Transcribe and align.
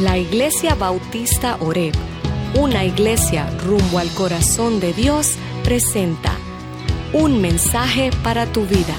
La 0.00 0.16
Iglesia 0.16 0.74
Bautista 0.74 1.58
Oreb, 1.60 1.92
una 2.58 2.82
iglesia 2.82 3.46
rumbo 3.62 3.98
al 3.98 4.08
corazón 4.14 4.80
de 4.80 4.94
Dios, 4.94 5.34
presenta 5.64 6.32
un 7.12 7.42
mensaje 7.42 8.10
para 8.22 8.46
tu 8.46 8.62
vida. 8.64 8.94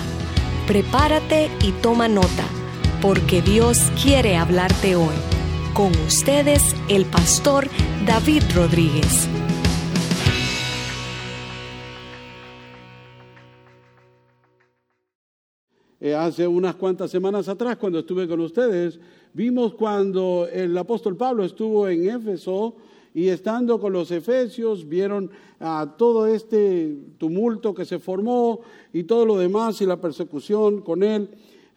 Prepárate 0.68 1.50
y 1.64 1.72
toma 1.72 2.08
nota, 2.08 2.46
porque 3.02 3.42
Dios 3.42 3.80
quiere 4.04 4.38
hablarte 4.38 4.96
hoy. 4.96 5.16
Con 5.74 5.92
ustedes, 6.06 6.76
el 6.90 7.06
pastor 7.06 7.68
David 8.06 8.44
Rodríguez. 8.54 9.28
Eh, 16.04 16.14
hace 16.14 16.46
unas 16.46 16.76
cuantas 16.76 17.10
semanas 17.10 17.48
atrás, 17.48 17.78
cuando 17.78 18.00
estuve 18.00 18.28
con 18.28 18.42
ustedes, 18.42 19.00
vimos 19.34 19.74
cuando 19.74 20.50
el 20.52 20.78
apóstol 20.78 21.16
Pablo 21.16 21.46
estuvo 21.46 21.88
en 21.88 22.10
Éfeso 22.10 22.76
y 23.14 23.30
estando 23.30 23.80
con 23.80 23.94
los 23.94 24.12
efesios, 24.12 24.86
vieron 24.86 25.32
todo 25.98 26.28
este 26.28 26.94
tumulto 27.18 27.74
que 27.74 27.86
se 27.86 28.00
formó 28.00 28.60
y 28.92 29.04
todo 29.04 29.26
lo 29.26 29.38
demás 29.38 29.82
y 29.82 29.86
la 29.86 30.02
persecución 30.02 30.82
con 30.82 31.04
él. 31.04 31.30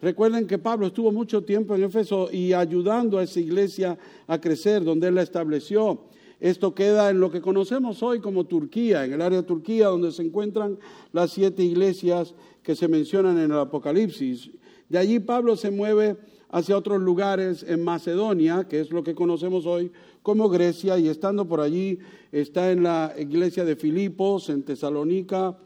Recuerden 0.03 0.48
que 0.48 0.59
Pablo 0.59 0.89
estuvo 0.89 1.12
mucho 1.12 1.45
tiempo 1.45 1.77
en 1.77 1.84
Éfeso 1.84 2.29
y 2.33 2.53
ayudando 2.53 3.19
a 3.19 3.23
esa 3.23 3.39
iglesia 3.39 3.97
a 4.27 4.41
crecer, 4.41 4.83
donde 4.83 5.06
él 5.06 5.15
la 5.15 5.23
estableció. 5.23 6.01
Esto 6.41 6.75
queda 6.75 7.11
en 7.11 7.20
lo 7.20 7.31
que 7.31 7.41
conocemos 7.41 8.03
hoy 8.03 8.19
como 8.19 8.45
Turquía, 8.45 9.05
en 9.05 9.12
el 9.12 9.23
área 9.23 9.41
de 9.41 9.47
Turquía, 9.47 9.87
donde 9.87 10.11
se 10.11 10.23
encuentran 10.23 10.79
las 11.12 11.31
siete 11.31 11.62
iglesias 11.62 12.34
que 12.66 12.75
se 12.75 12.88
mencionan 12.88 13.38
en 13.38 13.52
el 13.52 13.59
Apocalipsis. 13.61 14.51
De 14.88 14.98
allí 14.98 15.20
Pablo 15.20 15.55
se 15.55 15.70
mueve 15.70 16.16
hacia 16.51 16.77
otros 16.77 17.01
lugares 17.01 17.62
en 17.62 17.84
Macedonia, 17.84 18.66
que 18.69 18.80
es 18.80 18.91
lo 18.91 19.05
que 19.05 19.15
conocemos 19.15 19.66
hoy 19.66 19.92
como 20.25 20.48
Grecia, 20.48 20.98
y 20.98 21.06
estando 21.06 21.47
por 21.47 21.61
allí 21.61 22.01
está 22.33 22.72
en 22.72 22.83
la 22.83 23.14
iglesia 23.17 23.64
de 23.64 23.77
Filipos, 23.77 24.48
en 24.48 24.64
Tesalónica 24.64 25.56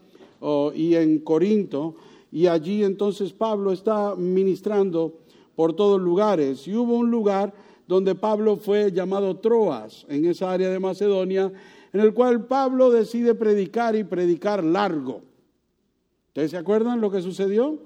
y 0.75 0.93
en 0.93 1.21
Corinto, 1.21 1.95
y 2.31 2.45
allí 2.45 2.83
entonces 2.83 3.33
Pablo 3.33 3.71
está 3.71 4.15
ministrando 4.15 5.21
por 5.55 5.75
todos 5.75 5.99
lugares. 5.99 6.67
Y 6.67 6.75
hubo 6.75 6.97
un 6.97 7.09
lugar 7.09 7.51
donde 7.87 8.13
Pablo 8.13 8.57
fue 8.57 8.91
llamado 8.91 9.37
Troas, 9.37 10.05
en 10.07 10.23
esa 10.25 10.51
área 10.51 10.69
de 10.69 10.77
Macedonia, 10.77 11.51
en 11.93 11.99
el 11.99 12.13
cual 12.13 12.45
Pablo 12.45 12.91
decide 12.91 13.33
predicar 13.33 13.95
y 13.95 14.03
predicar 14.03 14.63
largo. 14.63 15.30
¿Ustedes 16.31 16.51
se 16.51 16.57
acuerdan 16.57 17.01
lo 17.01 17.11
que 17.11 17.21
sucedió? 17.21 17.77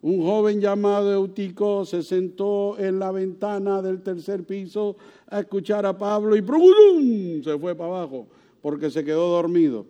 Un 0.00 0.22
joven 0.22 0.58
llamado 0.58 1.12
Eutico 1.12 1.84
se 1.84 2.02
sentó 2.02 2.78
en 2.78 2.98
la 2.98 3.12
ventana 3.12 3.82
del 3.82 4.00
tercer 4.00 4.44
piso 4.44 4.96
a 5.26 5.40
escuchar 5.40 5.84
a 5.84 5.98
Pablo 5.98 6.34
y 6.34 7.42
se 7.44 7.58
fue 7.58 7.74
para 7.74 7.98
abajo 7.98 8.26
porque 8.62 8.90
se 8.90 9.04
quedó 9.04 9.28
dormido. 9.28 9.84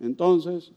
Entonces, 0.00 0.70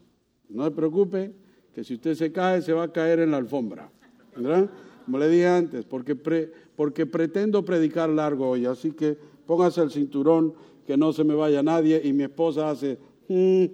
no 0.48 0.64
se 0.64 0.72
preocupe 0.72 1.34
que 1.76 1.84
si 1.84 1.96
usted 1.96 2.16
se 2.16 2.32
cae 2.32 2.62
se 2.62 2.72
va 2.72 2.84
a 2.84 2.94
caer 2.94 3.20
en 3.20 3.32
la 3.32 3.38
alfombra. 3.38 3.92
¿verdad? 4.34 4.70
Como 5.04 5.18
le 5.18 5.28
dije 5.28 5.48
antes, 5.48 5.84
porque, 5.84 6.16
porque 6.16 7.06
pretendo 7.06 7.66
predicar 7.66 8.10
largo 8.10 8.52
hoy, 8.52 8.66
así 8.66 8.92
que 8.92 9.18
póngase 9.46 9.82
el 9.82 9.92
cinturón 9.92 10.54
que 10.88 10.96
no 10.96 11.12
se 11.12 11.26
me 11.26 11.36
vaya 11.36 11.62
nadie 11.62 12.00
y 12.02 12.14
mi 12.14 12.24
esposa 12.24 12.70
hace, 12.70 12.98
mm", 13.28 13.66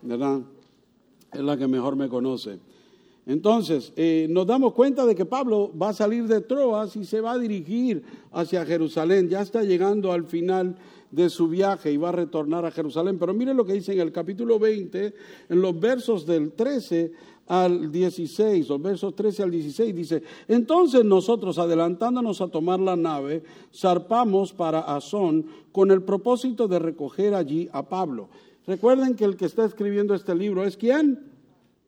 ¿verdad? 0.00 0.40
Es 1.34 1.40
la 1.40 1.56
que 1.56 1.66
mejor 1.66 1.96
me 1.96 2.08
conoce. 2.08 2.58
Entonces, 3.26 3.92
eh, 3.96 4.26
nos 4.28 4.46
damos 4.46 4.74
cuenta 4.74 5.06
de 5.06 5.14
que 5.14 5.24
Pablo 5.24 5.72
va 5.80 5.90
a 5.90 5.94
salir 5.94 6.26
de 6.26 6.42
Troas 6.42 6.94
y 6.96 7.04
se 7.04 7.20
va 7.20 7.32
a 7.32 7.38
dirigir 7.38 8.02
hacia 8.32 8.66
Jerusalén. 8.66 9.28
Ya 9.28 9.40
está 9.40 9.62
llegando 9.62 10.12
al 10.12 10.24
final 10.24 10.76
de 11.10 11.30
su 11.30 11.48
viaje 11.48 11.90
y 11.90 11.96
va 11.96 12.10
a 12.10 12.12
retornar 12.12 12.66
a 12.66 12.70
Jerusalén. 12.70 13.18
Pero 13.18 13.32
miren 13.32 13.56
lo 13.56 13.64
que 13.64 13.72
dice 13.72 13.92
en 13.92 14.00
el 14.00 14.12
capítulo 14.12 14.58
20, 14.58 15.14
en 15.48 15.62
los 15.62 15.78
versos 15.78 16.26
del 16.26 16.52
13 16.52 17.12
al 17.46 17.90
16, 17.90 18.68
los 18.68 18.82
versos 18.82 19.14
13 19.14 19.42
al 19.42 19.50
16, 19.50 19.94
dice, 19.94 20.22
entonces 20.48 21.04
nosotros, 21.04 21.58
adelantándonos 21.58 22.40
a 22.40 22.48
tomar 22.48 22.80
la 22.80 22.96
nave, 22.96 23.42
zarpamos 23.74 24.52
para 24.52 24.80
Azón 24.80 25.46
con 25.72 25.90
el 25.90 26.02
propósito 26.02 26.68
de 26.68 26.78
recoger 26.78 27.34
allí 27.34 27.68
a 27.72 27.82
Pablo. 27.88 28.28
Recuerden 28.66 29.14
que 29.14 29.24
el 29.24 29.36
que 29.36 29.44
está 29.46 29.64
escribiendo 29.64 30.14
este 30.14 30.34
libro 30.34 30.64
es 30.64 30.76
quién? 30.76 31.34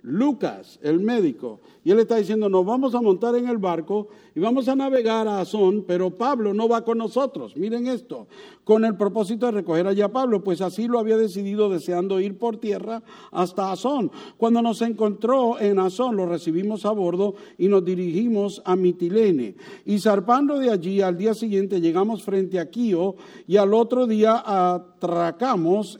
Lucas, 0.02 0.78
el 0.82 1.00
médico. 1.00 1.60
Y 1.82 1.90
él 1.90 1.98
está 1.98 2.16
diciendo, 2.16 2.48
nos 2.48 2.64
vamos 2.64 2.94
a 2.94 3.00
montar 3.00 3.34
en 3.34 3.48
el 3.48 3.58
barco 3.58 4.08
y 4.36 4.40
vamos 4.40 4.68
a 4.68 4.76
navegar 4.76 5.26
a 5.26 5.40
Azón, 5.40 5.84
pero 5.86 6.10
Pablo 6.10 6.54
no 6.54 6.68
va 6.68 6.84
con 6.84 6.98
nosotros. 6.98 7.56
Miren 7.56 7.88
esto, 7.88 8.28
con 8.62 8.84
el 8.84 8.96
propósito 8.96 9.46
de 9.46 9.52
recoger 9.52 9.86
allá 9.86 10.04
a 10.04 10.12
Pablo, 10.12 10.44
pues 10.44 10.60
así 10.60 10.86
lo 10.86 11.00
había 11.00 11.16
decidido 11.16 11.68
deseando 11.68 12.20
ir 12.20 12.38
por 12.38 12.58
tierra 12.58 13.02
hasta 13.32 13.72
Azón. 13.72 14.12
Cuando 14.36 14.62
nos 14.62 14.80
encontró 14.82 15.58
en 15.58 15.80
Azón, 15.80 16.16
lo 16.16 16.26
recibimos 16.26 16.86
a 16.86 16.92
bordo 16.92 17.34
y 17.58 17.66
nos 17.66 17.84
dirigimos 17.84 18.62
a 18.64 18.76
Mitilene. 18.76 19.56
Y 19.84 19.98
zarpando 19.98 20.58
de 20.60 20.70
allí, 20.70 21.00
al 21.00 21.16
día 21.18 21.34
siguiente 21.34 21.80
llegamos 21.80 22.22
frente 22.22 22.60
a 22.60 22.70
Quío 22.70 23.16
y 23.48 23.56
al 23.56 23.74
otro 23.74 24.06
día 24.06 24.42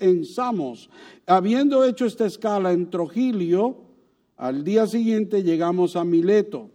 en 0.00 0.24
Samos. 0.24 0.90
Habiendo 1.26 1.84
hecho 1.84 2.06
esta 2.06 2.26
escala 2.26 2.72
en 2.72 2.90
Trogilio, 2.90 3.78
al 4.36 4.64
día 4.64 4.86
siguiente 4.86 5.42
llegamos 5.42 5.96
a 5.96 6.04
Mileto. 6.04 6.70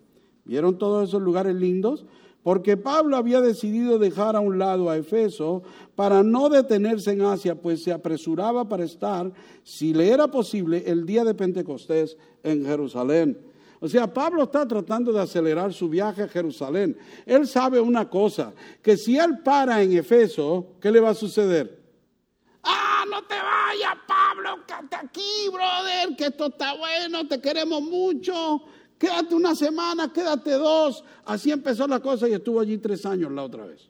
¿Vieron 0.45 0.77
todos 0.77 1.09
esos 1.09 1.21
lugares 1.21 1.55
lindos? 1.55 2.05
Porque 2.43 2.75
Pablo 2.75 3.17
había 3.17 3.39
decidido 3.39 3.99
dejar 3.99 4.35
a 4.35 4.39
un 4.39 4.57
lado 4.57 4.89
a 4.89 4.97
Efeso 4.97 5.61
para 5.95 6.23
no 6.23 6.49
detenerse 6.49 7.11
en 7.11 7.21
Asia, 7.21 7.55
pues 7.55 7.83
se 7.83 7.91
apresuraba 7.91 8.67
para 8.67 8.83
estar, 8.83 9.31
si 9.63 9.93
le 9.93 10.09
era 10.09 10.27
posible, 10.27 10.83
el 10.87 11.05
día 11.05 11.23
de 11.23 11.35
Pentecostés 11.35 12.17
en 12.41 12.65
Jerusalén. 12.65 13.37
O 13.79 13.87
sea, 13.87 14.11
Pablo 14.11 14.43
está 14.43 14.67
tratando 14.67 15.11
de 15.11 15.21
acelerar 15.21 15.73
su 15.73 15.89
viaje 15.89 16.23
a 16.23 16.27
Jerusalén. 16.27 16.97
Él 17.25 17.47
sabe 17.47 17.79
una 17.79 18.09
cosa, 18.09 18.53
que 18.81 18.97
si 18.97 19.17
él 19.17 19.39
para 19.43 19.81
en 19.81 19.93
Efeso, 19.93 20.67
¿qué 20.79 20.91
le 20.91 20.99
va 20.99 21.09
a 21.09 21.15
suceder? 21.15 21.80
Vayas, 23.71 23.97
Pablo, 24.05 24.65
quédate 24.67 24.95
aquí, 24.97 25.47
brother, 25.49 26.15
que 26.17 26.25
esto 26.25 26.47
está 26.47 26.75
bueno, 26.75 27.25
te 27.25 27.39
queremos 27.39 27.81
mucho. 27.81 28.61
Quédate 28.97 29.33
una 29.33 29.55
semana, 29.55 30.11
quédate 30.11 30.51
dos. 30.51 31.03
Así 31.23 31.51
empezó 31.51 31.87
la 31.87 32.01
cosa 32.01 32.27
y 32.27 32.33
estuvo 32.33 32.59
allí 32.59 32.77
tres 32.79 33.05
años 33.05 33.31
la 33.31 33.43
otra 33.43 33.65
vez. 33.65 33.89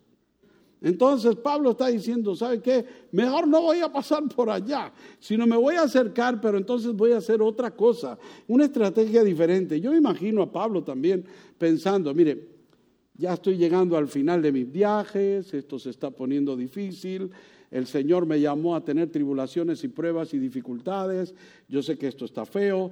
Entonces 0.82 1.36
Pablo 1.36 1.72
está 1.72 1.88
diciendo, 1.88 2.36
¿sabe 2.36 2.62
qué? 2.62 2.86
Mejor 3.12 3.48
no 3.48 3.62
voy 3.62 3.80
a 3.80 3.92
pasar 3.92 4.24
por 4.30 4.52
allá, 4.52 4.92
sino 5.20 5.48
me 5.48 5.58
voy 5.58 5.76
a 5.76 5.84
acercar, 5.84 6.40
pero 6.40 6.60
entonces 6.60 6.94
voy 6.94 7.14
a 7.14 7.18
hacer 7.18 7.42
otra 7.42 7.72
cosa, 7.72 8.20
una 8.48 8.66
estrategia 8.66 9.24
diferente. 9.24 9.82
Yo 9.82 9.96
imagino 9.96 10.44
a 10.44 10.52
Pablo 10.52 10.84
también 10.84 11.26
pensando, 11.58 12.14
mire, 12.14 12.50
ya 13.16 13.34
estoy 13.34 13.58
llegando 13.58 13.98
al 13.98 14.08
final 14.08 14.44
de 14.44 14.52
mis 14.52 14.72
viajes, 14.72 15.52
esto 15.54 15.80
se 15.80 15.90
está 15.90 16.12
poniendo 16.12 16.56
difícil, 16.56 17.32
el 17.72 17.88
Señor 17.88 18.26
me 18.26 18.40
llamó 18.40 18.76
a 18.76 18.84
tener 18.84 19.10
tribulaciones 19.10 19.84
y 19.84 19.88
pruebas 19.88 20.34
y 20.34 20.40
dificultades, 20.40 21.34
yo 21.68 21.82
sé 21.82 21.98
que 21.98 22.08
esto 22.08 22.26
está 22.26 22.46
feo, 22.46 22.92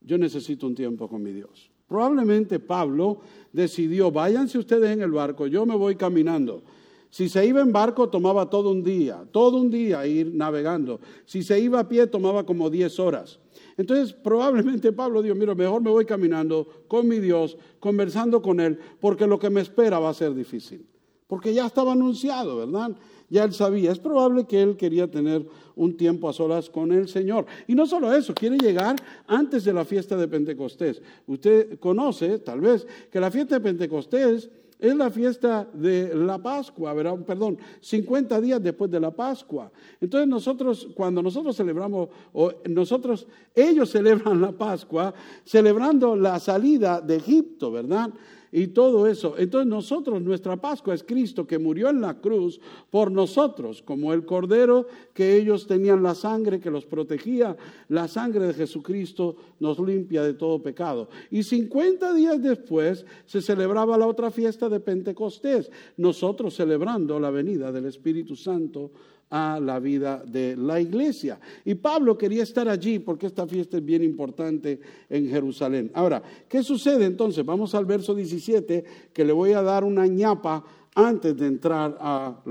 yo 0.00 0.18
necesito 0.18 0.66
un 0.66 0.74
tiempo 0.74 1.08
con 1.08 1.22
mi 1.22 1.32
Dios. 1.32 1.70
Probablemente 1.88 2.60
Pablo 2.60 3.20
decidió, 3.52 4.12
váyanse 4.12 4.58
ustedes 4.58 4.90
en 4.90 5.02
el 5.02 5.10
barco, 5.10 5.46
yo 5.46 5.66
me 5.66 5.74
voy 5.74 5.96
caminando. 5.96 6.62
Si 7.10 7.28
se 7.28 7.44
iba 7.44 7.60
en 7.60 7.72
barco 7.72 8.08
tomaba 8.08 8.48
todo 8.48 8.70
un 8.70 8.84
día, 8.84 9.24
todo 9.32 9.56
un 9.56 9.68
día 9.68 10.06
ir 10.06 10.32
navegando. 10.32 11.00
Si 11.24 11.42
se 11.42 11.58
iba 11.58 11.80
a 11.80 11.88
pie 11.88 12.06
tomaba 12.06 12.46
como 12.46 12.70
10 12.70 13.00
horas. 13.00 13.40
Entonces 13.76 14.12
probablemente 14.12 14.92
Pablo 14.92 15.20
dijo, 15.20 15.34
mira, 15.34 15.54
mejor 15.56 15.82
me 15.82 15.90
voy 15.90 16.04
caminando 16.04 16.84
con 16.86 17.08
mi 17.08 17.18
Dios, 17.18 17.56
conversando 17.80 18.40
con 18.40 18.60
Él, 18.60 18.78
porque 19.00 19.26
lo 19.26 19.40
que 19.40 19.50
me 19.50 19.60
espera 19.60 19.98
va 19.98 20.10
a 20.10 20.14
ser 20.14 20.34
difícil. 20.34 20.86
Porque 21.26 21.52
ya 21.52 21.66
estaba 21.66 21.92
anunciado, 21.92 22.58
¿verdad? 22.58 22.96
Ya 23.30 23.44
él 23.44 23.54
sabía. 23.54 23.92
Es 23.92 23.98
probable 23.98 24.44
que 24.44 24.60
él 24.60 24.76
quería 24.76 25.10
tener 25.10 25.46
un 25.76 25.96
tiempo 25.96 26.28
a 26.28 26.32
solas 26.32 26.68
con 26.68 26.92
el 26.92 27.08
Señor. 27.08 27.46
Y 27.66 27.74
no 27.74 27.86
solo 27.86 28.12
eso, 28.12 28.34
quiere 28.34 28.58
llegar 28.58 28.96
antes 29.26 29.64
de 29.64 29.72
la 29.72 29.84
fiesta 29.84 30.16
de 30.16 30.28
Pentecostés. 30.28 31.00
Usted 31.26 31.78
conoce, 31.78 32.40
tal 32.40 32.60
vez, 32.60 32.86
que 33.10 33.20
la 33.20 33.30
fiesta 33.30 33.54
de 33.54 33.60
Pentecostés 33.62 34.50
es 34.80 34.96
la 34.96 35.10
fiesta 35.10 35.68
de 35.74 36.14
la 36.14 36.38
Pascua, 36.38 36.94
perdón, 37.26 37.58
50 37.80 38.40
días 38.40 38.62
después 38.62 38.90
de 38.90 38.98
la 38.98 39.10
Pascua. 39.10 39.70
Entonces 40.00 40.26
nosotros, 40.26 40.88
cuando 40.94 41.22
nosotros 41.22 41.54
celebramos, 41.54 42.08
o 42.32 42.52
nosotros, 42.68 43.26
ellos 43.54 43.90
celebran 43.92 44.40
la 44.40 44.52
Pascua, 44.52 45.12
celebrando 45.44 46.16
la 46.16 46.40
salida 46.40 47.00
de 47.00 47.16
Egipto, 47.16 47.70
¿verdad? 47.70 48.10
Y 48.52 48.68
todo 48.68 49.06
eso. 49.06 49.34
Entonces 49.38 49.68
nosotros, 49.68 50.20
nuestra 50.22 50.56
Pascua 50.56 50.94
es 50.94 51.02
Cristo 51.02 51.46
que 51.46 51.58
murió 51.58 51.88
en 51.88 52.00
la 52.00 52.20
cruz 52.20 52.60
por 52.90 53.10
nosotros, 53.10 53.82
como 53.82 54.12
el 54.12 54.24
Cordero 54.24 54.86
que 55.14 55.36
ellos 55.36 55.66
tenían 55.66 56.02
la 56.02 56.14
sangre 56.14 56.60
que 56.60 56.70
los 56.70 56.84
protegía. 56.84 57.56
La 57.88 58.08
sangre 58.08 58.46
de 58.46 58.54
Jesucristo 58.54 59.36
nos 59.60 59.78
limpia 59.78 60.22
de 60.22 60.34
todo 60.34 60.62
pecado. 60.62 61.08
Y 61.30 61.42
50 61.42 62.12
días 62.14 62.42
después 62.42 63.04
se 63.26 63.40
celebraba 63.40 63.98
la 63.98 64.06
otra 64.06 64.30
fiesta 64.30 64.68
de 64.68 64.80
Pentecostés, 64.80 65.70
nosotros 65.96 66.54
celebrando 66.54 67.20
la 67.20 67.30
venida 67.30 67.70
del 67.72 67.86
Espíritu 67.86 68.36
Santo 68.36 68.90
a 69.30 69.60
la 69.60 69.78
vida 69.78 70.22
de 70.26 70.56
la 70.56 70.80
iglesia. 70.80 71.38
Y 71.64 71.76
Pablo 71.76 72.18
quería 72.18 72.42
estar 72.42 72.68
allí 72.68 72.98
porque 72.98 73.26
esta 73.26 73.46
fiesta 73.46 73.76
es 73.78 73.84
bien 73.84 74.02
importante 74.02 74.80
en 75.08 75.28
Jerusalén. 75.28 75.90
Ahora, 75.94 76.22
¿qué 76.48 76.62
sucede 76.62 77.04
entonces? 77.04 77.44
Vamos 77.44 77.74
al 77.74 77.84
verso 77.84 78.14
17, 78.14 78.84
que 79.12 79.24
le 79.24 79.32
voy 79.32 79.52
a 79.52 79.62
dar 79.62 79.84
una 79.84 80.06
ñapa 80.06 80.64
antes 80.94 81.36
de 81.36 81.46
entrar 81.46 81.96
a, 82.00 82.42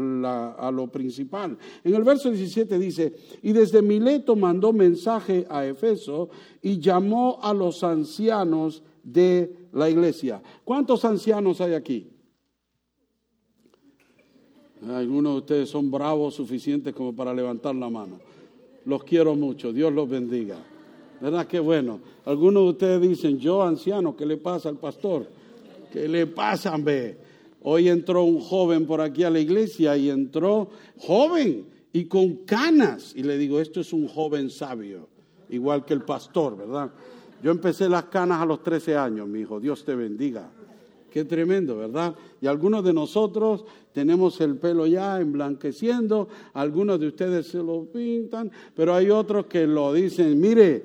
a, 0.58 0.72
lo 0.72 0.88
principal. 0.88 1.58
En 1.84 1.94
el 1.94 2.04
verso 2.04 2.30
17 2.30 2.80
dice, 2.80 3.14
y 3.42 3.52
desde 3.52 3.82
Mileto 3.82 4.38
mandó 4.38 4.72
mensaje 4.72 5.46
a 5.50 5.66
Efeso 5.66 6.30
y 6.62 6.80
llamó 6.80 7.40
a 7.42 7.54
los 7.54 7.84
ancianos 7.84 8.84
de 9.04 9.54
la 9.74 9.90
iglesia. 9.90 10.42
¿Cuántos 10.64 11.04
ancianos 11.04 11.60
hay 11.60 11.74
aquí? 11.74 12.08
Algunos 14.88 15.34
de 15.34 15.40
ustedes 15.40 15.70
son 15.70 15.92
bravos 15.92 16.36
suficientes 16.36 16.94
como 16.94 17.14
para 17.14 17.34
levantar 17.34 17.76
la 17.76 17.90
mano. 17.90 18.20
Los 18.86 19.04
quiero 19.04 19.36
mucho, 19.36 19.74
Dios 19.74 19.92
los 19.92 20.10
bendiga. 20.10 20.58
¿Verdad 21.20 21.48
que 21.48 21.60
bueno? 21.60 22.00
Algunos 22.26 22.64
de 22.64 22.70
ustedes 22.70 23.02
dicen, 23.02 23.38
yo 23.38 23.62
anciano, 23.62 24.16
¿qué 24.16 24.26
le 24.26 24.38
pasa 24.38 24.70
al 24.70 24.78
pastor? 24.78 25.28
¿Qué 25.92 26.08
le 26.08 26.28
pasa, 26.28 26.78
ve? 26.78 27.18
Hoy 27.62 27.90
entró 27.90 28.24
un 28.24 28.40
joven 28.40 28.86
por 28.86 29.02
aquí 29.02 29.24
a 29.24 29.30
la 29.30 29.40
iglesia 29.40 29.98
y 29.98 30.10
entró 30.10 30.70
joven 30.98 31.66
y 31.92 32.06
con 32.06 32.46
canas. 32.46 33.14
Y 33.16 33.24
le 33.24 33.38
digo, 33.38 33.60
esto 33.60 33.82
es 33.82 33.92
un 33.92 34.08
joven 34.08 34.50
sabio, 34.50 35.10
igual 35.50 35.84
que 35.84 35.94
el 35.94 36.04
pastor, 36.04 36.56
¿verdad? 36.56 36.90
Yo 37.44 37.52
empecé 37.52 37.90
las 37.90 38.06
canas 38.06 38.42
a 38.42 38.46
los 38.46 38.64
13 38.64 38.96
años, 38.96 39.28
mi 39.28 39.42
hijo, 39.42 39.60
Dios 39.60 39.84
te 39.84 39.96
bendiga. 39.96 40.50
Qué 41.12 41.26
tremendo, 41.26 41.78
¿verdad? 41.78 42.16
Y 42.42 42.48
algunos 42.48 42.84
de 42.84 42.94
nosotros 42.94 43.66
tenemos 43.94 44.40
el 44.42 44.56
pelo 44.58 44.86
ya 44.86 45.20
emblanqueciendo, 45.20 46.28
algunos 46.54 47.00
de 47.00 47.08
ustedes 47.08 47.48
se 47.48 47.58
lo 47.58 47.86
pintan, 47.86 48.52
pero 48.76 48.94
hay 48.94 49.10
otros 49.10 49.48
que 49.48 49.66
lo 49.66 49.94
dicen, 49.94 50.40
mire, 50.40 50.84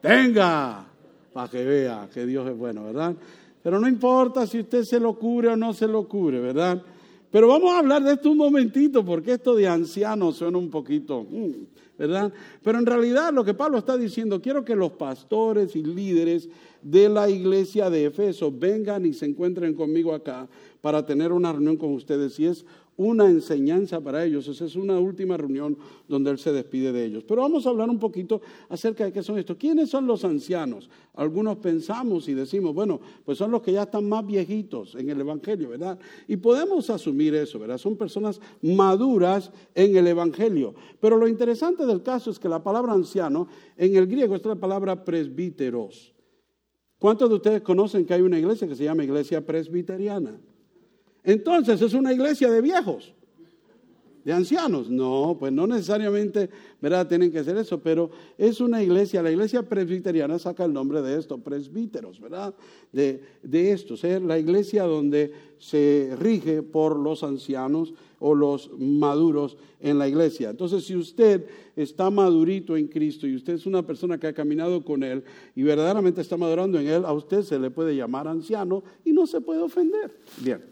tenga, 0.00 0.84
para 1.32 1.48
que 1.48 1.64
vea 1.64 2.08
que 2.12 2.26
Dios 2.26 2.48
es 2.48 2.56
bueno, 2.56 2.84
¿verdad? 2.84 3.14
Pero 3.62 3.78
no 3.78 3.88
importa 3.88 4.46
si 4.46 4.60
usted 4.60 4.82
se 4.82 4.98
lo 4.98 5.14
cubre 5.14 5.48
o 5.48 5.56
no 5.56 5.72
se 5.72 5.86
lo 5.86 6.08
cubre, 6.08 6.40
¿verdad? 6.40 6.82
Pero 7.30 7.48
vamos 7.48 7.72
a 7.72 7.78
hablar 7.78 8.02
de 8.02 8.12
esto 8.12 8.30
un 8.30 8.36
momentito, 8.36 9.04
porque 9.04 9.32
esto 9.32 9.54
de 9.54 9.66
anciano 9.66 10.32
suena 10.32 10.58
un 10.58 10.68
poquito, 10.68 11.24
mm, 11.28 11.50
¿verdad? 11.98 12.32
Pero 12.62 12.78
en 12.78 12.84
realidad 12.84 13.32
lo 13.32 13.44
que 13.44 13.54
Pablo 13.54 13.78
está 13.78 13.96
diciendo, 13.96 14.42
quiero 14.42 14.64
que 14.64 14.76
los 14.76 14.92
pastores 14.92 15.74
y 15.76 15.82
líderes 15.82 16.48
de 16.82 17.08
la 17.08 17.30
iglesia 17.30 17.90
de 17.90 18.06
Efeso 18.06 18.52
vengan 18.52 19.06
y 19.06 19.12
se 19.12 19.26
encuentren 19.26 19.74
conmigo 19.74 20.12
acá 20.14 20.48
para 20.80 21.06
tener 21.06 21.32
una 21.32 21.52
reunión 21.52 21.76
con 21.76 21.92
ustedes. 21.92 22.38
Y 22.40 22.46
es 22.46 22.64
una 22.96 23.26
enseñanza 23.26 24.00
para 24.00 24.24
ellos. 24.24 24.46
Esa 24.48 24.64
es 24.64 24.76
una 24.76 24.98
última 24.98 25.36
reunión 25.36 25.76
donde 26.08 26.30
Él 26.30 26.38
se 26.38 26.52
despide 26.52 26.92
de 26.92 27.04
ellos. 27.04 27.24
Pero 27.26 27.42
vamos 27.42 27.66
a 27.66 27.70
hablar 27.70 27.88
un 27.88 27.98
poquito 27.98 28.40
acerca 28.68 29.04
de 29.04 29.12
qué 29.12 29.22
son 29.22 29.38
estos. 29.38 29.56
¿Quiénes 29.56 29.90
son 29.90 30.06
los 30.06 30.24
ancianos? 30.24 30.90
Algunos 31.14 31.58
pensamos 31.58 32.28
y 32.28 32.34
decimos, 32.34 32.74
bueno, 32.74 33.00
pues 33.24 33.38
son 33.38 33.50
los 33.50 33.62
que 33.62 33.72
ya 33.72 33.84
están 33.84 34.08
más 34.08 34.26
viejitos 34.26 34.94
en 34.94 35.08
el 35.08 35.20
Evangelio, 35.20 35.70
¿verdad? 35.70 35.98
Y 36.28 36.36
podemos 36.36 36.90
asumir 36.90 37.34
eso, 37.34 37.58
¿verdad? 37.58 37.78
Son 37.78 37.96
personas 37.96 38.40
maduras 38.60 39.50
en 39.74 39.96
el 39.96 40.06
Evangelio. 40.06 40.74
Pero 41.00 41.16
lo 41.16 41.26
interesante 41.28 41.86
del 41.86 42.02
caso 42.02 42.30
es 42.30 42.38
que 42.38 42.48
la 42.48 42.62
palabra 42.62 42.92
anciano 42.92 43.48
en 43.76 43.96
el 43.96 44.06
griego 44.06 44.34
es 44.36 44.44
la 44.44 44.56
palabra 44.56 45.04
presbíteros. 45.04 46.12
¿Cuántos 47.02 47.28
de 47.28 47.34
ustedes 47.34 47.62
conocen 47.62 48.06
que 48.06 48.14
hay 48.14 48.20
una 48.20 48.38
iglesia 48.38 48.68
que 48.68 48.76
se 48.76 48.84
llama 48.84 49.02
iglesia 49.02 49.44
presbiteriana? 49.44 50.38
Entonces 51.24 51.82
es 51.82 51.94
una 51.94 52.12
iglesia 52.12 52.48
de 52.48 52.60
viejos, 52.60 53.12
de 54.24 54.32
ancianos. 54.32 54.88
No, 54.88 55.36
pues 55.36 55.52
no 55.52 55.66
necesariamente, 55.66 56.48
¿verdad? 56.80 57.08
Tienen 57.08 57.32
que 57.32 57.42
ser 57.42 57.56
eso, 57.56 57.80
pero 57.80 58.12
es 58.38 58.60
una 58.60 58.84
iglesia, 58.84 59.20
la 59.20 59.32
iglesia 59.32 59.68
presbiteriana 59.68 60.38
saca 60.38 60.64
el 60.64 60.72
nombre 60.72 61.02
de 61.02 61.18
esto, 61.18 61.38
presbíteros, 61.38 62.20
¿verdad? 62.20 62.54
De, 62.92 63.20
de 63.42 63.72
estos, 63.72 64.04
es 64.04 64.22
la 64.22 64.38
iglesia 64.38 64.84
donde 64.84 65.32
se 65.58 66.14
rige 66.20 66.62
por 66.62 66.96
los 66.96 67.24
ancianos 67.24 67.94
o 68.22 68.36
los 68.36 68.70
maduros 68.78 69.56
en 69.80 69.98
la 69.98 70.06
iglesia. 70.06 70.50
Entonces, 70.50 70.84
si 70.84 70.94
usted 70.94 71.44
está 71.74 72.08
madurito 72.08 72.76
en 72.76 72.86
Cristo 72.86 73.26
y 73.26 73.34
usted 73.34 73.54
es 73.54 73.66
una 73.66 73.84
persona 73.84 74.18
que 74.18 74.28
ha 74.28 74.32
caminado 74.32 74.84
con 74.84 75.02
Él 75.02 75.24
y 75.56 75.64
verdaderamente 75.64 76.20
está 76.20 76.36
madurando 76.36 76.78
en 76.78 76.86
Él, 76.86 77.04
a 77.04 77.12
usted 77.12 77.42
se 77.42 77.58
le 77.58 77.70
puede 77.70 77.96
llamar 77.96 78.28
anciano 78.28 78.84
y 79.04 79.12
no 79.12 79.26
se 79.26 79.40
puede 79.40 79.60
ofender. 79.60 80.16
Bien. 80.38 80.62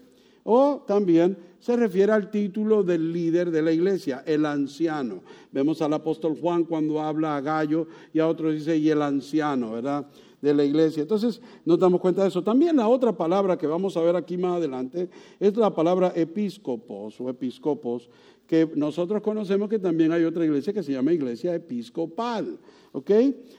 O 0.43 0.83
también 0.87 1.37
se 1.59 1.75
refiere 1.75 2.13
al 2.13 2.31
título 2.31 2.83
del 2.83 3.11
líder 3.11 3.51
de 3.51 3.61
la 3.61 3.71
iglesia, 3.71 4.23
el 4.25 4.45
anciano. 4.45 5.21
Vemos 5.51 5.81
al 5.81 5.93
apóstol 5.93 6.37
Juan 6.39 6.63
cuando 6.63 7.01
habla 7.01 7.35
a 7.35 7.41
Gallo 7.41 7.85
y 8.13 8.19
a 8.19 8.27
otros 8.27 8.53
dice, 8.53 8.77
y 8.77 8.89
el 8.89 9.01
anciano, 9.01 9.73
¿verdad? 9.73 10.07
De 10.41 10.53
la 10.53 10.63
iglesia. 10.63 11.01
Entonces 11.01 11.39
nos 11.65 11.77
damos 11.77 12.01
cuenta 12.01 12.23
de 12.23 12.29
eso. 12.29 12.43
También 12.43 12.75
la 12.75 12.87
otra 12.87 13.15
palabra 13.15 13.57
que 13.57 13.67
vamos 13.67 13.95
a 13.95 14.01
ver 14.01 14.15
aquí 14.15 14.37
más 14.37 14.57
adelante 14.57 15.07
es 15.39 15.55
la 15.55 15.73
palabra 15.73 16.11
episcopos 16.15 17.21
o 17.21 17.29
episcopos, 17.29 18.09
que 18.47 18.69
nosotros 18.75 19.21
conocemos 19.21 19.69
que 19.69 19.79
también 19.79 20.11
hay 20.11 20.23
otra 20.23 20.43
iglesia 20.43 20.73
que 20.73 20.83
se 20.83 20.93
llama 20.93 21.13
iglesia 21.13 21.53
episcopal. 21.53 22.57
¿Ok? 22.91 23.11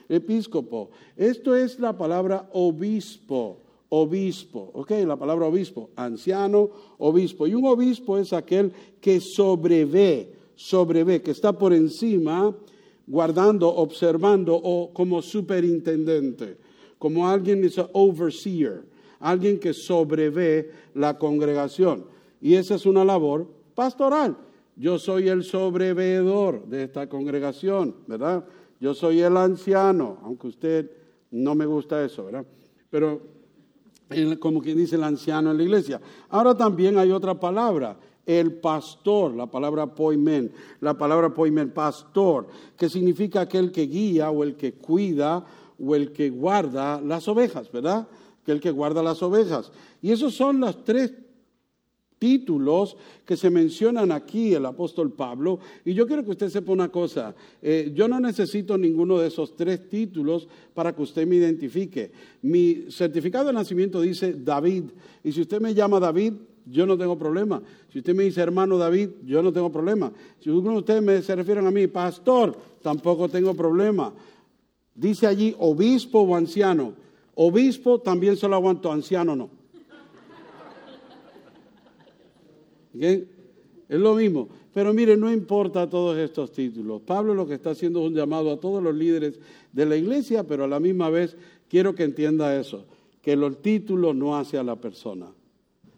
Episcopo. 0.09 0.91
Esto 1.15 1.55
es 1.55 1.79
la 1.79 1.97
palabra 1.97 2.49
obispo 2.51 3.57
obispo. 3.95 4.71
¿Ok? 4.73 4.91
La 5.05 5.15
palabra 5.17 5.45
obispo, 5.45 5.91
anciano, 5.95 6.69
obispo. 6.97 7.45
Y 7.45 7.53
un 7.53 7.65
obispo 7.65 8.17
es 8.17 8.33
aquel 8.33 8.71
que 8.99 9.19
sobrevé, 9.19 10.33
sobrevé, 10.55 11.21
que 11.21 11.29
está 11.29 11.53
por 11.53 11.73
encima, 11.73 12.55
guardando, 13.05 13.69
observando 13.69 14.55
o 14.55 14.91
como 14.93 15.21
superintendente, 15.21 16.57
como 17.03 17.27
alguien 17.27 17.61
es 17.65 17.77
overseer, 17.91 18.85
alguien 19.19 19.59
que 19.59 19.73
sobrevé 19.73 20.71
la 20.93 21.17
congregación. 21.17 22.05
Y 22.39 22.53
esa 22.53 22.75
es 22.75 22.85
una 22.85 23.03
labor 23.03 23.45
pastoral. 23.75 24.37
Yo 24.77 24.97
soy 24.97 25.27
el 25.27 25.43
sobreveedor 25.43 26.65
de 26.65 26.83
esta 26.83 27.09
congregación, 27.09 27.93
¿verdad? 28.07 28.45
Yo 28.79 28.93
soy 28.93 29.19
el 29.19 29.35
anciano, 29.35 30.19
aunque 30.23 30.47
usted 30.47 30.91
no 31.31 31.55
me 31.55 31.65
gusta 31.65 32.01
eso, 32.05 32.23
¿verdad? 32.23 32.45
Pero 32.89 33.19
como 34.39 34.61
quien 34.61 34.77
dice 34.77 34.95
el 34.95 35.03
anciano 35.03 35.51
en 35.51 35.57
la 35.57 35.63
iglesia. 35.63 35.99
Ahora 36.29 36.55
también 36.55 36.97
hay 36.97 37.11
otra 37.11 37.37
palabra, 37.37 37.97
el 38.25 38.53
pastor, 38.53 39.35
la 39.35 39.47
palabra 39.47 39.93
poimen, 39.93 40.53
la 40.79 40.97
palabra 40.97 41.33
poimen, 41.33 41.71
pastor, 41.71 42.47
que 42.77 42.87
significa 42.87 43.41
aquel 43.41 43.73
que 43.73 43.87
guía 43.87 44.31
o 44.31 44.41
el 44.45 44.55
que 44.55 44.75
cuida 44.75 45.45
o 45.79 45.95
el 45.95 46.11
que 46.11 46.29
guarda 46.29 47.01
las 47.01 47.27
ovejas, 47.27 47.71
¿verdad? 47.71 48.07
Que 48.45 48.51
el 48.51 48.59
que 48.59 48.71
guarda 48.71 49.01
las 49.03 49.21
ovejas. 49.23 49.71
Y 50.01 50.11
esos 50.11 50.33
son 50.35 50.59
las 50.59 50.83
tres 50.83 51.13
títulos 52.23 52.95
que 53.25 53.35
se 53.35 53.49
mencionan 53.49 54.09
aquí 54.09 54.53
el 54.53 54.65
apóstol 54.65 55.11
Pablo. 55.11 55.59
Y 55.83 55.93
yo 55.93 56.07
quiero 56.07 56.23
que 56.23 56.31
usted 56.31 56.47
sepa 56.47 56.71
una 56.71 56.87
cosa, 56.87 57.35
eh, 57.61 57.91
yo 57.93 58.07
no 58.07 58.17
necesito 58.17 58.77
ninguno 58.77 59.19
de 59.19 59.27
esos 59.27 59.57
tres 59.57 59.89
títulos 59.89 60.47
para 60.73 60.95
que 60.95 61.01
usted 61.01 61.27
me 61.27 61.35
identifique. 61.35 62.13
Mi 62.41 62.85
certificado 62.89 63.47
de 63.47 63.53
nacimiento 63.53 63.99
dice 63.99 64.33
David, 64.33 64.85
y 65.21 65.33
si 65.33 65.41
usted 65.41 65.59
me 65.59 65.73
llama 65.73 65.99
David, 65.99 66.35
yo 66.65 66.85
no 66.85 66.97
tengo 66.97 67.17
problema. 67.17 67.61
Si 67.91 67.99
usted 67.99 68.15
me 68.15 68.23
dice 68.23 68.39
hermano 68.39 68.77
David, 68.77 69.09
yo 69.25 69.43
no 69.43 69.51
tengo 69.51 69.69
problema. 69.69 70.09
Si 70.39 70.49
ustedes 70.49 71.03
me, 71.03 71.21
se 71.21 71.35
refieren 71.35 71.67
a 71.67 71.71
mí, 71.71 71.87
pastor, 71.87 72.57
tampoco 72.81 73.27
tengo 73.27 73.53
problema. 73.53 74.13
Dice 74.95 75.27
allí 75.27 75.55
obispo 75.59 76.21
o 76.21 76.35
anciano. 76.35 76.93
Obispo 77.35 77.99
también 77.99 78.37
solo 78.37 78.55
aguanto, 78.55 78.91
anciano 78.91 79.35
no. 79.35 79.49
Es 82.93 83.25
lo 83.89 84.15
mismo. 84.15 84.49
Pero 84.73 84.93
mire, 84.93 85.15
no 85.17 85.31
importa 85.31 85.89
todos 85.89 86.17
estos 86.17 86.51
títulos. 86.51 87.01
Pablo 87.01 87.33
lo 87.33 87.47
que 87.47 87.55
está 87.55 87.71
haciendo 87.71 88.01
es 88.01 88.07
un 88.07 88.15
llamado 88.15 88.51
a 88.51 88.59
todos 88.59 88.81
los 88.81 88.95
líderes 88.95 89.39
de 89.71 89.85
la 89.85 89.95
iglesia, 89.95 90.45
pero 90.45 90.63
a 90.63 90.67
la 90.67 90.79
misma 90.79 91.09
vez 91.09 91.37
quiero 91.69 91.93
que 91.93 92.03
entienda 92.03 92.59
eso, 92.59 92.85
que 93.21 93.33
el 93.33 93.57
título 93.57 94.13
no 94.13 94.35
hace 94.35 94.57
a 94.57 94.63
la 94.63 94.75
persona. 94.75 95.27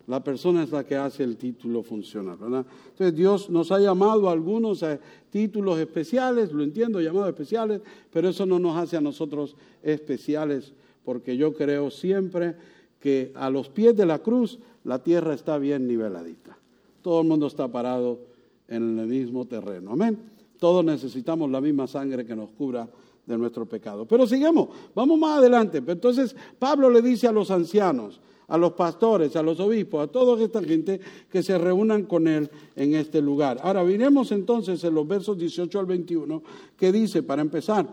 La 0.07 0.24
persona 0.24 0.63
es 0.63 0.71
la 0.71 0.83
que 0.83 0.95
hace 0.95 1.24
el 1.24 1.35
título 1.35 1.81
funcionar, 1.81 2.38
¿verdad? 2.38 2.65
Entonces 2.91 3.15
Dios 3.15 3.50
nos 3.50 3.71
ha 3.71 3.79
llamado 3.79 4.29
a 4.29 4.33
algunos 4.33 4.83
a 4.83 5.00
títulos 5.31 5.79
especiales, 5.79 6.51
lo 6.51 6.63
entiendo, 6.63 7.01
llamados 7.01 7.29
especiales, 7.29 7.81
pero 8.12 8.29
eso 8.29 8.45
no 8.45 8.59
nos 8.59 8.77
hace 8.77 8.97
a 8.97 9.01
nosotros 9.01 9.55
especiales, 9.81 10.74
porque 11.03 11.35
yo 11.38 11.53
creo 11.53 11.89
siempre 11.89 12.55
que 13.00 13.31
a 13.35 13.50
los 13.50 13.69
pies 13.69 13.95
de 13.95 14.05
la 14.05 14.19
cruz 14.19 14.59
la 14.83 15.00
tierra 15.00 15.33
está 15.33 15.57
bien 15.57 15.88
niveladita. 15.88 16.57
Todo 17.01 17.21
el 17.21 17.27
mundo 17.27 17.47
está 17.47 17.67
parado 17.67 18.19
en 18.67 19.00
el 19.00 19.07
mismo 19.07 19.45
terreno. 19.45 19.91
Amén. 19.91 20.19
Todos 20.59 20.85
necesitamos 20.85 21.50
la 21.50 21.62
misma 21.62 21.88
sangre 21.88 22.25
que 22.25 22.35
nos 22.35 22.51
cubra 22.51 22.88
de 23.25 23.38
nuestro 23.38 23.65
pecado. 23.65 24.05
Pero 24.05 24.27
sigamos, 24.27 24.69
vamos 24.93 25.19
más 25.19 25.39
adelante. 25.39 25.81
Entonces 25.85 26.35
Pablo 26.59 26.89
le 26.89 27.01
dice 27.01 27.27
a 27.27 27.31
los 27.31 27.51
ancianos, 27.51 28.21
a 28.48 28.58
los 28.58 28.74
pastores, 28.74 29.36
a 29.36 29.44
los 29.44 29.60
obispos, 29.60 30.04
a 30.04 30.12
toda 30.12 30.42
esta 30.44 30.64
gente 30.64 31.00
que 31.30 31.44
se 31.44 31.58
reúnan 31.58 32.04
con 32.04 32.28
él 32.28 32.50
en 32.75 32.96
este 32.96 33.22
lugar. 33.22 33.60
Ahora, 33.62 33.84
miremos 33.84 34.32
entonces 34.32 34.84
en 34.84 34.94
los 34.94 35.08
versos 35.08 35.38
18 35.38 35.80
al 35.80 35.86
21, 35.86 36.44
que 36.78 36.92
dice, 36.92 37.24
para 37.24 37.42
empezar, 37.42 37.88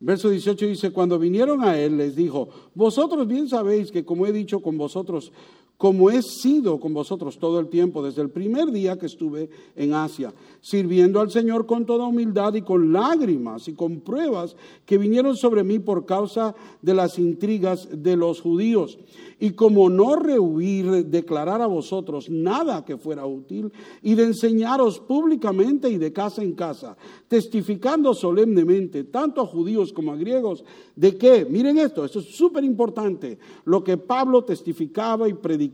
verso 0.00 0.30
18 0.30 0.66
dice, 0.66 0.90
cuando 0.90 1.18
vinieron 1.18 1.62
a 1.62 1.78
él 1.78 1.98
les 1.98 2.16
dijo, 2.16 2.48
vosotros 2.74 3.26
bien 3.26 3.48
sabéis 3.48 3.92
que 3.92 4.04
como 4.04 4.26
he 4.26 4.32
dicho 4.32 4.60
con 4.60 4.78
vosotros 4.78 5.32
como 5.80 6.10
he 6.10 6.20
sido 6.20 6.78
con 6.78 6.92
vosotros 6.92 7.38
todo 7.38 7.58
el 7.58 7.68
tiempo, 7.68 8.02
desde 8.02 8.20
el 8.20 8.28
primer 8.28 8.70
día 8.70 8.98
que 8.98 9.06
estuve 9.06 9.48
en 9.74 9.94
Asia, 9.94 10.34
sirviendo 10.60 11.20
al 11.20 11.30
Señor 11.30 11.64
con 11.64 11.86
toda 11.86 12.04
humildad 12.04 12.52
y 12.52 12.60
con 12.60 12.92
lágrimas 12.92 13.66
y 13.66 13.72
con 13.72 14.00
pruebas 14.00 14.54
que 14.84 14.98
vinieron 14.98 15.38
sobre 15.38 15.64
mí 15.64 15.78
por 15.78 16.04
causa 16.04 16.54
de 16.82 16.92
las 16.92 17.18
intrigas 17.18 17.88
de 17.90 18.14
los 18.14 18.42
judíos. 18.42 18.98
Y 19.42 19.52
como 19.52 19.88
no 19.88 20.16
rehuir 20.16 21.06
declarar 21.06 21.62
a 21.62 21.66
vosotros 21.66 22.28
nada 22.28 22.84
que 22.84 22.98
fuera 22.98 23.24
útil, 23.24 23.72
y 24.02 24.14
de 24.14 24.24
enseñaros 24.24 25.00
públicamente 25.00 25.88
y 25.88 25.96
de 25.96 26.12
casa 26.12 26.42
en 26.42 26.52
casa, 26.52 26.94
testificando 27.26 28.12
solemnemente, 28.12 29.04
tanto 29.04 29.40
a 29.40 29.46
judíos 29.46 29.94
como 29.94 30.12
a 30.12 30.16
griegos, 30.16 30.62
de 30.94 31.16
que, 31.16 31.46
miren 31.46 31.78
esto, 31.78 32.04
esto 32.04 32.18
es 32.18 32.36
súper 32.36 32.64
importante, 32.64 33.38
lo 33.64 33.82
que 33.82 33.96
Pablo 33.96 34.44
testificaba 34.44 35.26
y 35.26 35.32
predicaba 35.32 35.69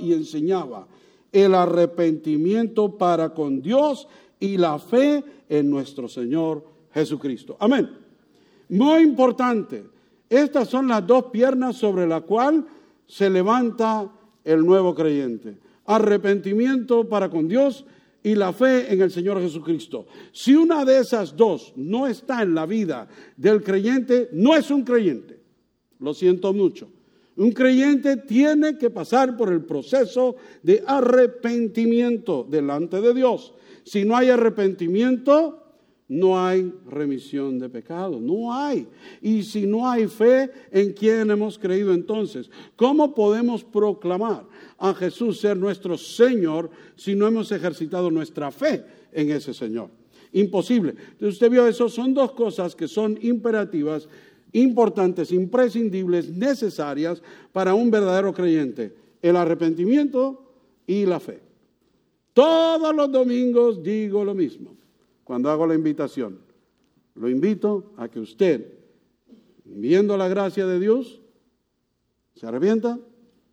y 0.00 0.12
enseñaba, 0.12 0.86
el 1.32 1.54
arrepentimiento 1.54 2.96
para 2.96 3.34
con 3.34 3.60
Dios 3.60 4.08
y 4.40 4.56
la 4.56 4.78
fe 4.78 5.22
en 5.48 5.70
nuestro 5.70 6.08
Señor 6.08 6.64
Jesucristo. 6.92 7.56
Amén. 7.60 7.90
Muy 8.68 9.02
importante. 9.02 9.84
Estas 10.28 10.68
son 10.68 10.88
las 10.88 11.06
dos 11.06 11.26
piernas 11.26 11.76
sobre 11.76 12.06
las 12.06 12.22
cuales 12.22 12.64
se 13.06 13.30
levanta 13.30 14.10
el 14.44 14.64
nuevo 14.64 14.94
creyente. 14.94 15.58
Arrepentimiento 15.86 17.08
para 17.08 17.30
con 17.30 17.48
Dios 17.48 17.84
y 18.22 18.34
la 18.34 18.52
fe 18.52 18.92
en 18.92 19.00
el 19.00 19.10
Señor 19.10 19.40
Jesucristo. 19.40 20.06
Si 20.32 20.54
una 20.54 20.84
de 20.84 20.98
esas 20.98 21.34
dos 21.36 21.72
no 21.76 22.06
está 22.06 22.42
en 22.42 22.54
la 22.54 22.66
vida 22.66 23.08
del 23.36 23.62
creyente, 23.62 24.28
no 24.32 24.54
es 24.54 24.70
un 24.70 24.84
creyente. 24.84 25.40
Lo 25.98 26.12
siento 26.14 26.52
mucho. 26.52 26.88
Un 27.38 27.52
creyente 27.52 28.16
tiene 28.16 28.76
que 28.76 28.90
pasar 28.90 29.36
por 29.36 29.52
el 29.52 29.62
proceso 29.64 30.34
de 30.60 30.82
arrepentimiento 30.84 32.44
delante 32.48 33.00
de 33.00 33.14
Dios. 33.14 33.54
Si 33.84 34.04
no 34.04 34.16
hay 34.16 34.30
arrepentimiento, 34.30 35.62
no 36.08 36.44
hay 36.44 36.74
remisión 36.86 37.60
de 37.60 37.68
pecado, 37.68 38.18
no 38.20 38.52
hay. 38.52 38.88
Y 39.22 39.44
si 39.44 39.68
no 39.68 39.88
hay 39.88 40.08
fe, 40.08 40.50
¿en 40.72 40.92
quién 40.92 41.30
hemos 41.30 41.58
creído 41.58 41.94
entonces? 41.94 42.50
¿Cómo 42.74 43.14
podemos 43.14 43.62
proclamar 43.62 44.44
a 44.76 44.92
Jesús 44.94 45.38
ser 45.38 45.56
nuestro 45.56 45.96
Señor 45.96 46.70
si 46.96 47.14
no 47.14 47.28
hemos 47.28 47.52
ejercitado 47.52 48.10
nuestra 48.10 48.50
fe 48.50 48.84
en 49.12 49.30
ese 49.30 49.54
Señor? 49.54 49.90
Imposible. 50.32 50.90
Entonces 50.90 51.34
usted 51.34 51.50
vio 51.50 51.68
eso, 51.68 51.88
son 51.88 52.14
dos 52.14 52.32
cosas 52.32 52.74
que 52.74 52.88
son 52.88 53.16
imperativas, 53.22 54.08
importantes, 54.52 55.32
imprescindibles, 55.32 56.30
necesarias 56.30 57.22
para 57.52 57.74
un 57.74 57.90
verdadero 57.90 58.32
creyente. 58.32 58.94
El 59.20 59.36
arrepentimiento 59.36 60.52
y 60.86 61.06
la 61.06 61.20
fe. 61.20 61.40
Todos 62.32 62.94
los 62.94 63.10
domingos 63.10 63.82
digo 63.82 64.24
lo 64.24 64.34
mismo 64.34 64.76
cuando 65.24 65.50
hago 65.50 65.66
la 65.66 65.74
invitación. 65.74 66.38
Lo 67.14 67.28
invito 67.28 67.92
a 67.96 68.08
que 68.08 68.20
usted, 68.20 68.72
viendo 69.64 70.16
la 70.16 70.28
gracia 70.28 70.66
de 70.66 70.78
Dios, 70.78 71.20
se 72.34 72.46
arrepienta 72.46 72.98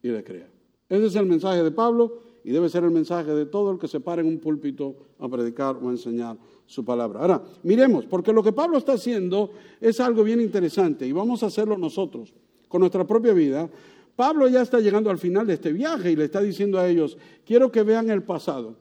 y 0.04 0.10
le 0.10 0.24
crea. 0.24 0.48
Ese 0.88 1.08
es 1.08 1.16
el 1.16 1.26
mensaje 1.26 1.64
de 1.64 1.72
Pablo 1.72 2.20
y 2.46 2.52
debe 2.52 2.70
ser 2.70 2.86
el 2.86 2.92
mensaje 2.92 3.34
de 3.34 3.46
todo 3.46 3.72
el 3.72 3.80
que 3.80 3.90
se 3.90 4.00
pare 4.00 4.22
en 4.22 4.28
un 4.30 4.40
púlpito 4.40 4.96
a 5.20 5.28
predicar 5.28 5.76
o 5.82 5.90
a 5.90 5.92
enseñar 5.92 6.38
su 6.66 6.86
palabra. 6.86 7.20
Ahora, 7.20 7.44
miremos, 7.64 8.06
porque 8.06 8.32
lo 8.32 8.42
que 8.42 8.54
Pablo 8.54 8.78
está 8.78 8.94
haciendo 8.94 9.52
es 9.82 10.00
algo 10.00 10.24
bien 10.24 10.40
interesante 10.40 11.06
y 11.06 11.12
vamos 11.12 11.44
a 11.44 11.48
hacerlo 11.48 11.78
nosotros 11.78 12.34
con 12.70 12.80
nuestra 12.80 13.06
propia 13.06 13.34
vida. 13.34 13.70
Pablo 14.16 14.48
ya 14.48 14.62
está 14.62 14.80
llegando 14.80 15.10
al 15.10 15.18
final 15.18 15.46
de 15.46 15.56
este 15.56 15.74
viaje 15.74 16.12
y 16.12 16.16
le 16.16 16.26
está 16.26 16.40
diciendo 16.40 16.80
a 16.80 16.88
ellos, 16.88 17.18
quiero 17.46 17.72
que 17.72 17.84
vean 17.84 18.10
el 18.10 18.24
pasado, 18.24 18.78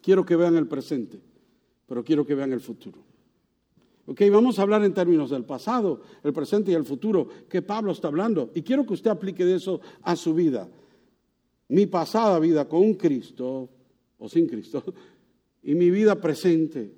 quiero 0.00 0.24
que 0.24 0.36
vean 0.36 0.56
el 0.56 0.66
presente 0.66 1.20
pero 1.86 2.04
quiero 2.04 2.26
que 2.26 2.34
vean 2.34 2.52
el 2.52 2.60
futuro. 2.60 2.98
Ok, 4.06 4.20
vamos 4.30 4.58
a 4.58 4.62
hablar 4.62 4.84
en 4.84 4.92
términos 4.92 5.30
del 5.30 5.44
pasado, 5.44 6.02
el 6.22 6.32
presente 6.32 6.72
y 6.72 6.74
el 6.74 6.84
futuro 6.84 7.26
que 7.48 7.62
Pablo 7.62 7.92
está 7.92 8.08
hablando. 8.08 8.50
Y 8.54 8.62
quiero 8.62 8.84
que 8.84 8.92
usted 8.92 9.10
aplique 9.10 9.44
de 9.44 9.56
eso 9.56 9.80
a 10.02 10.14
su 10.14 10.34
vida. 10.34 10.68
Mi 11.68 11.86
pasada 11.86 12.38
vida 12.38 12.68
con 12.68 12.94
Cristo 12.94 13.68
o 14.18 14.28
sin 14.28 14.46
Cristo 14.46 14.82
y 15.62 15.74
mi 15.74 15.90
vida 15.90 16.20
presente 16.20 16.94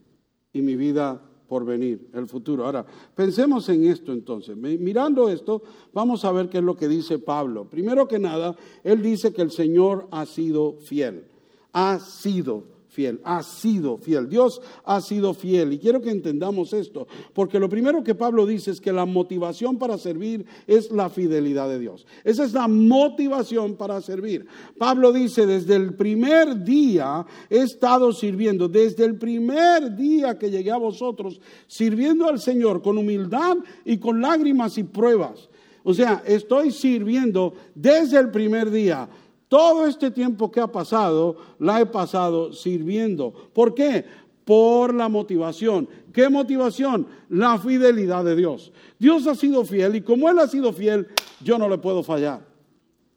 y 0.52 0.62
mi 0.62 0.76
vida 0.76 1.22
por 1.48 1.64
venir, 1.64 2.10
el 2.12 2.26
futuro. 2.26 2.64
Ahora, 2.64 2.84
pensemos 3.14 3.68
en 3.68 3.84
esto 3.84 4.12
entonces. 4.12 4.56
Mirando 4.56 5.28
esto, 5.28 5.62
vamos 5.92 6.24
a 6.24 6.32
ver 6.32 6.48
qué 6.48 6.58
es 6.58 6.64
lo 6.64 6.76
que 6.76 6.88
dice 6.88 7.18
Pablo. 7.18 7.68
Primero 7.70 8.08
que 8.08 8.18
nada, 8.18 8.56
él 8.82 9.02
dice 9.02 9.32
que 9.32 9.42
el 9.42 9.50
Señor 9.50 10.08
ha 10.10 10.26
sido 10.26 10.78
fiel. 10.80 11.26
Ha 11.72 12.00
sido 12.00 12.64
fiel, 12.96 13.20
ha 13.24 13.42
sido 13.42 13.98
fiel. 13.98 14.26
Dios 14.26 14.62
ha 14.84 15.02
sido 15.02 15.34
fiel. 15.34 15.74
Y 15.74 15.78
quiero 15.78 16.00
que 16.00 16.10
entendamos 16.10 16.72
esto, 16.72 17.06
porque 17.34 17.60
lo 17.60 17.68
primero 17.68 18.02
que 18.02 18.14
Pablo 18.14 18.46
dice 18.46 18.70
es 18.70 18.80
que 18.80 18.90
la 18.90 19.04
motivación 19.04 19.76
para 19.76 19.98
servir 19.98 20.46
es 20.66 20.90
la 20.90 21.10
fidelidad 21.10 21.68
de 21.68 21.78
Dios. 21.78 22.06
Esa 22.24 22.44
es 22.44 22.54
la 22.54 22.66
motivación 22.68 23.76
para 23.76 24.00
servir. 24.00 24.46
Pablo 24.78 25.12
dice, 25.12 25.46
desde 25.46 25.76
el 25.76 25.94
primer 25.94 26.64
día 26.64 27.26
he 27.50 27.58
estado 27.58 28.12
sirviendo, 28.14 28.66
desde 28.66 29.04
el 29.04 29.16
primer 29.18 29.94
día 29.94 30.38
que 30.38 30.50
llegué 30.50 30.70
a 30.70 30.78
vosotros, 30.78 31.38
sirviendo 31.66 32.26
al 32.26 32.40
Señor 32.40 32.80
con 32.80 32.96
humildad 32.96 33.58
y 33.84 33.98
con 33.98 34.22
lágrimas 34.22 34.78
y 34.78 34.84
pruebas. 34.84 35.50
O 35.84 35.92
sea, 35.92 36.22
estoy 36.26 36.72
sirviendo 36.72 37.52
desde 37.74 38.18
el 38.18 38.30
primer 38.30 38.70
día 38.70 39.08
todo 39.48 39.86
este 39.86 40.10
tiempo 40.10 40.50
que 40.50 40.60
ha 40.60 40.66
pasado, 40.66 41.36
la 41.58 41.80
he 41.80 41.86
pasado 41.86 42.52
sirviendo. 42.52 43.32
¿Por 43.52 43.74
qué? 43.74 44.04
Por 44.44 44.94
la 44.94 45.08
motivación. 45.08 45.88
¿Qué 46.12 46.28
motivación? 46.28 47.06
La 47.28 47.58
fidelidad 47.58 48.24
de 48.24 48.36
Dios. 48.36 48.72
Dios 48.98 49.26
ha 49.26 49.34
sido 49.34 49.64
fiel 49.64 49.96
y 49.96 50.00
como 50.00 50.28
Él 50.28 50.38
ha 50.38 50.48
sido 50.48 50.72
fiel, 50.72 51.08
yo 51.42 51.58
no 51.58 51.68
le 51.68 51.78
puedo 51.78 52.02
fallar. 52.02 52.46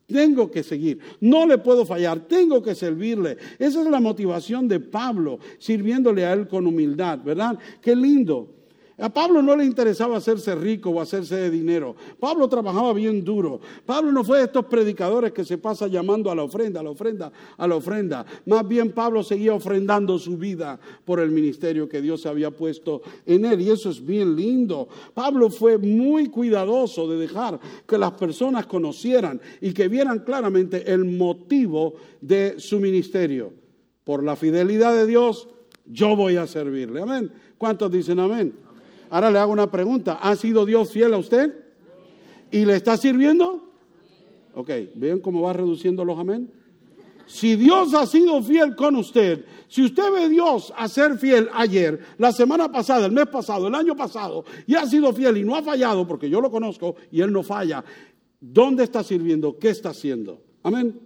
Tengo 0.07 0.49
que 0.49 0.63
seguir, 0.63 0.99
no 1.21 1.45
le 1.45 1.59
puedo 1.59 1.85
fallar, 1.85 2.19
tengo 2.21 2.63
que 2.63 2.73
servirle. 2.73 3.37
Esa 3.59 3.81
es 3.81 3.87
la 3.87 3.99
motivación 3.99 4.67
de 4.67 4.79
Pablo, 4.79 5.37
sirviéndole 5.59 6.25
a 6.25 6.33
Él 6.33 6.47
con 6.47 6.65
humildad, 6.65 7.19
¿verdad? 7.23 7.59
Qué 7.79 7.95
lindo. 7.95 8.58
A 9.01 9.09
Pablo 9.09 9.41
no 9.41 9.55
le 9.55 9.63
interesaba 9.63 10.17
hacerse 10.17 10.53
rico 10.55 10.89
o 10.89 10.99
hacerse 10.99 11.35
de 11.35 11.49
dinero. 11.49 11.95
Pablo 12.19 12.49
trabajaba 12.49 12.91
bien 12.93 13.23
duro. 13.23 13.61
Pablo 13.85 14.11
no 14.11 14.23
fue 14.23 14.39
de 14.39 14.45
estos 14.45 14.65
predicadores 14.65 15.31
que 15.31 15.45
se 15.45 15.57
pasa 15.57 15.87
llamando 15.87 16.29
a 16.29 16.35
la 16.35 16.43
ofrenda, 16.43 16.81
a 16.81 16.83
la 16.83 16.89
ofrenda, 16.89 17.31
a 17.57 17.67
la 17.67 17.75
ofrenda. 17.75 18.25
Más 18.45 18.67
bien 18.67 18.91
Pablo 18.91 19.23
seguía 19.23 19.53
ofrendando 19.53 20.19
su 20.19 20.37
vida 20.37 20.79
por 21.05 21.21
el 21.21 21.31
ministerio 21.31 21.87
que 21.87 22.01
Dios 22.01 22.25
había 22.25 22.51
puesto 22.51 23.01
en 23.25 23.45
él. 23.45 23.61
Y 23.61 23.69
eso 23.69 23.89
es 23.89 24.05
bien 24.05 24.35
lindo. 24.35 24.89
Pablo 25.13 25.49
fue 25.49 25.77
muy 25.77 26.27
cuidadoso 26.27 27.07
de 27.07 27.17
dejar 27.17 27.59
que 27.87 27.97
las 27.97 28.11
personas 28.11 28.65
conocieran 28.65 29.39
y 29.61 29.71
que 29.71 29.87
vieran 29.87 30.19
claramente 30.19 30.91
el 30.91 31.05
motivo 31.05 31.93
de 32.19 32.59
su 32.59 32.79
ministerio. 32.79 33.53
Por 34.03 34.23
la 34.23 34.35
fidelidad 34.35 34.93
de 34.93 35.07
Dios, 35.07 35.47
yo 35.85 36.15
voy 36.15 36.35
a 36.35 36.47
servirle. 36.47 37.01
Amén. 37.01 37.31
¿Cuántos 37.57 37.91
dicen 37.91 38.19
amén? 38.19 38.68
Ahora 39.09 39.31
le 39.31 39.39
hago 39.39 39.51
una 39.51 39.69
pregunta. 39.69 40.19
¿Ha 40.21 40.35
sido 40.35 40.65
Dios 40.65 40.91
fiel 40.91 41.13
a 41.13 41.17
usted? 41.17 41.53
¿Y 42.51 42.65
le 42.65 42.75
está 42.75 42.97
sirviendo? 42.97 43.69
Ok, 44.53 44.69
¿ven 44.95 45.19
cómo 45.19 45.41
va 45.41 45.53
reduciendo 45.53 46.03
los 46.03 46.17
amén? 46.17 46.51
Si 47.25 47.55
Dios 47.55 47.93
ha 47.93 48.07
sido 48.07 48.41
fiel 48.41 48.75
con 48.75 48.95
usted, 48.95 49.45
si 49.67 49.83
usted 49.83 50.11
ve 50.11 50.23
a 50.23 50.27
Dios 50.27 50.73
a 50.75 50.87
ser 50.87 51.15
fiel 51.19 51.47
ayer, 51.53 51.99
la 52.17 52.31
semana 52.31 52.71
pasada, 52.71 53.05
el 53.05 53.11
mes 53.11 53.27
pasado, 53.27 53.67
el 53.67 53.75
año 53.75 53.95
pasado, 53.95 54.43
y 54.65 54.73
ha 54.73 54.87
sido 54.87 55.13
fiel 55.13 55.37
y 55.37 55.43
no 55.43 55.55
ha 55.55 55.61
fallado, 55.61 56.07
porque 56.07 56.27
yo 56.27 56.41
lo 56.41 56.49
conozco 56.49 56.95
y 57.11 57.21
Él 57.21 57.31
no 57.31 57.43
falla, 57.43 57.85
¿dónde 58.39 58.83
está 58.83 59.03
sirviendo? 59.03 59.59
¿Qué 59.59 59.69
está 59.69 59.89
haciendo? 59.89 60.41
Amén. 60.63 60.99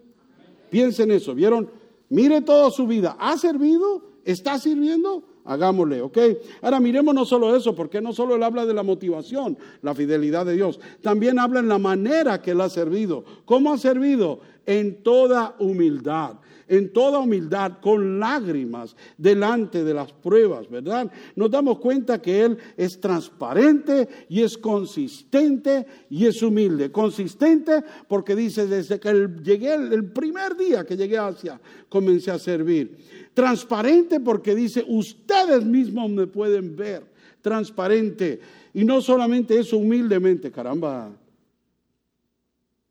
Piensen 0.69 1.12
eso, 1.12 1.36
¿vieron? 1.36 1.69
Mire 2.07 2.41
toda 2.41 2.72
su 2.72 2.88
vida. 2.88 3.17
¿Ha 3.19 3.38
servido? 3.38 4.03
¿Está 4.24 4.57
sirviendo? 4.57 5.24
Hagámosle, 5.45 6.01
¿ok? 6.01 6.17
Ahora 6.62 6.79
miremos 6.79 7.13
no 7.13 7.25
solo 7.25 7.55
eso, 7.55 7.75
porque 7.75 8.01
no 8.01 8.13
solo 8.13 8.35
él 8.35 8.43
habla 8.43 8.65
de 8.65 8.73
la 8.73 8.83
motivación, 8.83 9.57
la 9.81 9.93
fidelidad 9.93 10.45
de 10.45 10.53
Dios, 10.53 10.79
también 11.01 11.39
habla 11.39 11.59
en 11.59 11.67
la 11.67 11.77
manera 11.77 12.41
que 12.41 12.51
él 12.51 12.62
ha 12.62 12.69
servido. 12.69 13.23
¿Cómo 13.45 13.73
ha 13.73 13.77
servido? 13.77 14.39
En 14.65 15.03
toda 15.03 15.55
humildad 15.60 16.38
en 16.67 16.91
toda 16.91 17.20
humildad, 17.20 17.74
con 17.82 18.20
lágrimas, 18.20 18.96
delante 19.17 19.84
de 19.84 19.93
las 19.93 20.12
pruebas, 20.12 20.70
¿verdad? 20.70 21.12
Nos 21.36 21.51
damos 21.51 21.79
cuenta 21.79 22.22
que 22.22 22.43
Él 22.43 22.58
es 22.77 23.00
transparente 23.00 24.08
y 24.29 24.41
es 24.41 24.58
consistente 24.58 25.86
y 26.10 26.25
es 26.25 26.41
humilde. 26.41 26.91
Consistente 26.91 27.84
porque 28.08 28.36
dice, 28.36 28.67
desde 28.67 29.00
que 29.00 29.29
llegué, 29.43 29.74
el 29.74 30.12
primer 30.12 30.55
día 30.55 30.86
que 30.86 30.98
llegué 30.98 31.17
a 31.17 31.27
Asia, 31.27 31.60
comencé 31.89 32.32
a 32.32 32.39
servir. 32.39 32.98
Transparente 33.34 34.20
porque 34.20 34.55
dice, 34.55 34.84
ustedes 34.88 35.65
mismos 35.65 36.10
me 36.10 36.27
pueden 36.27 36.75
ver. 36.75 37.03
Transparente. 37.41 38.39
Y 38.74 38.86
no 38.86 39.01
solamente 39.01 39.60
eso, 39.60 39.77
humildemente, 39.77 40.50
caramba. 40.50 41.12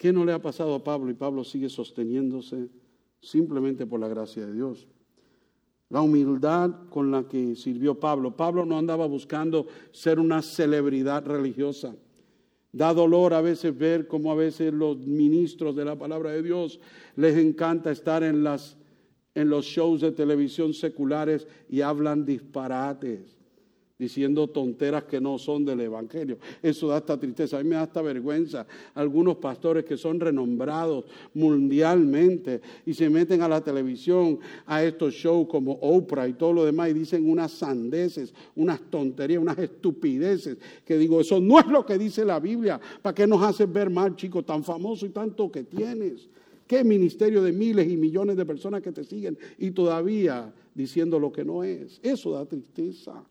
¿Qué 0.02 0.12
no 0.12 0.25
le 0.25 0.32
ha 0.32 0.42
pasado 0.42 0.75
a 0.75 0.82
Pablo? 0.82 1.12
Y 1.12 1.14
Pablo 1.14 1.44
sigue 1.44 1.68
sosteniéndose 1.68 2.68
simplemente 3.21 3.87
por 3.87 4.00
la 4.00 4.09
gracia 4.09 4.44
de 4.44 4.52
Dios. 4.52 4.88
La 5.90 6.00
humildad 6.00 6.88
con 6.90 7.12
la 7.12 7.28
que 7.28 7.54
sirvió 7.54 8.00
Pablo. 8.00 8.37
Pablo 8.37 8.66
no 8.66 8.76
andaba 8.76 9.06
buscando 9.06 9.68
ser 9.92 10.18
una 10.18 10.42
celebridad 10.42 11.25
religiosa. 11.25 11.94
Da 12.73 12.92
dolor 12.92 13.32
a 13.32 13.42
veces 13.42 13.78
ver 13.78 14.09
cómo 14.09 14.32
a 14.32 14.35
veces 14.35 14.75
los 14.75 14.99
ministros 14.99 15.76
de 15.76 15.85
la 15.85 15.97
palabra 15.97 16.32
de 16.32 16.42
Dios 16.42 16.80
les 17.14 17.37
encanta 17.37 17.92
estar 17.92 18.25
en, 18.25 18.42
las, 18.42 18.76
en 19.37 19.50
los 19.50 19.66
shows 19.66 20.00
de 20.00 20.11
televisión 20.11 20.75
seculares 20.75 21.47
y 21.68 21.82
hablan 21.82 22.25
disparates 22.25 23.41
diciendo 24.02 24.49
tonteras 24.49 25.04
que 25.04 25.21
no 25.21 25.38
son 25.38 25.64
del 25.64 25.80
Evangelio. 25.80 26.37
Eso 26.61 26.88
da 26.88 26.99
esta 26.99 27.16
tristeza, 27.16 27.56
a 27.56 27.62
mí 27.62 27.68
me 27.68 27.76
da 27.76 27.85
esta 27.85 28.02
vergüenza. 28.02 28.66
Algunos 28.97 29.37
pastores 29.37 29.85
que 29.85 29.97
son 29.97 30.18
renombrados 30.18 31.04
mundialmente 31.35 32.61
y 32.85 32.94
se 32.94 33.09
meten 33.09 33.42
a 33.42 33.49
la 33.49 33.61
televisión, 33.61 34.40
a 34.66 34.82
estos 34.82 35.14
shows 35.14 35.47
como 35.47 35.75
Oprah 35.75 36.26
y 36.26 36.32
todo 36.32 36.52
lo 36.52 36.64
demás 36.64 36.90
y 36.90 36.94
dicen 36.94 37.30
unas 37.30 37.52
sandeces, 37.52 38.35
unas 38.56 38.80
tonterías, 38.90 39.40
unas 39.40 39.59
estupideces, 39.61 40.59
que 40.85 40.99
digo, 40.99 41.21
eso 41.21 41.38
no 41.38 41.61
es 41.61 41.66
lo 41.68 41.87
que 41.87 41.97
dice 41.97 42.25
la 42.25 42.40
Biblia. 42.40 42.80
¿Para 43.02 43.14
qué 43.14 43.25
nos 43.28 43.40
haces 43.40 43.73
ver 43.73 43.88
mal, 43.88 44.16
chico, 44.16 44.42
tan 44.42 44.64
famoso 44.64 45.06
y 45.06 45.11
tanto 45.11 45.49
que 45.52 45.62
tienes? 45.62 46.28
¿Qué 46.66 46.82
ministerio 46.82 47.40
de 47.40 47.52
miles 47.52 47.88
y 47.88 47.97
millones 47.97 48.37
de 48.37 48.44
personas 48.44 48.82
que 48.82 48.90
te 48.90 49.04
siguen 49.04 49.38
y 49.59 49.71
todavía 49.71 50.52
diciendo 50.75 51.21
lo 51.21 51.30
que 51.30 51.44
no 51.44 51.62
es? 51.62 52.00
Eso 52.02 52.32
da 52.32 52.44
tristeza. 52.47 53.23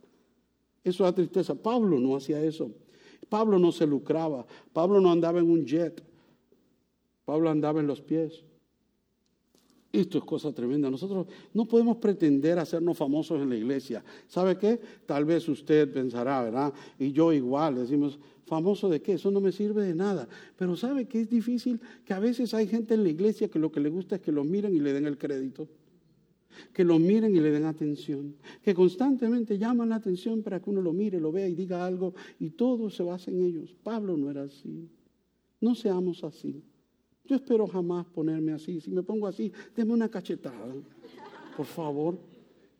Eso 0.84 1.04
da 1.04 1.14
tristeza. 1.14 1.56
Pablo 1.56 2.00
no 2.00 2.16
hacía 2.16 2.42
eso. 2.44 2.72
Pablo 3.30 3.60
no 3.60 3.72
se 3.72 3.86
lucraba. 3.86 4.46
Pablo 4.74 5.00
no 5.00 5.12
andaba 5.12 5.40
en 5.40 5.50
un 5.50 5.66
jet. 5.66 6.04
Pablo 7.26 7.50
andaba 7.50 7.80
en 7.80 7.88
los 7.88 8.02
pies. 8.02 8.44
Esto 9.92 10.18
es 10.18 10.24
cosa 10.24 10.54
tremenda. 10.54 10.90
Nosotros 10.90 11.28
no 11.54 11.66
podemos 11.66 11.98
pretender 11.98 12.58
hacernos 12.60 12.98
famosos 12.98 13.42
en 13.42 13.50
la 13.50 13.56
iglesia. 13.56 14.04
¿Sabe 14.28 14.58
qué? 14.58 14.80
Tal 15.06 15.26
vez 15.26 15.48
usted 15.50 15.92
pensará, 15.92 16.44
¿verdad? 16.44 16.74
Y 16.98 17.12
yo 17.12 17.34
igual, 17.34 17.76
decimos, 17.76 18.18
¿famoso 18.46 18.90
de 18.90 19.02
qué? 19.02 19.14
Eso 19.14 19.32
no 19.32 19.42
me 19.42 19.52
sirve 19.52 19.84
de 19.84 19.94
nada. 19.94 20.28
Pero 20.56 20.76
¿sabe 20.78 21.06
qué 21.06 21.22
es 21.22 21.30
difícil? 21.30 21.80
Que 22.06 22.14
a 22.14 22.20
veces 22.20 22.54
hay 22.54 22.68
gente 22.68 22.94
en 22.94 23.04
la 23.04 23.10
iglesia 23.10 23.50
que 23.50 23.60
lo 23.60 23.72
que 23.72 23.82
le 23.82 23.90
gusta 23.90 24.16
es 24.16 24.22
que 24.22 24.32
lo 24.32 24.44
miren 24.44 24.74
y 24.76 24.80
le 24.80 24.94
den 24.94 25.06
el 25.06 25.18
crédito 25.18 25.68
que 26.74 26.84
lo 26.84 27.00
miren 27.00 27.36
y 27.36 27.40
le 27.40 27.52
den 27.52 27.66
atención, 27.66 28.36
que 28.62 28.74
constantemente 28.74 29.58
llaman 29.58 29.90
la 29.90 29.96
atención 29.96 30.42
para 30.42 30.60
que 30.60 30.70
uno 30.70 30.82
lo 30.82 30.94
mire, 30.94 31.20
lo 31.20 31.32
vea 31.32 31.48
y 31.48 31.56
diga 31.56 31.86
algo 31.86 32.14
y 32.40 32.52
todo 32.52 32.90
se 32.90 33.04
basa 33.04 33.32
en 33.32 33.44
ellos. 33.44 33.76
Pablo 33.84 34.18
no 34.18 34.30
era 34.30 34.44
así. 34.44 34.90
No 35.60 35.76
seamos 35.76 36.24
así. 36.24 36.64
Yo 37.26 37.36
espero 37.36 37.68
jamás 37.68 38.08
ponerme 38.08 38.52
así. 38.52 38.82
Si 38.82 38.92
me 38.92 39.04
pongo 39.04 39.28
así, 39.28 39.52
denme 39.76 39.94
una 39.94 40.10
cachetada. 40.10 40.74
Por 41.56 41.66
favor, 41.66 42.18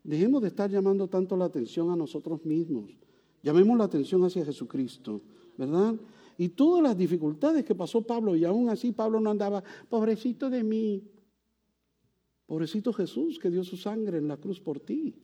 dejemos 0.02 0.42
de 0.42 0.48
estar 0.48 0.70
llamando 0.70 1.08
tanto 1.08 1.36
la 1.36 1.44
atención 1.44 1.90
a 1.90 1.96
nosotros 1.96 2.44
mismos. 2.44 2.90
Llamemos 3.42 3.78
la 3.78 3.84
atención 3.84 4.22
hacia 4.24 4.44
Jesucristo, 4.44 5.20
¿verdad? 5.56 5.94
Y 6.38 6.50
todas 6.50 6.82
las 6.82 6.96
dificultades 6.96 7.64
que 7.64 7.74
pasó 7.74 8.02
Pablo, 8.02 8.34
y 8.36 8.44
aún 8.44 8.68
así 8.68 8.92
Pablo 8.92 9.20
no 9.20 9.30
andaba, 9.30 9.62
pobrecito 9.88 10.50
de 10.50 10.62
mí, 10.64 11.02
Pobrecito 12.46 12.92
Jesús 12.92 13.38
que 13.38 13.50
dio 13.50 13.64
su 13.64 13.76
sangre 13.76 14.18
en 14.18 14.28
la 14.28 14.36
cruz 14.36 14.60
por 14.60 14.80
ti. 14.80 15.14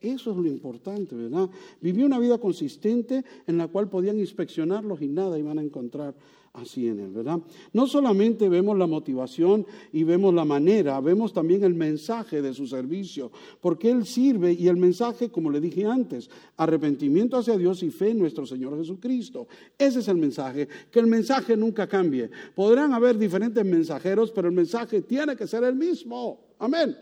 Eso 0.00 0.30
es 0.30 0.36
lo 0.36 0.46
importante, 0.46 1.16
¿verdad? 1.16 1.48
Vivió 1.80 2.06
una 2.06 2.18
vida 2.18 2.38
consistente 2.38 3.24
en 3.46 3.56
la 3.56 3.68
cual 3.68 3.88
podían 3.88 4.18
inspeccionarlos 4.18 5.00
y 5.00 5.08
nada 5.08 5.38
iban 5.38 5.58
a 5.58 5.62
encontrar 5.62 6.14
así 6.52 6.88
en 6.88 7.00
él, 7.00 7.12
¿verdad? 7.12 7.40
No 7.72 7.86
solamente 7.86 8.48
vemos 8.48 8.76
la 8.78 8.86
motivación 8.86 9.66
y 9.92 10.04
vemos 10.04 10.34
la 10.34 10.44
manera, 10.44 11.00
vemos 11.00 11.32
también 11.32 11.64
el 11.64 11.74
mensaje 11.74 12.40
de 12.40 12.54
su 12.54 12.66
servicio, 12.66 13.30
porque 13.60 13.90
él 13.90 14.06
sirve 14.06 14.52
y 14.52 14.68
el 14.68 14.76
mensaje, 14.76 15.30
como 15.30 15.50
le 15.50 15.60
dije 15.60 15.84
antes, 15.84 16.30
arrepentimiento 16.56 17.36
hacia 17.36 17.58
Dios 17.58 17.82
y 17.82 17.90
fe 17.90 18.10
en 18.10 18.18
nuestro 18.18 18.46
Señor 18.46 18.76
Jesucristo. 18.78 19.48
Ese 19.78 20.00
es 20.00 20.08
el 20.08 20.16
mensaje, 20.16 20.68
que 20.90 21.00
el 21.00 21.06
mensaje 21.06 21.56
nunca 21.56 21.86
cambie. 21.86 22.30
Podrán 22.54 22.92
haber 22.92 23.18
diferentes 23.18 23.64
mensajeros, 23.64 24.30
pero 24.30 24.48
el 24.48 24.54
mensaje 24.54 25.02
tiene 25.02 25.36
que 25.36 25.46
ser 25.46 25.64
el 25.64 25.74
mismo. 25.74 26.45
Amén. 26.58 26.96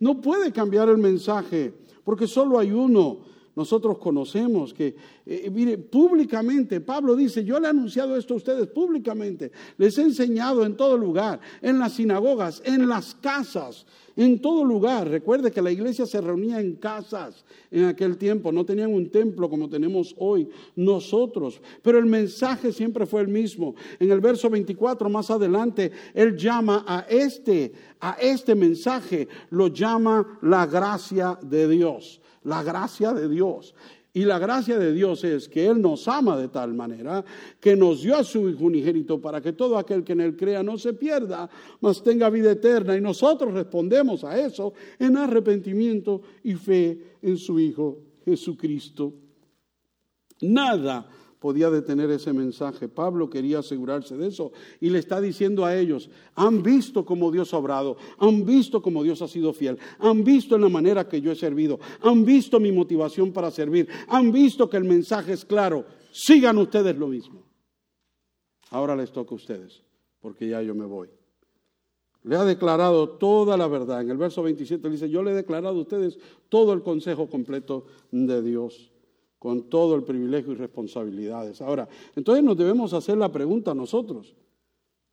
No 0.00 0.20
puede 0.20 0.52
cambiar 0.52 0.88
el 0.88 0.98
mensaje, 0.98 1.74
porque 2.04 2.26
solo 2.26 2.58
hay 2.58 2.70
uno 2.70 3.20
nosotros 3.58 3.98
conocemos 3.98 4.72
que, 4.72 4.94
eh, 5.26 5.50
mire, 5.52 5.78
públicamente, 5.78 6.80
Pablo 6.80 7.16
dice, 7.16 7.44
yo 7.44 7.58
le 7.58 7.66
he 7.66 7.70
anunciado 7.70 8.16
esto 8.16 8.34
a 8.34 8.36
ustedes 8.36 8.68
públicamente, 8.68 9.50
les 9.76 9.98
he 9.98 10.02
enseñado 10.02 10.64
en 10.64 10.76
todo 10.76 10.96
lugar, 10.96 11.40
en 11.60 11.80
las 11.80 11.94
sinagogas, 11.94 12.62
en 12.64 12.88
las 12.88 13.16
casas, 13.16 13.84
en 14.14 14.40
todo 14.40 14.64
lugar. 14.64 15.08
Recuerde 15.08 15.50
que 15.50 15.60
la 15.60 15.72
iglesia 15.72 16.06
se 16.06 16.20
reunía 16.20 16.60
en 16.60 16.76
casas 16.76 17.44
en 17.72 17.86
aquel 17.86 18.16
tiempo, 18.16 18.52
no 18.52 18.64
tenían 18.64 18.94
un 18.94 19.10
templo 19.10 19.50
como 19.50 19.68
tenemos 19.68 20.14
hoy 20.18 20.48
nosotros, 20.76 21.60
pero 21.82 21.98
el 21.98 22.06
mensaje 22.06 22.72
siempre 22.72 23.06
fue 23.06 23.22
el 23.22 23.28
mismo. 23.28 23.74
En 23.98 24.12
el 24.12 24.20
verso 24.20 24.48
24 24.48 25.10
más 25.10 25.32
adelante, 25.32 25.90
él 26.14 26.36
llama 26.36 26.84
a 26.86 27.00
este, 27.08 27.72
a 27.98 28.12
este 28.20 28.54
mensaje, 28.54 29.26
lo 29.50 29.66
llama 29.66 30.38
la 30.42 30.64
gracia 30.64 31.36
de 31.42 31.66
Dios 31.66 32.20
la 32.44 32.62
gracia 32.62 33.12
de 33.12 33.28
Dios. 33.28 33.74
Y 34.14 34.24
la 34.24 34.38
gracia 34.38 34.78
de 34.78 34.92
Dios 34.92 35.22
es 35.22 35.48
que 35.48 35.66
Él 35.66 35.80
nos 35.80 36.08
ama 36.08 36.36
de 36.36 36.48
tal 36.48 36.74
manera 36.74 37.24
que 37.60 37.76
nos 37.76 38.02
dio 38.02 38.16
a 38.16 38.24
su 38.24 38.48
Hijo 38.48 38.64
unigénito 38.64 39.20
para 39.20 39.40
que 39.40 39.52
todo 39.52 39.78
aquel 39.78 40.02
que 40.02 40.12
en 40.14 40.20
Él 40.20 40.36
crea 40.36 40.62
no 40.62 40.78
se 40.78 40.94
pierda, 40.94 41.48
mas 41.80 42.02
tenga 42.02 42.30
vida 42.30 42.50
eterna. 42.50 42.96
Y 42.96 43.00
nosotros 43.00 43.52
respondemos 43.52 44.24
a 44.24 44.38
eso 44.40 44.72
en 44.98 45.16
arrepentimiento 45.16 46.22
y 46.42 46.54
fe 46.54 47.16
en 47.22 47.36
su 47.36 47.60
Hijo 47.60 47.98
Jesucristo. 48.24 49.12
Nada 50.40 51.08
podía 51.38 51.70
detener 51.70 52.10
ese 52.10 52.32
mensaje. 52.32 52.88
Pablo 52.88 53.30
quería 53.30 53.60
asegurarse 53.60 54.16
de 54.16 54.28
eso 54.28 54.52
y 54.80 54.90
le 54.90 54.98
está 54.98 55.20
diciendo 55.20 55.64
a 55.64 55.76
ellos, 55.76 56.10
han 56.34 56.62
visto 56.62 57.04
cómo 57.04 57.30
Dios 57.30 57.54
ha 57.54 57.58
obrado, 57.58 57.96
han 58.18 58.44
visto 58.44 58.82
cómo 58.82 59.02
Dios 59.02 59.22
ha 59.22 59.28
sido 59.28 59.52
fiel, 59.52 59.78
han 59.98 60.24
visto 60.24 60.56
en 60.56 60.62
la 60.62 60.68
manera 60.68 61.08
que 61.08 61.20
yo 61.20 61.32
he 61.32 61.36
servido, 61.36 61.78
han 62.00 62.24
visto 62.24 62.60
mi 62.60 62.72
motivación 62.72 63.32
para 63.32 63.50
servir, 63.50 63.88
han 64.08 64.32
visto 64.32 64.68
que 64.68 64.76
el 64.76 64.84
mensaje 64.84 65.32
es 65.32 65.44
claro, 65.44 65.84
sigan 66.10 66.58
ustedes 66.58 66.96
lo 66.96 67.08
mismo. 67.08 67.44
Ahora 68.70 68.94
les 68.96 69.12
toca 69.12 69.32
a 69.32 69.36
ustedes, 69.36 69.82
porque 70.20 70.48
ya 70.48 70.60
yo 70.62 70.74
me 70.74 70.84
voy. 70.84 71.08
Le 72.24 72.36
ha 72.36 72.44
declarado 72.44 73.08
toda 73.10 73.56
la 73.56 73.68
verdad. 73.68 74.02
En 74.02 74.10
el 74.10 74.18
verso 74.18 74.42
27 74.42 74.90
dice, 74.90 75.08
yo 75.08 75.22
le 75.22 75.30
he 75.30 75.34
declarado 75.34 75.78
a 75.78 75.82
ustedes 75.82 76.18
todo 76.50 76.74
el 76.74 76.82
consejo 76.82 77.30
completo 77.30 77.86
de 78.10 78.42
Dios 78.42 78.92
con 79.38 79.68
todo 79.70 79.94
el 79.94 80.02
privilegio 80.02 80.52
y 80.52 80.56
responsabilidades. 80.56 81.60
Ahora, 81.60 81.88
entonces 82.16 82.42
nos 82.42 82.56
debemos 82.56 82.92
hacer 82.92 83.16
la 83.16 83.30
pregunta 83.30 83.74
nosotros. 83.74 84.34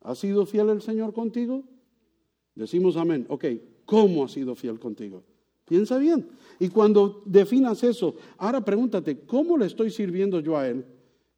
¿Ha 0.00 0.14
sido 0.14 0.46
fiel 0.46 0.70
el 0.70 0.82
Señor 0.82 1.12
contigo? 1.12 1.64
Decimos 2.54 2.96
amén. 2.96 3.26
Ok, 3.28 3.44
¿cómo 3.84 4.24
ha 4.24 4.28
sido 4.28 4.54
fiel 4.54 4.78
contigo? 4.78 5.22
Piensa 5.64 5.98
bien. 5.98 6.28
Y 6.58 6.68
cuando 6.68 7.22
definas 7.26 7.82
eso, 7.82 8.14
ahora 8.38 8.64
pregúntate, 8.64 9.20
¿cómo 9.26 9.58
le 9.58 9.66
estoy 9.66 9.90
sirviendo 9.90 10.40
yo 10.40 10.56
a 10.56 10.68
Él? 10.68 10.84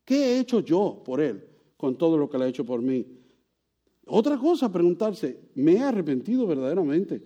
¿Qué 0.05 0.17
he 0.17 0.41
hecho 0.41 0.61
yo 0.61 1.03
por 1.05 1.21
Él 1.21 1.45
con 1.77 1.97
todo 1.97 2.17
lo 2.17 2.29
que 2.29 2.39
le 2.39 2.45
ha 2.45 2.49
hecho 2.49 2.65
por 2.65 2.81
mí? 2.81 3.07
Otra 4.07 4.39
cosa, 4.39 4.73
preguntarse, 4.73 5.39
¿me 5.55 5.75
he 5.75 5.81
arrepentido 5.81 6.47
verdaderamente? 6.47 7.23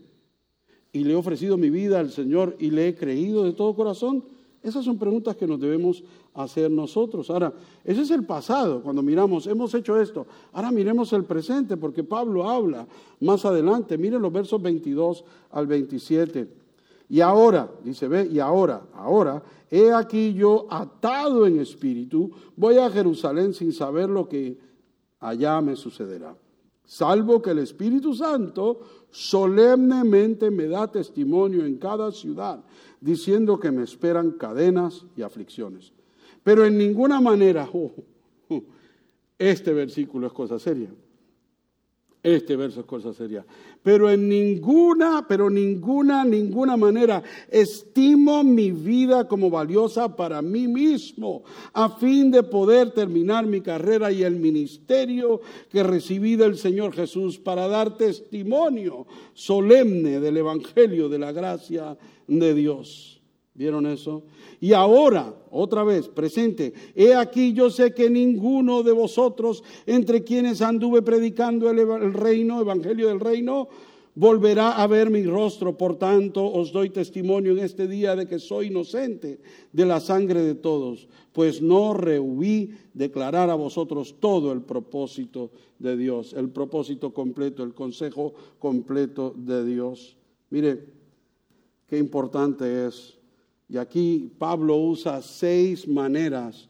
¿Y 0.92 1.05
le 1.05 1.12
he 1.12 1.16
ofrecido 1.16 1.57
mi 1.57 1.70
vida 1.70 2.01
al 2.01 2.11
Señor 2.11 2.57
y 2.59 2.70
le 2.70 2.88
he 2.88 2.94
creído 2.94 3.44
de 3.44 3.53
todo 3.53 3.75
corazón? 3.75 4.25
Esas 4.62 4.85
son 4.85 4.96
preguntas 4.96 5.35
que 5.37 5.46
nos 5.46 5.61
debemos 5.61 6.05
hacer 6.35 6.70
nosotros. 6.70 7.31
Ahora, 7.31 7.53
ese 7.85 8.03
es 8.03 8.11
el 8.11 8.25
pasado, 8.25 8.83
cuando 8.83 9.03
miramos, 9.03 9.46
hemos 9.46 9.75
hecho 9.75 10.01
esto. 10.01 10.27
Ahora 10.53 10.70
miremos 10.70 11.12
el 11.12 11.25
presente, 11.25 11.77
porque 11.77 12.05
Pablo 12.05 12.48
habla 12.48 12.87
más 13.20 13.44
adelante. 13.44 13.98
Miren 13.98 14.22
los 14.22 14.33
versos 14.33 14.62
22 14.62 15.25
al 15.51 15.66
27. 15.66 16.48
Y 17.09 17.20
ahora, 17.20 17.70
dice, 17.85 18.07
ve, 18.09 18.29
y 18.31 18.38
ahora, 18.38 18.83
ahora, 18.94 19.42
he 19.70 19.92
aquí 19.92 20.33
yo 20.33 20.66
atado 20.70 21.46
en 21.46 21.59
espíritu, 21.61 22.31
voy 22.57 22.79
a 22.79 22.88
Jerusalén 22.90 23.53
sin 23.53 23.72
saber 23.72 24.09
lo 24.09 24.29
que 24.29 24.57
allá 25.20 25.61
me 25.61 25.77
sucederá. 25.77 26.37
Salvo 26.85 27.40
que 27.40 27.51
el 27.51 27.59
Espíritu 27.61 28.14
Santo 28.14 28.81
solemnemente 29.11 30.51
me 30.51 30.66
da 30.66 30.90
testimonio 30.90 31.64
en 31.64 31.77
cada 31.77 32.12
ciudad, 32.12 32.62
diciendo 33.03 33.59
que 33.59 33.71
me 33.71 33.83
esperan 33.83 34.31
cadenas 34.31 35.05
y 35.17 35.23
aflicciones. 35.23 35.93
Pero 36.43 36.65
en 36.65 36.79
ninguna 36.79 37.21
manera, 37.21 37.69
oh, 37.73 37.93
oh, 38.49 38.62
este 39.38 39.73
versículo 39.73 40.29
es 40.29 40.33
cosa 40.33 40.59
seria. 40.59 40.88
Este 42.23 42.55
verso 42.55 42.81
es 42.81 42.87
cosa 42.87 43.13
seria. 43.13 43.45
Pero 43.83 44.09
en 44.09 44.29
ninguna, 44.29 45.27
pero 45.27 45.51
ninguna, 45.51 46.25
ninguna 46.25 46.77
manera 46.77 47.21
estimo 47.49 48.45
mi 48.45 48.71
vida 48.71 49.27
como 49.27 49.51
valiosa 49.51 50.15
para 50.15 50.41
mí 50.41 50.69
mismo, 50.69 51.43
a 51.73 51.89
fin 51.89 52.31
de 52.31 52.45
poder 52.45 52.93
terminar 52.93 53.45
mi 53.47 53.61
carrera 53.61 54.13
y 54.13 54.23
el 54.23 54.37
ministerio 54.37 55.41
que 55.69 55.83
recibí 55.83 56.37
del 56.37 56.57
Señor 56.57 56.93
Jesús 56.93 57.39
para 57.41 57.67
dar 57.67 57.97
testimonio 57.97 59.07
solemne 59.35 60.21
del 60.21 60.37
Evangelio 60.37 61.09
de 61.09 61.19
la 61.19 61.33
gracia 61.33 61.99
de 62.29 62.55
Dios. 62.55 63.22
¿Vieron 63.55 63.87
eso? 63.87 64.23
Y 64.61 64.73
ahora, 64.73 65.35
otra 65.51 65.85
vez, 65.85 66.09
presente, 66.09 66.73
he 66.95 67.15
aquí 67.15 67.53
yo 67.53 67.69
sé 67.69 67.93
que 67.93 68.09
ninguno 68.09 68.83
de 68.83 68.93
vosotros, 68.93 69.62
entre 69.85 70.25
quienes 70.25 70.62
anduve 70.62 71.03
predicando 71.03 71.69
el, 71.69 72.15
reino, 72.15 72.61
evangelio 72.61 73.09
del 73.09 73.21
reino, 73.21 73.69
volverá 74.15 74.83
a 74.83 74.87
ver 74.87 75.11
mi 75.11 75.25
rostro. 75.25 75.77
Por 75.77 75.97
tanto, 75.97 76.51
os 76.51 76.73
doy 76.73 76.88
testimonio 76.88 77.53
en 77.53 77.59
este 77.59 77.87
día 77.87 78.17
de 78.17 78.27
que 78.27 78.38
soy 78.38 78.69
inocente 78.69 79.41
de 79.71 79.85
la 79.85 80.01
sangre 80.01 80.41
de 80.41 80.55
todos, 80.55 81.07
pues 81.35 81.61
no 81.61 81.93
rehuí 81.93 82.75
declarar 82.95 83.51
a 83.51 83.55
vosotros 83.55 84.17
todo 84.19 84.53
el 84.53 84.62
propósito 84.62 85.51
de 85.79 85.99
Dios, 85.99 86.33
el 86.33 86.49
propósito 86.49 87.12
completo, 87.12 87.62
el 87.62 87.75
consejo 87.75 88.33
completo 88.59 89.35
de 89.37 89.62
Dios. 89.62 90.17
Mire, 90.49 90.87
qué 91.87 91.99
importante 91.99 92.87
es 92.87 93.19
y 93.73 93.79
aquí 93.79 94.31
Pablo 94.37 94.77
usa 94.77 95.23
seis 95.23 95.89
maneras 95.89 96.69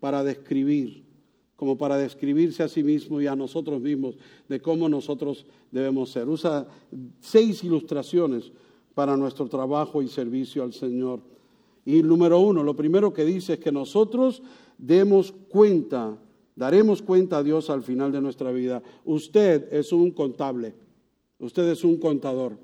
para 0.00 0.22
describir, 0.22 1.02
como 1.56 1.78
para 1.78 1.96
describirse 1.96 2.62
a 2.62 2.68
sí 2.68 2.82
mismo 2.82 3.22
y 3.22 3.26
a 3.26 3.34
nosotros 3.34 3.80
mismos 3.80 4.18
de 4.50 4.60
cómo 4.60 4.86
nosotros 4.86 5.46
debemos 5.70 6.10
ser. 6.10 6.28
Usa 6.28 6.68
seis 7.20 7.64
ilustraciones 7.64 8.52
para 8.92 9.16
nuestro 9.16 9.48
trabajo 9.48 10.02
y 10.02 10.08
servicio 10.08 10.62
al 10.62 10.74
Señor. 10.74 11.20
Y 11.86 12.02
número 12.02 12.38
uno, 12.38 12.62
lo 12.62 12.76
primero 12.76 13.14
que 13.14 13.24
dice 13.24 13.54
es 13.54 13.58
que 13.58 13.72
nosotros 13.72 14.42
demos 14.76 15.32
cuenta, 15.48 16.18
daremos 16.54 17.00
cuenta 17.00 17.38
a 17.38 17.42
Dios 17.42 17.70
al 17.70 17.82
final 17.82 18.12
de 18.12 18.20
nuestra 18.20 18.52
vida. 18.52 18.82
Usted 19.06 19.72
es 19.72 19.90
un 19.90 20.10
contable, 20.10 20.74
usted 21.38 21.66
es 21.70 21.82
un 21.82 21.96
contador. 21.96 22.58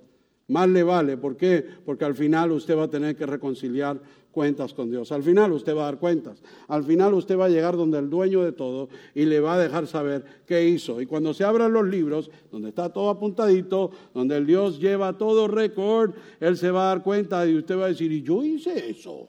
Más 0.48 0.68
le 0.68 0.82
vale, 0.82 1.18
¿por 1.18 1.36
qué? 1.36 1.64
Porque 1.84 2.06
al 2.06 2.14
final 2.14 2.52
usted 2.52 2.76
va 2.76 2.84
a 2.84 2.90
tener 2.90 3.14
que 3.14 3.26
reconciliar 3.26 4.00
cuentas 4.30 4.72
con 4.72 4.90
Dios. 4.90 5.12
Al 5.12 5.22
final 5.22 5.52
usted 5.52 5.76
va 5.76 5.82
a 5.82 5.84
dar 5.86 5.98
cuentas. 5.98 6.42
Al 6.68 6.84
final 6.84 7.12
usted 7.14 7.38
va 7.38 7.46
a 7.46 7.48
llegar 7.50 7.76
donde 7.76 7.98
el 7.98 8.08
dueño 8.08 8.42
de 8.42 8.52
todo 8.52 8.88
y 9.14 9.26
le 9.26 9.40
va 9.40 9.54
a 9.54 9.58
dejar 9.58 9.86
saber 9.86 10.24
qué 10.46 10.66
hizo. 10.66 11.02
Y 11.02 11.06
cuando 11.06 11.34
se 11.34 11.44
abran 11.44 11.72
los 11.72 11.86
libros, 11.86 12.30
donde 12.50 12.70
está 12.70 12.90
todo 12.90 13.10
apuntadito, 13.10 13.90
donde 14.14 14.36
el 14.36 14.46
Dios 14.46 14.78
lleva 14.78 15.18
todo 15.18 15.48
récord, 15.48 16.14
Él 16.40 16.56
se 16.56 16.70
va 16.70 16.84
a 16.84 16.94
dar 16.94 17.02
cuenta 17.02 17.46
y 17.46 17.56
usted 17.56 17.78
va 17.78 17.86
a 17.86 17.88
decir, 17.88 18.10
y 18.10 18.22
yo 18.22 18.42
hice 18.42 18.90
eso. 18.90 19.28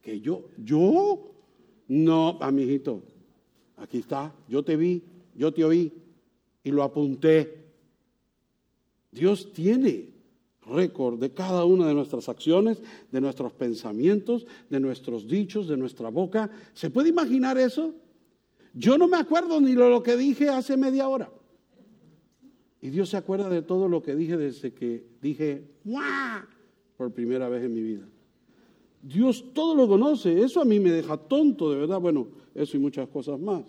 Que 0.00 0.20
yo, 0.20 0.44
yo, 0.58 1.32
no, 1.88 2.38
amiguito, 2.40 3.02
aquí 3.78 3.98
está, 3.98 4.32
yo 4.48 4.62
te 4.62 4.76
vi, 4.76 5.02
yo 5.34 5.52
te 5.52 5.64
oí 5.64 5.92
y 6.62 6.70
lo 6.70 6.82
apunté. 6.82 7.57
Dios 9.10 9.52
tiene 9.52 10.10
récord 10.66 11.18
de 11.18 11.32
cada 11.32 11.64
una 11.64 11.86
de 11.86 11.94
nuestras 11.94 12.28
acciones, 12.28 12.82
de 13.10 13.20
nuestros 13.20 13.52
pensamientos, 13.52 14.46
de 14.68 14.80
nuestros 14.80 15.26
dichos, 15.26 15.68
de 15.68 15.76
nuestra 15.76 16.10
boca. 16.10 16.50
¿Se 16.74 16.90
puede 16.90 17.08
imaginar 17.08 17.58
eso? 17.58 17.94
Yo 18.74 18.98
no 18.98 19.08
me 19.08 19.16
acuerdo 19.16 19.60
ni 19.60 19.74
de 19.74 19.88
lo 19.88 20.02
que 20.02 20.16
dije 20.16 20.48
hace 20.48 20.76
media 20.76 21.08
hora. 21.08 21.30
Y 22.80 22.90
Dios 22.90 23.08
se 23.08 23.16
acuerda 23.16 23.48
de 23.48 23.62
todo 23.62 23.88
lo 23.88 24.02
que 24.02 24.14
dije 24.14 24.36
desde 24.36 24.72
que 24.72 25.04
dije 25.20 25.64
¡Mua! 25.84 26.46
por 26.96 27.12
primera 27.12 27.48
vez 27.48 27.64
en 27.64 27.74
mi 27.74 27.82
vida. 27.82 28.08
Dios 29.02 29.52
todo 29.52 29.74
lo 29.74 29.88
conoce. 29.88 30.42
Eso 30.42 30.60
a 30.60 30.64
mí 30.64 30.78
me 30.78 30.90
deja 30.90 31.16
tonto, 31.16 31.70
de 31.70 31.78
verdad. 31.78 32.00
Bueno, 32.00 32.28
eso 32.54 32.76
y 32.76 32.80
muchas 32.80 33.08
cosas 33.08 33.38
más. 33.40 33.62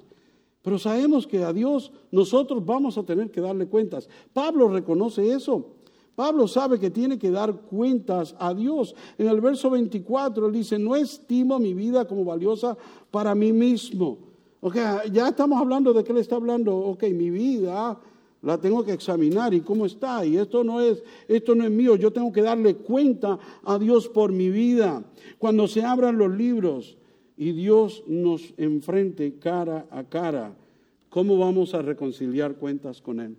Pero 0.61 0.77
sabemos 0.77 1.25
que 1.25 1.43
a 1.43 1.53
Dios 1.53 1.91
nosotros 2.11 2.65
vamos 2.65 2.97
a 2.97 3.03
tener 3.03 3.31
que 3.31 3.41
darle 3.41 3.67
cuentas. 3.67 4.09
Pablo 4.33 4.67
reconoce 4.67 5.31
eso. 5.31 5.75
Pablo 6.15 6.49
sabe 6.49 6.79
que 6.79 6.89
tiene 6.89 7.17
que 7.17 7.31
dar 7.31 7.53
cuentas 7.53 8.35
a 8.39 8.53
Dios. 8.53 8.93
En 9.17 9.29
el 9.29 9.39
verso 9.39 9.69
24 9.69 10.47
él 10.47 10.53
dice, 10.53 10.77
no 10.77 10.95
estimo 10.95 11.59
mi 11.59 11.73
vida 11.73 12.05
como 12.05 12.25
valiosa 12.25 12.77
para 13.09 13.33
mí 13.35 13.53
mismo. 13.53 14.17
O 14.59 14.71
sea, 14.71 15.05
ya 15.05 15.29
estamos 15.29 15.61
hablando 15.61 15.93
de 15.93 16.03
qué 16.03 16.13
le 16.13 16.19
está 16.19 16.35
hablando. 16.35 16.75
Ok, 16.75 17.03
mi 17.03 17.29
vida 17.29 17.97
la 18.41 18.57
tengo 18.57 18.83
que 18.83 18.93
examinar 18.93 19.53
y 19.53 19.61
cómo 19.61 19.85
está. 19.85 20.25
Y 20.25 20.37
esto 20.37 20.63
no 20.63 20.81
es, 20.81 21.01
esto 21.27 21.55
no 21.55 21.63
es 21.63 21.71
mío. 21.71 21.95
Yo 21.95 22.11
tengo 22.11 22.31
que 22.31 22.41
darle 22.41 22.75
cuenta 22.75 23.39
a 23.63 23.79
Dios 23.79 24.09
por 24.09 24.33
mi 24.33 24.49
vida. 24.49 25.03
Cuando 25.37 25.67
se 25.67 25.83
abran 25.83 26.17
los 26.17 26.31
libros, 26.31 26.97
y 27.39 27.53
Dios 27.53 28.03
nos 28.05 28.53
enfrente 28.57 29.35
cara 29.39 29.87
a 29.91 30.03
cara, 30.03 30.57
¿cómo 31.07 31.37
vamos 31.37 31.73
a 31.73 31.81
reconciliar 31.81 32.55
cuentas 32.55 33.01
con 33.01 33.21
Él? 33.21 33.37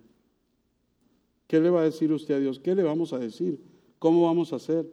¿Qué 1.45 1.59
le 1.59 1.69
va 1.69 1.81
a 1.81 1.83
decir 1.83 2.11
usted 2.11 2.33
a 2.33 2.39
Dios? 2.39 2.59
¿Qué 2.59 2.73
le 2.73 2.81
vamos 2.81 3.13
a 3.13 3.19
decir? 3.19 3.59
¿Cómo 3.99 4.25
vamos 4.25 4.53
a 4.53 4.55
hacer? 4.55 4.91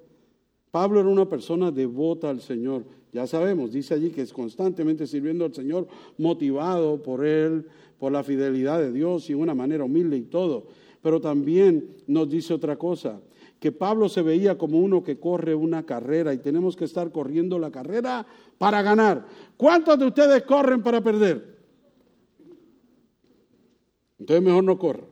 Pablo 0.71 1.01
era 1.01 1.09
una 1.09 1.27
persona 1.27 1.71
devota 1.71 2.29
al 2.29 2.43
Señor. 2.43 2.85
Ya 3.11 3.27
sabemos, 3.27 3.73
dice 3.73 3.95
allí 3.95 4.11
que 4.11 4.21
es 4.21 4.31
constantemente 4.35 5.07
sirviendo 5.07 5.47
al 5.47 5.55
Señor, 5.55 5.89
motivado 6.19 7.03
por 7.03 7.25
Él, 7.25 7.65
por 7.99 8.13
la 8.13 8.23
fidelidad 8.23 8.79
de 8.79 8.93
Dios 8.93 9.31
y 9.31 9.33
de 9.33 9.39
una 9.39 9.55
manera 9.55 9.85
humilde 9.85 10.19
y 10.19 10.25
todo. 10.25 10.67
Pero 11.01 11.19
también 11.19 11.97
nos 12.07 12.29
dice 12.29 12.53
otra 12.53 12.77
cosa, 12.77 13.23
que 13.61 13.73
Pablo 13.73 14.09
se 14.09 14.23
veía 14.23 14.57
como 14.57 14.79
uno 14.79 15.03
que 15.03 15.19
corre 15.19 15.55
una 15.55 15.85
carrera 15.85 16.33
y 16.33 16.39
tenemos 16.39 16.77
que 16.77 16.85
estar 16.85 17.11
corriendo 17.11 17.59
la 17.59 17.71
carrera 17.71 18.27
para 18.57 18.83
ganar. 18.83 19.27
¿Cuántos 19.57 19.99
de 19.99 20.07
ustedes 20.07 20.43
corren 20.45 20.83
para 20.83 21.01
perder? 21.01 21.59
Entonces 24.19 24.43
mejor 24.45 24.65
no 24.65 24.79
corra. 24.79 25.05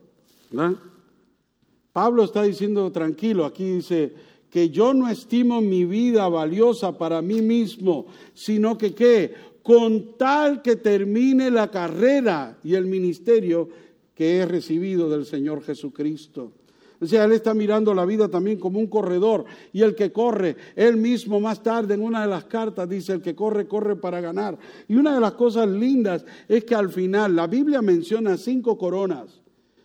Pablo 1.91 2.23
está 2.23 2.43
diciendo 2.43 2.91
tranquilo, 2.91 3.43
aquí 3.43 3.65
dice 3.65 4.13
que 4.49 4.69
yo 4.69 4.93
no 4.93 5.09
estimo 5.09 5.61
mi 5.61 5.83
vida 5.83 6.27
valiosa 6.29 6.97
para 6.97 7.21
mí 7.21 7.41
mismo, 7.41 8.07
sino 8.33 8.77
que 8.77 9.33
con 9.61 10.17
tal 10.17 10.61
que 10.61 10.77
termine 10.77 11.51
la 11.51 11.69
carrera 11.69 12.57
y 12.63 12.75
el 12.75 12.85
ministerio 12.85 13.67
que 14.15 14.37
he 14.37 14.45
recibido 14.45 15.09
del 15.09 15.25
Señor 15.25 15.61
Jesucristo. 15.63 16.53
O 16.99 17.05
sea, 17.05 17.25
él 17.25 17.33
está 17.33 17.53
mirando 17.53 17.93
la 17.93 18.05
vida 18.05 18.27
también 18.27 18.59
como 18.59 18.79
un 18.79 18.87
corredor. 18.87 19.45
Y 19.71 19.81
el 19.81 19.93
que 19.93 20.11
corre, 20.11 20.55
él 20.75 20.97
mismo 20.97 21.39
más 21.39 21.61
tarde 21.61 21.93
en 21.93 22.01
una 22.01 22.21
de 22.21 22.27
las 22.27 22.45
cartas 22.45 22.89
dice, 22.89 23.13
el 23.13 23.21
que 23.21 23.35
corre, 23.35 23.67
corre 23.67 23.95
para 23.95 24.19
ganar. 24.19 24.57
Y 24.87 24.95
una 24.95 25.13
de 25.13 25.21
las 25.21 25.33
cosas 25.33 25.67
lindas 25.67 26.25
es 26.47 26.63
que 26.63 26.73
al 26.73 26.89
final 26.89 27.35
la 27.35 27.45
Biblia 27.45 27.81
menciona 27.81 28.35
cinco 28.37 28.77
coronas. 28.77 29.41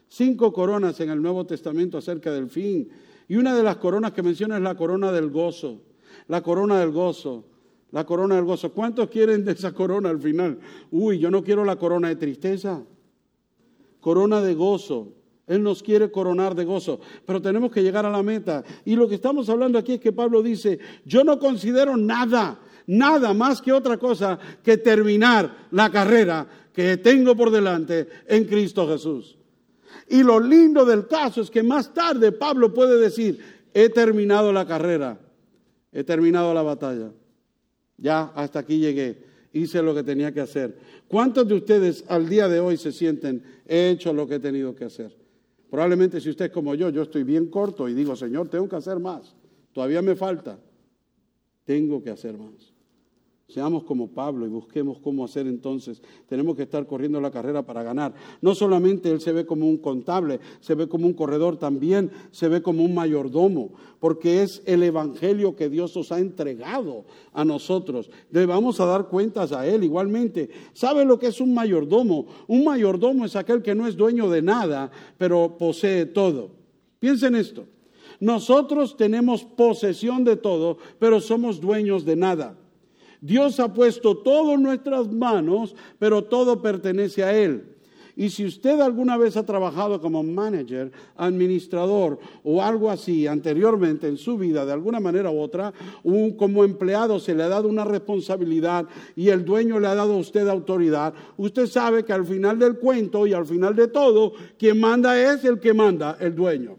Cinco 0.09 0.53
coronas 0.53 1.01
en 1.01 1.11
el 1.11 1.21
Nuevo 1.21 1.45
Testamento 1.47 1.99
acerca 1.99 2.33
del 2.33 2.49
fin. 2.49 2.89
Y 3.29 3.37
una 3.37 3.55
de 3.55 3.63
las 3.63 3.77
coronas 3.77 4.13
que 4.13 4.23
menciona 4.23 4.57
es 4.57 4.63
la 4.63 4.75
corona 4.75 5.13
del 5.13 5.31
gozo. 5.31 5.83
La 6.29 6.43
corona 6.43 6.81
del 6.81 6.91
gozo. 6.91 7.45
La 7.91 8.05
corona 8.07 8.37
del 8.37 8.45
gozo. 8.45 8.73
¿Cuántos 8.73 9.09
quieren 9.09 9.45
de 9.45 9.53
esa 9.53 9.73
corona 9.73 10.09
al 10.09 10.19
final? 10.19 10.59
Uy, 10.91 11.19
yo 11.19 11.31
no 11.31 11.45
quiero 11.45 11.65
la 11.65 11.77
corona 11.77 12.09
de 12.09 12.17
tristeza. 12.17 12.83
Corona 14.01 14.41
de 14.41 14.55
gozo. 14.55 15.13
Él 15.53 15.63
nos 15.63 15.83
quiere 15.83 16.11
coronar 16.11 16.55
de 16.55 16.65
gozo, 16.65 16.99
pero 17.27 17.43
tenemos 17.43 17.71
que 17.71 17.83
llegar 17.83 18.07
a 18.07 18.11
la 18.11 18.23
meta. 18.23 18.65
Y 18.87 18.97
lo 18.97 19.07
que 19.07 19.17
estamos 19.17 19.51
hablando 19.51 19.79
aquí 19.79 19.93
es 19.93 20.01
que 20.01 20.11
Pablo 20.11 20.43
dice, 20.43 20.79
yo 21.05 21.25
no 21.25 21.39
considero 21.39 21.95
nada, 21.95 22.59
nada 22.87 23.35
más 23.35 23.61
que 23.61 23.71
otra 23.71 23.99
cosa 23.99 24.39
que 24.65 24.79
terminar 24.79 25.69
la 25.71 25.91
carrera 25.91 26.47
que 26.73 26.97
tengo 26.97 27.37
por 27.37 27.51
delante 27.51 28.09
en 28.29 28.47
Cristo 28.47 28.89
Jesús. 28.89 29.37
Y 30.09 30.23
lo 30.23 30.41
lindo 30.41 30.87
del 30.87 31.07
caso 31.07 31.43
es 31.43 31.51
que 31.51 31.63
más 31.63 31.93
tarde 31.93 32.33
Pablo 32.33 32.73
puede 32.73 32.97
decir, 32.97 33.39
he 33.75 33.91
terminado 33.91 34.55
la 34.55 34.67
carrera, 34.67 35.21
he 35.93 36.03
terminado 36.03 36.55
la 36.55 36.63
batalla, 36.63 37.11
ya 37.99 38.33
hasta 38.35 38.61
aquí 38.61 38.79
llegué, 38.79 39.23
hice 39.53 39.83
lo 39.83 39.95
que 39.95 40.03
tenía 40.03 40.33
que 40.33 40.41
hacer. 40.41 40.79
¿Cuántos 41.09 41.47
de 41.47 41.57
ustedes 41.57 42.05
al 42.09 42.27
día 42.27 42.49
de 42.49 42.59
hoy 42.59 42.79
se 42.79 42.91
sienten, 42.91 43.43
he 43.67 43.91
hecho 43.91 44.15
lo 44.15 44.27
que 44.27 44.37
he 44.37 44.41
tenido 44.41 44.75
que 44.75 44.87
hacer? 44.87 45.22
Probablemente 45.73 46.21
si 46.21 46.29
usted 46.29 46.45
es 46.45 46.51
como 46.51 46.75
yo, 46.75 46.91
yo 46.91 47.01
estoy 47.01 47.25
bien 47.25 47.47
corto 47.47 47.89
y 47.89 47.95
digo, 47.95 48.15
Señor, 48.15 48.47
tengo 48.51 48.69
que 48.69 48.77
hacer 48.77 48.99
más. 48.99 49.35
todavía 49.73 50.03
me 50.03 50.15
falta, 50.15 50.59
tengo 51.65 52.03
que 52.03 52.11
hacer 52.11 52.37
más. 52.37 52.72
Seamos 53.53 53.85
como 53.85 54.09
Pablo 54.09 54.47
y 54.47 54.49
busquemos 54.49 54.99
cómo 54.99 55.27
hacer 55.27 55.47
entonces. 55.47 56.01
Tenemos 56.27 56.57
que 56.57 56.63
estar 56.63 56.87
corriendo 56.87 57.21
la 57.21 57.31
carrera 57.31 57.67
para 57.67 57.83
ganar. 57.83 58.15
No 58.41 58.55
solamente 58.55 59.11
él 59.11 59.21
se 59.21 59.31
ve 59.31 59.45
como 59.45 59.69
un 59.69 59.77
contable, 59.77 60.41
se 60.61 60.75
ve 60.75 60.89
como 60.89 61.07
un 61.07 61.13
corredor, 61.13 61.59
también 61.59 62.11
se 62.31 62.49
ve 62.49 62.63
como 62.63 62.83
un 62.83 62.95
mayordomo, 62.95 63.73
porque 64.01 64.43
es 64.43 64.63
el 64.65 64.83
evangelio 64.83 65.55
que 65.55 65.69
Dios 65.69 65.95
os 65.99 66.13
ha 66.13 66.19
entregado 66.19 67.05
a 67.35 67.45
nosotros. 67.45 68.11
Le 68.31 68.47
vamos 68.47 68.81
a 68.81 68.87
dar 68.87 69.09
cuentas 69.09 69.53
a 69.53 69.67
él 69.67 69.85
igualmente. 69.85 70.49
¿Sabe 70.73 71.05
lo 71.05 71.19
que 71.19 71.27
es 71.27 71.39
un 71.39 71.53
mayordomo? 71.53 72.25
Un 72.47 72.65
mayordomo 72.65 73.27
es 73.27 73.37
aquel 73.37 73.61
que 73.61 73.75
no 73.75 73.87
es 73.87 73.99
dueño 73.99 74.31
de 74.31 74.41
nada, 74.41 74.91
pero 75.19 75.59
posee 75.59 76.07
todo. 76.07 76.53
Piensen 77.01 77.35
esto. 77.35 77.67
Nosotros 78.19 78.97
tenemos 78.97 79.45
posesión 79.45 80.25
de 80.25 80.37
todo, 80.37 80.79
pero 80.99 81.21
somos 81.21 81.61
dueños 81.61 82.07
de 82.07 82.17
nada. 82.17 82.57
Dios 83.23 83.61
ha 83.61 83.73
puesto 83.73 84.19
todo 84.19 84.55
en 84.55 84.63
nuestras 84.65 85.11
manos, 85.11 85.77
pero 86.01 86.25
todo 86.25 86.61
pertenece 86.61 87.23
a 87.23 87.33
Él. 87.33 87.73
Y 88.15 88.29
si 88.29 88.45
usted 88.45 88.79
alguna 88.81 89.17
vez 89.17 89.37
ha 89.37 89.47
trabajado 89.47 90.01
como 90.01 90.23
manager, 90.23 90.93
administrador 91.17 92.19
o 92.45 92.61
algo 92.61 92.91
así 92.91 93.27
anteriormente 93.27 94.07
en 94.07 94.19
su 94.19 94.37
vida, 94.37 94.67
de 94.67 94.73
alguna 94.73 95.01
manera 95.01 95.31
u 95.31 95.41
otra, 95.41 95.73
como 96.37 96.65
empleado 96.65 97.19
se 97.19 97.35
le 97.35 97.45
ha 97.45 97.49
dado 97.49 97.69
una 97.69 97.85
responsabilidad 97.85 98.87
y 99.17 99.29
el 99.29 99.45
dueño 99.45 99.81
le 99.81 99.87
ha 99.87 99.95
dado 99.95 100.15
a 100.15 100.19
usted 100.19 100.47
autoridad, 100.49 101.15
usted 101.39 101.67
sabe 101.67 102.05
que 102.05 102.13
al 102.13 102.27
final 102.27 102.59
del 102.59 102.79
cuento 102.79 103.27
y 103.27 103.33
al 103.33 103.47
final 103.47 103.75
de 103.75 103.89
todo, 103.89 104.33
quien 104.59 104.79
manda 104.79 105.33
es 105.33 105.45
el 105.45 105.59
que 105.59 105.73
manda, 105.73 106.19
el 106.21 106.35
dueño. 106.35 106.77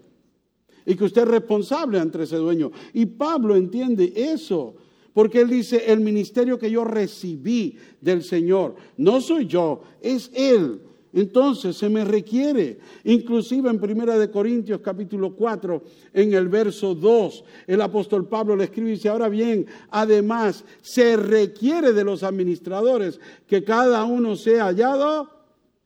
Y 0.86 0.96
que 0.96 1.06
usted 1.06 1.22
es 1.22 1.28
responsable 1.30 1.98
ante 1.98 2.22
ese 2.22 2.36
dueño. 2.36 2.70
Y 2.94 3.06
Pablo 3.06 3.56
entiende 3.56 4.12
eso. 4.16 4.76
Porque 5.14 5.42
él 5.42 5.50
dice, 5.50 5.92
el 5.92 6.00
ministerio 6.00 6.58
que 6.58 6.72
yo 6.72 6.84
recibí 6.84 7.78
del 8.02 8.24
Señor, 8.24 8.76
no 8.98 9.22
soy 9.22 9.46
yo, 9.46 9.84
es 10.02 10.32
Él. 10.34 10.82
Entonces 11.14 11.78
se 11.78 11.90
me 11.90 12.04
requiere, 12.04 12.80
inclusive 13.04 13.70
en 13.70 13.80
Primera 13.80 14.18
de 14.18 14.32
Corintios 14.32 14.82
capítulo 14.82 15.36
4, 15.36 15.84
en 16.12 16.34
el 16.34 16.48
verso 16.48 16.96
2, 16.96 17.44
el 17.68 17.82
apóstol 17.82 18.28
Pablo 18.28 18.56
le 18.56 18.64
escribe 18.64 18.90
y 18.90 18.94
dice, 18.94 19.10
ahora 19.10 19.30
bien, 19.30 19.68
además 19.92 20.66
se 20.82 21.16
requiere 21.16 21.94
de 21.94 22.04
los 22.04 22.24
administradores 22.24 23.20
que 23.46 23.64
cada 23.64 24.04
uno 24.06 24.36
sea 24.36 24.66
hallado 24.66 25.30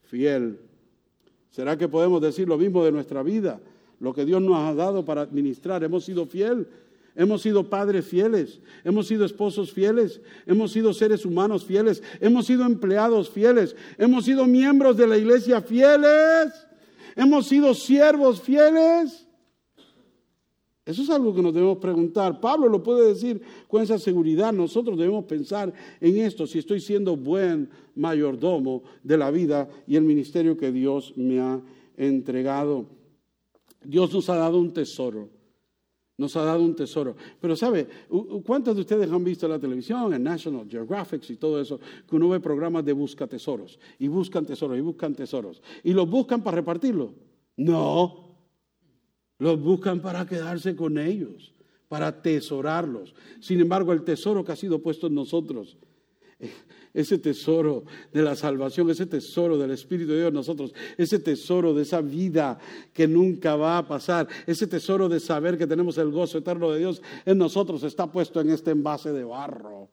fiel. 0.04 0.62
¿Será 1.52 1.78
que 1.78 1.90
podemos 1.90 2.22
decir 2.22 2.48
lo 2.48 2.58
mismo 2.58 2.86
de 2.86 2.94
nuestra 2.94 3.22
vida? 3.22 3.60
Lo 4.00 4.14
que 4.14 4.24
Dios 4.24 4.42
nos 4.42 4.58
ha 4.60 4.74
dado 4.74 5.04
para 5.04 5.24
administrar, 5.24 5.84
hemos 5.84 6.06
sido 6.06 6.26
fiel 6.26 6.68
Hemos 7.18 7.42
sido 7.42 7.68
padres 7.68 8.06
fieles, 8.06 8.62
hemos 8.84 9.08
sido 9.08 9.26
esposos 9.26 9.74
fieles, 9.74 10.22
hemos 10.46 10.72
sido 10.72 10.94
seres 10.94 11.26
humanos 11.26 11.66
fieles, 11.66 12.04
hemos 12.22 12.46
sido 12.46 12.64
empleados 12.64 13.28
fieles, 13.32 13.76
hemos 13.98 14.24
sido 14.24 14.46
miembros 14.46 14.98
de 14.98 15.08
la 15.08 15.18
iglesia 15.18 15.60
fieles, 15.60 16.54
hemos 17.16 17.48
sido 17.48 17.74
siervos 17.74 18.40
fieles. 18.40 19.26
Eso 20.86 21.02
es 21.02 21.10
algo 21.10 21.34
que 21.34 21.42
nos 21.42 21.56
debemos 21.56 21.80
preguntar. 21.80 22.40
Pablo 22.40 22.70
lo 22.70 22.84
puede 22.84 23.08
decir 23.08 23.42
con 23.68 23.82
esa 23.82 23.98
seguridad. 23.98 24.54
Nosotros 24.54 24.96
debemos 24.96 25.26
pensar 25.26 25.74
en 26.00 26.18
esto, 26.20 26.46
si 26.46 26.60
estoy 26.60 26.80
siendo 26.80 27.18
buen 27.18 27.68
mayordomo 27.96 28.84
de 29.02 29.18
la 29.18 29.32
vida 29.32 29.68
y 29.88 29.96
el 29.96 30.04
ministerio 30.04 30.56
que 30.56 30.72
Dios 30.72 31.14
me 31.18 31.40
ha 31.40 31.60
entregado. 31.98 32.86
Dios 33.84 34.14
nos 34.14 34.30
ha 34.30 34.36
dado 34.36 34.60
un 34.60 34.72
tesoro. 34.72 35.37
Nos 36.18 36.36
ha 36.36 36.44
dado 36.44 36.64
un 36.64 36.76
tesoro. 36.76 37.16
Pero 37.40 37.56
¿sabe? 37.56 37.88
¿Cuántos 38.46 38.76
de 38.76 38.82
ustedes 38.82 39.12
han 39.12 39.24
visto 39.24 39.48
la 39.48 39.60
televisión, 39.60 40.14
en 40.14 40.24
National 40.24 40.68
Geographic 40.70 41.30
y 41.30 41.36
todo 41.36 41.62
eso, 41.62 41.80
que 42.10 42.16
uno 42.16 42.30
ve 42.30 42.40
programas 42.40 42.84
de 42.84 42.94
busca 42.94 43.28
tesoros? 43.28 43.80
Y 44.00 44.08
buscan 44.08 44.46
tesoros 44.46 44.78
y 44.78 44.82
buscan 44.82 45.14
tesoros. 45.14 45.62
¿Y 45.84 45.94
los 45.94 46.10
buscan 46.10 46.44
para 46.44 46.56
repartirlos? 46.56 47.12
No. 47.56 48.36
Los 49.38 49.62
buscan 49.62 50.02
para 50.02 50.26
quedarse 50.26 50.76
con 50.76 50.98
ellos, 50.98 51.54
para 51.88 52.08
atesorarlos. 52.08 53.14
Sin 53.40 53.60
embargo, 53.60 53.94
el 53.94 54.04
tesoro 54.04 54.44
que 54.44 54.52
ha 54.52 54.56
sido 54.56 54.82
puesto 54.82 55.08
en 55.08 55.14
nosotros 55.14 55.78
ese 56.98 57.20
tesoro 57.20 57.84
de 58.12 58.24
la 58.24 58.36
salvación, 58.36 58.90
ese 58.90 59.06
tesoro 59.06 59.56
del 59.56 59.70
Espíritu 59.70 60.12
de 60.12 60.18
Dios 60.18 60.28
en 60.30 60.34
nosotros, 60.34 60.74
ese 60.98 61.20
tesoro 61.20 61.76
de 61.76 61.84
esa 61.84 62.02
vida 62.02 62.58
que 62.92 63.08
nunca 63.08 63.56
va 63.56 63.78
a 63.78 63.88
pasar, 63.88 64.28
ese 64.48 64.66
tesoro 64.66 65.08
de 65.08 65.20
saber 65.20 65.60
que 65.60 65.68
tenemos 65.68 66.00
el 66.00 66.10
gozo 66.10 66.40
eterno 66.40 66.72
de 66.72 66.80
Dios 66.80 67.04
en 67.24 67.38
nosotros 67.38 67.84
está 67.84 68.12
puesto 68.12 68.42
en 68.42 68.50
este 68.50 68.72
envase 68.72 69.14
de 69.14 69.24
barro. 69.24 69.90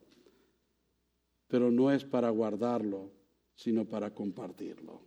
Pero 1.47 1.69
no 1.69 1.91
es 1.91 2.03
para 2.03 2.31
guardarlo, 2.31 3.11
sino 3.53 3.85
para 3.85 4.11
compartirlo. 4.11 5.01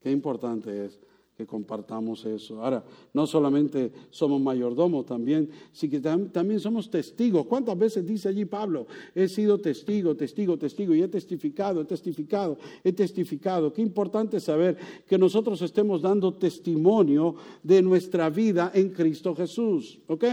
Qué 0.00 0.10
importante 0.10 0.86
es 0.86 0.98
que 1.36 1.46
compartamos 1.46 2.24
eso. 2.24 2.62
Ahora, 2.62 2.84
no 3.12 3.26
solamente 3.26 3.90
somos 4.10 4.40
mayordomos, 4.40 5.04
también, 5.04 5.50
sí 5.72 5.88
que 5.88 6.00
también 6.00 6.60
somos 6.60 6.88
testigos. 6.88 7.46
¿Cuántas 7.46 7.76
veces 7.76 8.06
dice 8.06 8.28
allí 8.28 8.44
Pablo? 8.44 8.86
He 9.14 9.26
sido 9.26 9.58
testigo, 9.60 10.14
testigo, 10.14 10.56
testigo, 10.56 10.94
y 10.94 11.02
he 11.02 11.08
testificado, 11.08 11.80
he 11.80 11.84
testificado, 11.84 12.56
he 12.84 12.92
testificado. 12.92 13.72
Qué 13.72 13.82
importante 13.82 14.38
saber 14.38 14.76
que 15.08 15.18
nosotros 15.18 15.60
estemos 15.62 16.02
dando 16.02 16.34
testimonio 16.34 17.34
de 17.62 17.82
nuestra 17.82 18.30
vida 18.30 18.70
en 18.72 18.90
Cristo 18.90 19.34
Jesús. 19.34 19.98
¿Ok? 20.06 20.24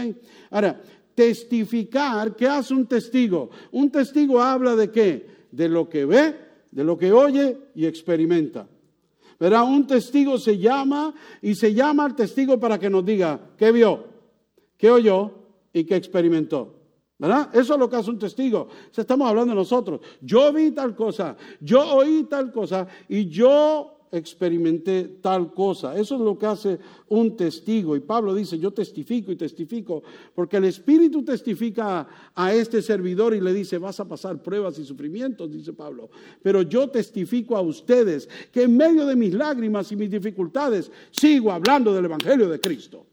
Ahora, 0.50 0.80
testificar, 1.16 2.36
¿qué 2.36 2.46
hace 2.46 2.74
un 2.74 2.86
testigo? 2.86 3.50
Un 3.72 3.90
testigo 3.90 4.40
habla 4.40 4.76
de 4.76 4.90
qué? 4.90 5.26
De 5.50 5.68
lo 5.68 5.88
que 5.88 6.04
ve, 6.04 6.36
de 6.70 6.84
lo 6.84 6.96
que 6.96 7.12
oye 7.12 7.58
y 7.74 7.86
experimenta. 7.86 8.68
¿Verdad? 9.42 9.64
Un 9.64 9.88
testigo 9.88 10.38
se 10.38 10.56
llama 10.56 11.12
y 11.40 11.56
se 11.56 11.74
llama 11.74 12.04
al 12.04 12.14
testigo 12.14 12.60
para 12.60 12.78
que 12.78 12.88
nos 12.88 13.04
diga 13.04 13.40
qué 13.58 13.72
vio, 13.72 14.04
qué 14.76 14.88
oyó 14.88 15.32
y 15.72 15.82
qué 15.82 15.96
experimentó. 15.96 16.76
¿Verdad? 17.18 17.48
Eso 17.52 17.74
es 17.74 17.80
lo 17.80 17.90
que 17.90 17.96
hace 17.96 18.10
un 18.10 18.20
testigo. 18.20 18.68
estamos 18.96 19.28
hablando 19.28 19.50
de 19.50 19.56
nosotros. 19.56 20.00
Yo 20.20 20.52
vi 20.52 20.70
tal 20.70 20.94
cosa, 20.94 21.36
yo 21.60 21.96
oí 21.96 22.22
tal 22.30 22.52
cosa 22.52 22.86
y 23.08 23.26
yo 23.26 23.91
experimenté 24.12 25.18
tal 25.22 25.52
cosa. 25.54 25.96
Eso 25.96 26.14
es 26.16 26.20
lo 26.20 26.38
que 26.38 26.46
hace 26.46 26.78
un 27.08 27.36
testigo. 27.36 27.96
Y 27.96 28.00
Pablo 28.00 28.34
dice, 28.34 28.58
yo 28.58 28.70
testifico 28.70 29.32
y 29.32 29.36
testifico, 29.36 30.02
porque 30.34 30.58
el 30.58 30.66
Espíritu 30.66 31.24
testifica 31.24 32.06
a 32.34 32.52
este 32.52 32.82
servidor 32.82 33.34
y 33.34 33.40
le 33.40 33.54
dice, 33.54 33.78
vas 33.78 33.98
a 34.00 34.06
pasar 34.06 34.42
pruebas 34.42 34.78
y 34.78 34.84
sufrimientos, 34.84 35.50
dice 35.50 35.72
Pablo. 35.72 36.10
Pero 36.42 36.62
yo 36.62 36.88
testifico 36.90 37.56
a 37.56 37.62
ustedes 37.62 38.28
que 38.52 38.64
en 38.64 38.76
medio 38.76 39.06
de 39.06 39.16
mis 39.16 39.32
lágrimas 39.32 39.90
y 39.90 39.96
mis 39.96 40.10
dificultades 40.10 40.92
sigo 41.10 41.50
hablando 41.50 41.94
del 41.94 42.04
Evangelio 42.04 42.48
de 42.48 42.60
Cristo. 42.60 43.06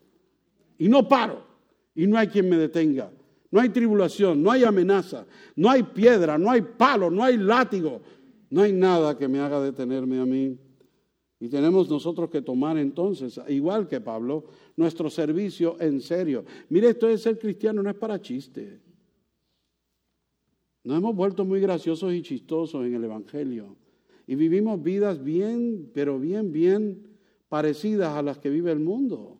Y 0.77 0.89
no 0.89 1.07
paro. 1.07 1.47
Y 1.95 2.07
no 2.07 2.17
hay 2.17 2.27
quien 2.27 2.49
me 2.49 2.57
detenga. 2.57 3.09
No 3.51 3.59
hay 3.59 3.69
tribulación, 3.69 4.43
no 4.43 4.51
hay 4.51 4.63
amenaza, 4.63 5.25
no 5.55 5.71
hay 5.71 5.81
piedra, 5.81 6.37
no 6.37 6.51
hay 6.51 6.61
palo, 6.61 7.09
no 7.09 7.23
hay 7.23 7.35
látigo. 7.35 8.01
No 8.49 8.63
hay 8.63 8.73
nada 8.73 9.17
que 9.17 9.27
me 9.27 9.39
haga 9.39 9.61
detenerme 9.61 10.19
a 10.19 10.25
mí. 10.25 10.57
Y 11.39 11.47
tenemos 11.47 11.89
nosotros 11.89 12.29
que 12.29 12.41
tomar 12.41 12.77
entonces, 12.77 13.39
igual 13.47 13.87
que 13.87 14.01
Pablo, 14.01 14.45
nuestro 14.75 15.09
servicio 15.09 15.77
en 15.79 16.01
serio. 16.01 16.43
Mire, 16.67 16.89
esto 16.89 17.07
de 17.07 17.17
ser 17.17 17.39
cristiano 17.39 17.81
no 17.81 17.89
es 17.89 17.95
para 17.95 18.21
chiste. 18.21 18.81
Nos 20.83 20.97
hemos 20.97 21.15
vuelto 21.15 21.45
muy 21.45 21.61
graciosos 21.61 22.13
y 22.13 22.21
chistosos 22.21 22.85
en 22.85 22.93
el 22.93 23.03
Evangelio. 23.03 23.77
Y 24.27 24.35
vivimos 24.35 24.81
vidas 24.83 25.23
bien, 25.23 25.89
pero 25.93 26.19
bien, 26.19 26.51
bien 26.51 27.07
parecidas 27.47 28.15
a 28.15 28.21
las 28.21 28.37
que 28.37 28.49
vive 28.49 28.71
el 28.71 28.79
mundo. 28.79 29.39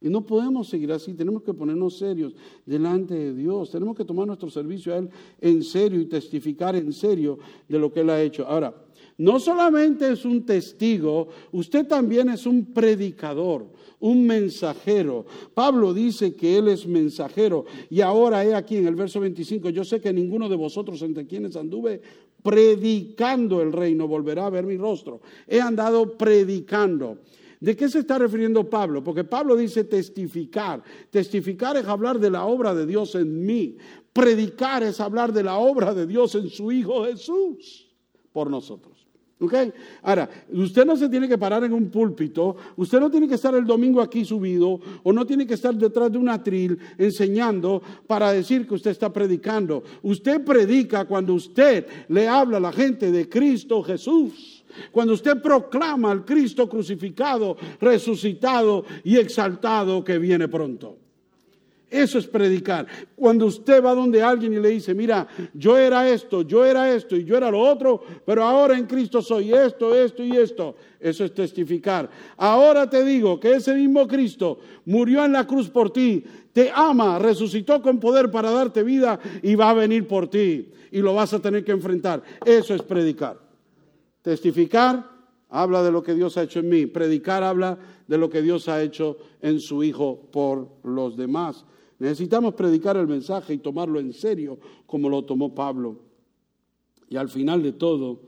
Y 0.00 0.08
no 0.08 0.24
podemos 0.24 0.68
seguir 0.68 0.92
así, 0.92 1.12
tenemos 1.12 1.42
que 1.42 1.52
ponernos 1.52 1.98
serios 1.98 2.34
delante 2.64 3.14
de 3.14 3.34
Dios, 3.34 3.70
tenemos 3.70 3.94
que 3.94 4.04
tomar 4.04 4.26
nuestro 4.26 4.48
servicio 4.48 4.94
a 4.94 4.98
Él 4.98 5.10
en 5.40 5.62
serio 5.62 6.00
y 6.00 6.06
testificar 6.06 6.74
en 6.74 6.92
serio 6.92 7.38
de 7.68 7.78
lo 7.78 7.92
que 7.92 8.00
Él 8.00 8.08
ha 8.08 8.22
hecho. 8.22 8.46
Ahora, 8.46 8.74
no 9.20 9.38
solamente 9.38 10.10
es 10.10 10.24
un 10.24 10.46
testigo, 10.46 11.28
usted 11.52 11.86
también 11.86 12.30
es 12.30 12.46
un 12.46 12.72
predicador, 12.72 13.66
un 13.98 14.26
mensajero. 14.26 15.26
Pablo 15.52 15.92
dice 15.92 16.34
que 16.34 16.56
él 16.56 16.68
es 16.68 16.86
mensajero 16.86 17.66
y 17.90 18.00
ahora 18.00 18.42
he 18.46 18.54
aquí 18.54 18.78
en 18.78 18.86
el 18.86 18.94
verso 18.94 19.20
25, 19.20 19.68
yo 19.68 19.84
sé 19.84 20.00
que 20.00 20.10
ninguno 20.10 20.48
de 20.48 20.56
vosotros 20.56 21.02
entre 21.02 21.26
quienes 21.26 21.54
anduve 21.56 22.00
predicando 22.42 23.60
el 23.60 23.74
reino 23.74 24.08
volverá 24.08 24.46
a 24.46 24.50
ver 24.50 24.64
mi 24.64 24.78
rostro. 24.78 25.20
He 25.46 25.60
andado 25.60 26.16
predicando. 26.16 27.18
¿De 27.60 27.76
qué 27.76 27.90
se 27.90 27.98
está 27.98 28.16
refiriendo 28.16 28.70
Pablo? 28.70 29.04
Porque 29.04 29.24
Pablo 29.24 29.54
dice 29.54 29.84
testificar. 29.84 30.82
Testificar 31.10 31.76
es 31.76 31.84
hablar 31.84 32.18
de 32.20 32.30
la 32.30 32.46
obra 32.46 32.74
de 32.74 32.86
Dios 32.86 33.14
en 33.16 33.44
mí. 33.44 33.76
Predicar 34.14 34.82
es 34.82 34.98
hablar 34.98 35.30
de 35.34 35.42
la 35.42 35.58
obra 35.58 35.92
de 35.92 36.06
Dios 36.06 36.34
en 36.36 36.48
su 36.48 36.72
Hijo 36.72 37.04
Jesús 37.04 37.86
por 38.32 38.50
nosotros. 38.50 38.89
¿Ok? 39.40 39.54
Ahora, 40.02 40.28
usted 40.52 40.84
no 40.84 40.96
se 40.96 41.08
tiene 41.08 41.26
que 41.26 41.38
parar 41.38 41.64
en 41.64 41.72
un 41.72 41.88
púlpito, 41.88 42.56
usted 42.76 43.00
no 43.00 43.10
tiene 43.10 43.26
que 43.26 43.36
estar 43.36 43.54
el 43.54 43.64
domingo 43.64 44.02
aquí 44.02 44.22
subido 44.22 44.78
o 45.02 45.12
no 45.14 45.26
tiene 45.26 45.46
que 45.46 45.54
estar 45.54 45.74
detrás 45.74 46.12
de 46.12 46.18
un 46.18 46.28
atril 46.28 46.78
enseñando 46.98 47.82
para 48.06 48.32
decir 48.32 48.68
que 48.68 48.74
usted 48.74 48.90
está 48.90 49.10
predicando. 49.10 49.82
Usted 50.02 50.44
predica 50.44 51.06
cuando 51.06 51.32
usted 51.32 51.86
le 52.08 52.28
habla 52.28 52.58
a 52.58 52.60
la 52.60 52.72
gente 52.72 53.10
de 53.10 53.30
Cristo 53.30 53.82
Jesús. 53.82 54.62
Cuando 54.92 55.14
usted 55.14 55.40
proclama 55.40 56.10
al 56.10 56.24
Cristo 56.24 56.68
crucificado, 56.68 57.56
resucitado 57.80 58.84
y 59.02 59.16
exaltado 59.16 60.04
que 60.04 60.18
viene 60.18 60.48
pronto. 60.48 60.99
Eso 61.90 62.18
es 62.18 62.26
predicar. 62.28 62.86
Cuando 63.16 63.46
usted 63.46 63.84
va 63.84 63.94
donde 63.94 64.22
alguien 64.22 64.52
y 64.52 64.60
le 64.60 64.68
dice, 64.68 64.94
mira, 64.94 65.26
yo 65.52 65.76
era 65.76 66.08
esto, 66.08 66.42
yo 66.42 66.64
era 66.64 66.94
esto 66.94 67.16
y 67.16 67.24
yo 67.24 67.36
era 67.36 67.50
lo 67.50 67.60
otro, 67.60 68.00
pero 68.24 68.44
ahora 68.44 68.78
en 68.78 68.86
Cristo 68.86 69.20
soy 69.20 69.52
esto, 69.52 69.92
esto 69.92 70.22
y 70.22 70.36
esto. 70.36 70.76
Eso 71.00 71.24
es 71.24 71.34
testificar. 71.34 72.08
Ahora 72.36 72.88
te 72.88 73.04
digo 73.04 73.40
que 73.40 73.54
ese 73.54 73.74
mismo 73.74 74.06
Cristo 74.06 74.60
murió 74.84 75.24
en 75.24 75.32
la 75.32 75.46
cruz 75.48 75.68
por 75.68 75.92
ti, 75.92 76.22
te 76.52 76.70
ama, 76.72 77.18
resucitó 77.18 77.82
con 77.82 77.98
poder 77.98 78.30
para 78.30 78.52
darte 78.52 78.84
vida 78.84 79.18
y 79.42 79.56
va 79.56 79.70
a 79.70 79.74
venir 79.74 80.06
por 80.06 80.28
ti 80.28 80.70
y 80.92 81.00
lo 81.00 81.14
vas 81.14 81.34
a 81.34 81.40
tener 81.40 81.64
que 81.64 81.72
enfrentar. 81.72 82.22
Eso 82.44 82.72
es 82.72 82.82
predicar. 82.82 83.36
Testificar 84.22 85.08
habla 85.48 85.82
de 85.82 85.90
lo 85.90 86.02
que 86.02 86.14
Dios 86.14 86.36
ha 86.36 86.42
hecho 86.42 86.60
en 86.60 86.68
mí. 86.68 86.86
Predicar 86.86 87.42
habla 87.42 87.78
de 88.06 88.18
lo 88.18 88.30
que 88.30 88.42
Dios 88.42 88.68
ha 88.68 88.82
hecho 88.82 89.18
en 89.40 89.60
su 89.60 89.82
Hijo 89.82 90.28
por 90.30 90.68
los 90.84 91.16
demás. 91.16 91.64
Necesitamos 92.00 92.54
predicar 92.54 92.96
el 92.96 93.06
mensaje 93.06 93.52
y 93.52 93.58
tomarlo 93.58 94.00
en 94.00 94.14
serio 94.14 94.58
como 94.86 95.10
lo 95.10 95.22
tomó 95.22 95.54
Pablo. 95.54 96.00
Y 97.10 97.16
al 97.16 97.28
final 97.28 97.62
de 97.62 97.72
todo, 97.72 98.22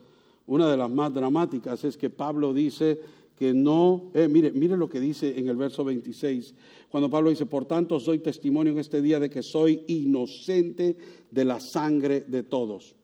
una 0.47 0.71
de 0.71 0.77
las 0.77 0.91
más 0.91 1.13
dramáticas 1.13 1.83
es 1.83 1.97
que 1.97 2.11
Pablo 2.11 2.53
dice 2.53 3.01
que 3.35 3.55
no, 3.55 4.11
eh, 4.13 4.29
mire, 4.29 4.53
mire 4.53 4.77
lo 4.77 4.91
que 4.91 5.01
dice 5.01 5.39
en 5.39 5.49
el 5.49 5.57
verso 5.57 5.85
26, 5.85 6.55
cuando 6.91 7.09
Pablo 7.09 7.31
dice, 7.31 7.47
por 7.47 7.65
tanto 7.65 7.97
os 7.97 8.05
doy 8.05 8.19
testimonio 8.19 8.75
en 8.75 8.79
este 8.79 9.01
día 9.01 9.19
de 9.19 9.31
que 9.31 9.43
soy 9.43 9.85
inocente 9.89 10.99
de 11.31 11.45
la 11.47 11.59
sangre 11.59 12.21
de 12.21 12.43
todos. 12.43 12.95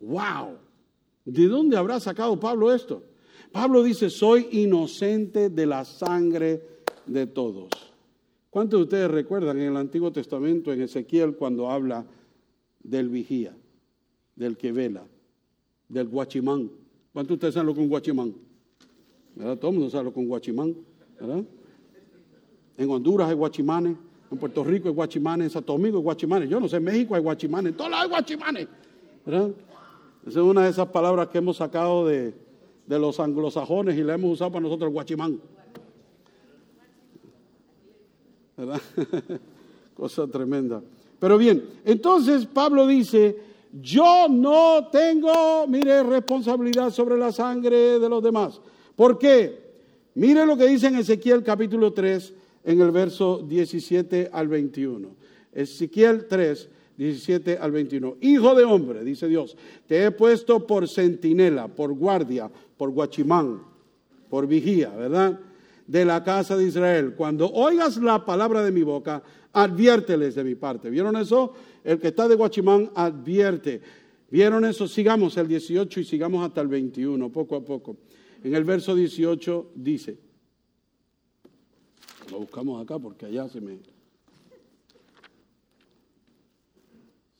¡Wow! 0.00 0.56
¿De 1.26 1.46
dónde 1.46 1.76
habrá 1.76 2.00
sacado 2.00 2.40
Pablo 2.40 2.72
esto? 2.72 3.02
Pablo 3.52 3.82
dice, 3.82 4.10
soy 4.10 4.48
inocente 4.52 5.50
de 5.50 5.66
la 5.66 5.84
sangre 5.84 6.62
de 7.06 7.26
todos. 7.26 7.68
¿Cuántos 8.50 8.80
de 8.80 8.84
ustedes 8.84 9.10
recuerdan 9.10 9.58
en 9.58 9.68
el 9.68 9.76
Antiguo 9.76 10.12
Testamento, 10.12 10.72
en 10.72 10.82
Ezequiel, 10.82 11.36
cuando 11.36 11.70
habla 11.70 12.04
del 12.82 13.08
vigía, 13.08 13.54
del 14.34 14.56
que 14.56 14.72
vela, 14.72 15.04
del 15.88 16.08
guachimán? 16.08 16.70
¿Cuántos 17.12 17.28
de 17.28 17.34
ustedes 17.34 17.54
saben 17.54 17.66
lo 17.66 17.74
que 17.74 17.80
es 17.80 17.84
un 17.84 17.90
guachimán? 17.90 18.34
Todo 19.36 19.68
el 19.68 19.74
mundo 19.74 19.90
sabe 19.90 20.04
lo 20.04 20.12
que 20.12 20.20
es 20.20 20.24
un 20.24 20.28
guachimán. 20.28 20.76
¿verdad? 21.20 21.44
En 22.76 22.90
Honduras 22.90 23.28
hay 23.28 23.34
guachimanes, 23.34 23.96
en 24.30 24.38
Puerto 24.38 24.64
Rico 24.64 24.88
hay 24.88 24.94
guachimanes, 24.94 25.46
en 25.46 25.50
Santo 25.50 25.72
Domingo 25.72 25.98
hay 25.98 26.04
guachimanes. 26.04 26.48
Yo 26.48 26.60
no 26.60 26.68
sé, 26.68 26.76
en 26.76 26.84
México 26.84 27.14
hay 27.14 27.22
guachimanes, 27.22 27.72
en 27.72 27.76
todos 27.76 27.90
lados 27.90 28.04
hay 28.04 28.10
guachimanes. 28.10 28.68
¿verdad? 29.24 29.50
Esa 30.26 30.40
es 30.40 30.44
una 30.44 30.64
de 30.64 30.70
esas 30.70 30.88
palabras 30.88 31.28
que 31.28 31.38
hemos 31.38 31.56
sacado 31.56 32.06
de, 32.06 32.34
de 32.88 32.98
los 32.98 33.20
anglosajones 33.20 33.96
y 33.96 34.02
la 34.02 34.14
hemos 34.14 34.32
usado 34.32 34.52
para 34.52 34.62
nosotros 34.62 34.88
el 34.88 34.94
guachimán. 34.94 35.40
¿Verdad? 38.56 38.80
Cosa 39.94 40.26
tremenda. 40.26 40.82
Pero 41.20 41.36
bien, 41.36 41.64
entonces 41.84 42.46
Pablo 42.46 42.86
dice, 42.86 43.36
yo 43.82 44.26
no 44.28 44.88
tengo, 44.90 45.66
mire, 45.66 46.02
responsabilidad 46.02 46.90
sobre 46.90 47.18
la 47.18 47.30
sangre 47.30 47.98
de 47.98 48.08
los 48.08 48.22
demás. 48.22 48.60
¿Por 48.96 49.18
qué? 49.18 49.68
Mire 50.14 50.46
lo 50.46 50.56
que 50.56 50.66
dice 50.66 50.86
en 50.86 50.96
Ezequiel 50.96 51.42
capítulo 51.42 51.92
3, 51.92 52.32
en 52.64 52.80
el 52.80 52.90
verso 52.90 53.44
17 53.46 54.30
al 54.32 54.48
21. 54.48 55.08
Ezequiel 55.52 56.26
3, 56.26 56.68
17 56.96 57.58
al 57.58 57.70
21. 57.70 58.16
Hijo 58.20 58.54
de 58.54 58.64
hombre, 58.64 59.04
dice 59.04 59.28
Dios, 59.28 59.56
te 59.86 60.04
he 60.04 60.10
puesto 60.10 60.66
por 60.66 60.88
centinela, 60.88 61.68
por 61.68 61.92
guardia, 61.92 62.50
por 62.78 62.90
guachimán, 62.90 63.60
por 64.30 64.46
vigía, 64.46 64.88
¿verdad? 64.90 65.38
De 65.86 66.04
la 66.04 66.24
casa 66.24 66.56
de 66.56 66.64
Israel. 66.64 67.14
Cuando 67.14 67.50
oigas 67.50 67.96
la 67.98 68.24
palabra 68.24 68.62
de 68.62 68.72
mi 68.72 68.82
boca, 68.82 69.22
adviérteles 69.52 70.34
de 70.34 70.44
mi 70.44 70.54
parte. 70.54 70.88
¿Vieron 70.88 71.16
eso? 71.16 71.52
El 71.84 71.98
que 71.98 72.08
está 72.08 72.28
de 72.28 72.36
guachimán 72.36 72.90
advierte. 72.94 73.82
¿Vieron 74.30 74.64
eso? 74.64 74.86
Sigamos 74.86 75.36
el 75.36 75.48
18 75.48 76.00
y 76.00 76.04
sigamos 76.04 76.46
hasta 76.46 76.60
el 76.60 76.68
21, 76.68 77.30
poco 77.30 77.56
a 77.56 77.64
poco. 77.64 77.96
En 78.42 78.54
el 78.54 78.64
verso 78.64 78.94
18 78.94 79.72
dice, 79.74 80.18
lo 82.30 82.40
buscamos 82.40 82.82
acá 82.82 82.98
porque 82.98 83.26
allá 83.26 83.48
se 83.48 83.60
me... 83.60 83.78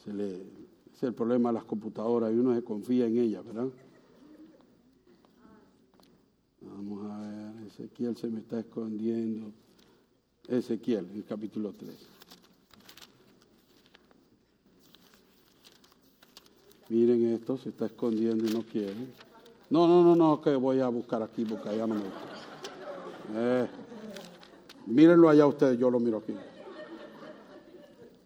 es 0.08 1.02
el 1.02 1.12
problema 1.12 1.50
de 1.50 1.54
las 1.54 1.64
computadoras 1.64 2.32
y 2.32 2.36
uno 2.36 2.54
se 2.54 2.64
confía 2.64 3.06
en 3.06 3.18
ellas, 3.18 3.44
¿verdad? 3.44 3.68
Vamos 6.62 7.10
a 7.10 7.20
ver, 7.20 7.67
Ezequiel 7.78 8.16
se 8.16 8.26
me 8.26 8.40
está 8.40 8.58
escondiendo. 8.58 9.52
Ezequiel, 10.48 11.08
el 11.14 11.24
capítulo 11.24 11.72
3. 11.78 11.94
Miren 16.88 17.34
esto, 17.34 17.56
se 17.56 17.68
está 17.68 17.86
escondiendo 17.86 18.44
y 18.46 18.50
no 18.52 18.62
quiere. 18.62 18.94
No, 19.70 19.86
no, 19.86 20.02
no, 20.02 20.16
no, 20.16 20.40
que 20.40 20.56
voy 20.56 20.80
a 20.80 20.88
buscar 20.88 21.22
aquí 21.22 21.44
porque 21.44 21.68
allá 21.68 21.86
no 21.86 21.94
me 21.94 22.00
gusta. 22.00 22.18
Eh, 23.36 23.66
mírenlo 24.86 25.28
allá 25.28 25.46
ustedes, 25.46 25.78
yo 25.78 25.88
lo 25.88 26.00
miro 26.00 26.18
aquí. 26.18 26.34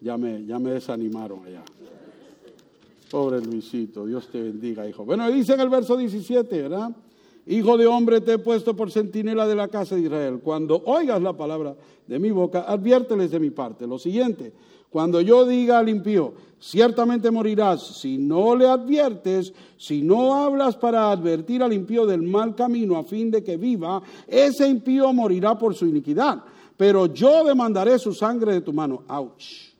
Ya 0.01 0.17
me, 0.17 0.43
ya 0.45 0.57
me 0.57 0.71
desanimaron 0.71 1.45
allá. 1.45 1.63
Pobre 3.11 3.39
Luisito, 3.39 4.07
Dios 4.07 4.27
te 4.29 4.41
bendiga, 4.41 4.87
hijo. 4.87 5.05
Bueno, 5.05 5.29
dice 5.29 5.53
en 5.53 5.59
el 5.59 5.69
verso 5.69 5.95
17, 5.95 6.63
¿verdad? 6.63 6.95
Hijo 7.45 7.77
de 7.77 7.87
hombre, 7.87 8.21
te 8.21 8.33
he 8.33 8.37
puesto 8.37 8.75
por 8.75 8.89
centinela 8.89 9.45
de 9.45 9.55
la 9.55 9.67
casa 9.67 9.95
de 9.95 10.01
Israel. 10.01 10.39
Cuando 10.41 10.81
oigas 10.85 11.21
la 11.21 11.33
palabra 11.33 11.75
de 12.07 12.19
mi 12.19 12.31
boca, 12.31 12.61
adviérteles 12.61 13.31
de 13.31 13.39
mi 13.39 13.49
parte. 13.49 13.85
Lo 13.85 13.99
siguiente, 13.99 14.53
cuando 14.89 15.19
yo 15.19 15.45
diga 15.45 15.79
al 15.79 15.89
impío, 15.89 16.33
ciertamente 16.59 17.31
morirás, 17.31 17.81
si 17.81 18.17
no 18.17 18.55
le 18.55 18.67
adviertes, 18.67 19.53
si 19.75 20.01
no 20.01 20.35
hablas 20.35 20.77
para 20.77 21.11
advertir 21.11 21.61
al 21.63 21.73
impío 21.73 22.05
del 22.05 22.21
mal 22.21 22.55
camino 22.55 22.97
a 22.97 23.03
fin 23.03 23.29
de 23.29 23.43
que 23.43 23.57
viva, 23.57 24.01
ese 24.27 24.67
impío 24.67 25.11
morirá 25.11 25.57
por 25.57 25.75
su 25.75 25.85
iniquidad. 25.85 26.43
Pero 26.77 27.07
yo 27.07 27.43
demandaré 27.43 27.99
su 27.99 28.13
sangre 28.13 28.53
de 28.53 28.61
tu 28.61 28.71
mano. 28.71 29.03
Ouch. 29.09 29.72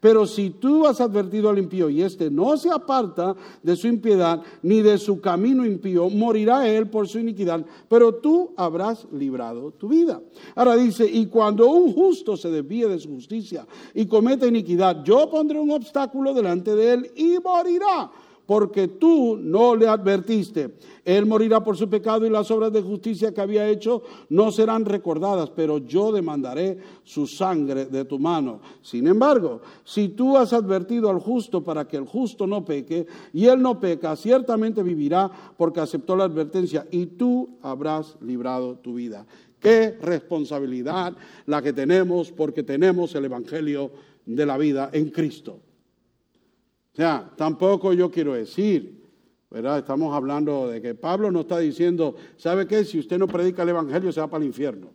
Pero 0.00 0.26
si 0.26 0.50
tú 0.50 0.86
has 0.86 1.00
advertido 1.00 1.50
al 1.50 1.58
impío 1.58 1.90
y 1.90 2.02
éste 2.02 2.30
no 2.30 2.56
se 2.56 2.70
aparta 2.70 3.36
de 3.62 3.76
su 3.76 3.86
impiedad 3.86 4.42
ni 4.62 4.80
de 4.80 4.96
su 4.96 5.20
camino 5.20 5.66
impío, 5.66 6.08
morirá 6.08 6.66
él 6.68 6.88
por 6.88 7.06
su 7.06 7.18
iniquidad, 7.18 7.64
pero 7.88 8.14
tú 8.14 8.52
habrás 8.56 9.06
librado 9.12 9.72
tu 9.72 9.88
vida. 9.88 10.20
Ahora 10.54 10.76
dice, 10.76 11.04
y 11.06 11.26
cuando 11.26 11.68
un 11.70 11.92
justo 11.92 12.36
se 12.36 12.50
desvíe 12.50 12.88
de 12.88 12.98
su 12.98 13.10
justicia 13.10 13.66
y 13.94 14.06
cometa 14.06 14.46
iniquidad, 14.46 15.04
yo 15.04 15.28
pondré 15.30 15.60
un 15.60 15.70
obstáculo 15.70 16.32
delante 16.32 16.74
de 16.74 16.92
él 16.94 17.12
y 17.14 17.38
morirá 17.38 18.10
porque 18.50 18.88
tú 18.88 19.36
no 19.40 19.76
le 19.76 19.86
advertiste. 19.86 20.74
Él 21.04 21.24
morirá 21.24 21.62
por 21.62 21.76
su 21.76 21.88
pecado 21.88 22.26
y 22.26 22.30
las 22.30 22.50
obras 22.50 22.72
de 22.72 22.82
justicia 22.82 23.32
que 23.32 23.40
había 23.40 23.68
hecho 23.68 24.02
no 24.28 24.50
serán 24.50 24.84
recordadas, 24.84 25.50
pero 25.50 25.78
yo 25.78 26.10
demandaré 26.10 26.76
su 27.04 27.28
sangre 27.28 27.84
de 27.84 28.04
tu 28.04 28.18
mano. 28.18 28.60
Sin 28.82 29.06
embargo, 29.06 29.60
si 29.84 30.08
tú 30.08 30.36
has 30.36 30.52
advertido 30.52 31.10
al 31.10 31.20
justo 31.20 31.62
para 31.62 31.86
que 31.86 31.96
el 31.96 32.06
justo 32.06 32.44
no 32.44 32.64
peque, 32.64 33.06
y 33.32 33.46
él 33.46 33.62
no 33.62 33.78
peca, 33.78 34.16
ciertamente 34.16 34.82
vivirá 34.82 35.30
porque 35.56 35.78
aceptó 35.78 36.16
la 36.16 36.24
advertencia 36.24 36.88
y 36.90 37.06
tú 37.06 37.50
habrás 37.62 38.16
librado 38.20 38.78
tu 38.78 38.94
vida. 38.94 39.24
Qué 39.60 39.96
responsabilidad 40.02 41.16
la 41.46 41.62
que 41.62 41.72
tenemos 41.72 42.32
porque 42.32 42.64
tenemos 42.64 43.14
el 43.14 43.26
Evangelio 43.26 43.92
de 44.26 44.44
la 44.44 44.58
vida 44.58 44.90
en 44.92 45.10
Cristo. 45.10 45.60
O 46.92 46.96
sea, 46.96 47.30
tampoco 47.36 47.92
yo 47.92 48.10
quiero 48.10 48.34
decir, 48.34 49.00
¿verdad? 49.50 49.78
Estamos 49.78 50.14
hablando 50.14 50.68
de 50.68 50.80
que 50.80 50.94
Pablo 50.94 51.30
no 51.30 51.40
está 51.40 51.58
diciendo, 51.58 52.14
¿sabe 52.36 52.66
qué? 52.66 52.84
Si 52.84 52.98
usted 52.98 53.18
no 53.18 53.26
predica 53.26 53.62
el 53.62 53.70
Evangelio 53.70 54.12
se 54.12 54.20
va 54.20 54.28
para 54.28 54.42
el 54.42 54.48
infierno. 54.48 54.88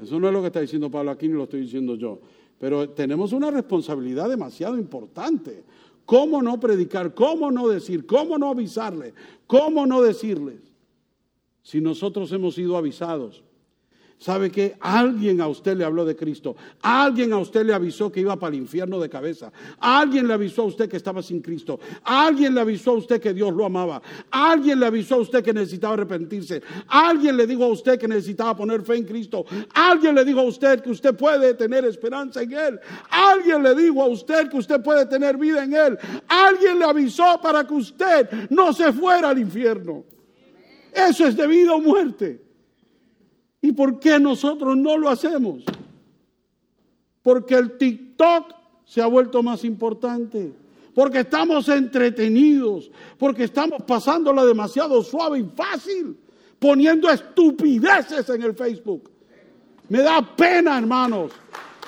Eso 0.00 0.18
no 0.18 0.26
es 0.26 0.32
lo 0.32 0.40
que 0.40 0.48
está 0.48 0.60
diciendo 0.60 0.90
Pablo 0.90 1.10
aquí, 1.10 1.28
ni 1.28 1.34
lo 1.34 1.44
estoy 1.44 1.60
diciendo 1.60 1.94
yo. 1.94 2.20
Pero 2.58 2.90
tenemos 2.90 3.32
una 3.32 3.50
responsabilidad 3.50 4.28
demasiado 4.28 4.76
importante. 4.76 5.64
¿Cómo 6.04 6.42
no 6.42 6.58
predicar? 6.58 7.14
¿Cómo 7.14 7.50
no 7.50 7.68
decir? 7.68 8.06
¿Cómo 8.06 8.38
no 8.38 8.50
avisarle? 8.50 9.14
¿Cómo 9.46 9.86
no 9.86 10.02
decirles? 10.02 10.60
Si 11.62 11.80
nosotros 11.80 12.30
hemos 12.32 12.54
sido 12.54 12.76
avisados. 12.76 13.44
¿Sabe 14.22 14.52
que 14.52 14.76
Alguien 14.78 15.40
a 15.40 15.48
usted 15.48 15.76
le 15.76 15.84
habló 15.84 16.04
de 16.04 16.14
Cristo. 16.14 16.54
Alguien 16.80 17.32
a 17.32 17.38
usted 17.38 17.66
le 17.66 17.74
avisó 17.74 18.12
que 18.12 18.20
iba 18.20 18.36
para 18.36 18.54
el 18.54 18.62
infierno 18.62 19.00
de 19.00 19.08
cabeza. 19.08 19.52
Alguien 19.80 20.28
le 20.28 20.34
avisó 20.34 20.62
a 20.62 20.66
usted 20.66 20.88
que 20.88 20.96
estaba 20.96 21.22
sin 21.22 21.40
Cristo. 21.40 21.80
Alguien 22.04 22.54
le 22.54 22.60
avisó 22.60 22.92
a 22.92 22.98
usted 22.98 23.20
que 23.20 23.34
Dios 23.34 23.52
lo 23.52 23.64
amaba. 23.64 24.00
Alguien 24.30 24.78
le 24.78 24.86
avisó 24.86 25.16
a 25.16 25.18
usted 25.18 25.42
que 25.42 25.52
necesitaba 25.52 25.94
arrepentirse. 25.94 26.62
Alguien 26.86 27.36
le 27.36 27.48
dijo 27.48 27.64
a 27.64 27.68
usted 27.68 27.98
que 27.98 28.06
necesitaba 28.06 28.56
poner 28.56 28.82
fe 28.82 28.94
en 28.94 29.04
Cristo. 29.06 29.44
Alguien 29.74 30.14
le 30.14 30.24
dijo 30.24 30.38
a 30.38 30.44
usted 30.44 30.80
que 30.80 30.90
usted 30.90 31.16
puede 31.16 31.54
tener 31.54 31.84
esperanza 31.84 32.42
en 32.42 32.52
Él. 32.52 32.80
Alguien 33.10 33.60
le 33.64 33.74
dijo 33.74 34.04
a 34.04 34.06
usted 34.06 34.48
que 34.48 34.56
usted 34.56 34.80
puede 34.84 35.04
tener 35.06 35.36
vida 35.36 35.64
en 35.64 35.74
Él. 35.74 35.98
Alguien 36.28 36.78
le 36.78 36.84
avisó 36.84 37.40
para 37.42 37.66
que 37.66 37.74
usted 37.74 38.28
no 38.50 38.72
se 38.72 38.92
fuera 38.92 39.30
al 39.30 39.40
infierno. 39.40 40.04
Eso 40.92 41.26
es 41.26 41.36
de 41.36 41.46
vida 41.48 41.74
o 41.74 41.80
muerte. 41.80 42.51
¿Y 43.62 43.72
por 43.72 44.00
qué 44.00 44.18
nosotros 44.18 44.76
no 44.76 44.98
lo 44.98 45.08
hacemos? 45.08 45.62
Porque 47.22 47.54
el 47.54 47.78
TikTok 47.78 48.52
se 48.84 49.00
ha 49.00 49.06
vuelto 49.06 49.40
más 49.42 49.64
importante. 49.64 50.52
Porque 50.92 51.20
estamos 51.20 51.68
entretenidos. 51.68 52.90
Porque 53.16 53.44
estamos 53.44 53.82
pasándola 53.84 54.44
demasiado 54.44 55.00
suave 55.02 55.38
y 55.38 55.44
fácil. 55.56 56.18
Poniendo 56.58 57.08
estupideces 57.08 58.28
en 58.28 58.42
el 58.42 58.54
Facebook. 58.54 59.08
Me 59.88 60.02
da 60.02 60.20
pena, 60.34 60.76
hermanos. 60.76 61.30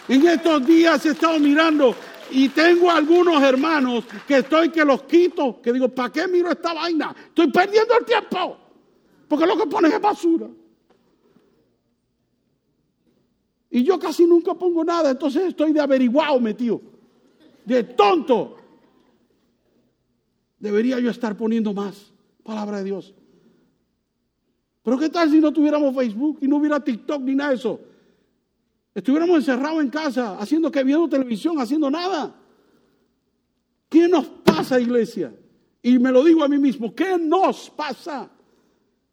En 0.09 0.27
estos 0.29 0.65
días 0.65 1.05
he 1.07 1.11
estado 1.11 1.41
mirando 1.41 1.95
y 2.31 2.49
tengo 2.51 2.91
algunos 2.91 3.43
hermanos 3.43 4.05
que 4.29 4.39
estoy 4.39 4.71
que 4.71 4.85
los 4.85 5.03
quito. 5.03 5.61
Que 5.61 5.73
digo, 5.73 5.89
¿para 5.89 6.13
qué 6.13 6.29
miro 6.29 6.53
esta 6.53 6.73
vaina? 6.73 7.15
Estoy 7.29 7.51
perdiendo 7.51 7.99
el 7.99 8.05
tiempo. 8.05 8.59
Porque 9.27 9.45
lo 9.45 9.57
que 9.57 9.67
ponen 9.67 9.93
es 9.93 10.01
basura. 10.01 10.47
Y 13.75 13.83
yo 13.83 13.99
casi 13.99 14.25
nunca 14.25 14.55
pongo 14.55 14.85
nada, 14.85 15.11
entonces 15.11 15.43
estoy 15.49 15.73
de 15.73 15.81
averiguado 15.81 16.39
metido, 16.39 16.81
de 17.65 17.83
tonto. 17.83 18.57
Debería 20.61 21.01
yo 21.01 21.11
estar 21.11 21.37
poniendo 21.37 21.75
más 21.75 22.13
palabra 22.45 22.79
de 22.79 22.85
Dios. 22.85 23.13
Pero 24.81 24.97
¿qué 24.97 25.09
tal 25.09 25.29
si 25.29 25.41
no 25.41 25.53
tuviéramos 25.53 25.93
Facebook 25.93 26.39
y 26.41 26.47
no 26.47 26.59
hubiera 26.59 26.79
TikTok 26.79 27.21
ni 27.23 27.35
nada 27.35 27.51
de 27.51 27.57
eso? 27.57 27.81
Estuviéramos 28.95 29.39
encerrados 29.39 29.83
en 29.83 29.91
casa, 29.91 30.39
haciendo 30.39 30.71
que 30.71 30.85
viendo 30.85 31.09
televisión, 31.09 31.59
haciendo 31.59 31.91
nada. 31.91 32.33
¿Qué 33.89 34.07
nos 34.07 34.27
pasa, 34.27 34.79
iglesia? 34.79 35.35
Y 35.83 35.99
me 35.99 36.13
lo 36.13 36.23
digo 36.23 36.45
a 36.45 36.49
mí 36.49 36.59
mismo, 36.59 36.95
¿qué 36.95 37.19
nos 37.19 37.71
pasa? 37.71 38.31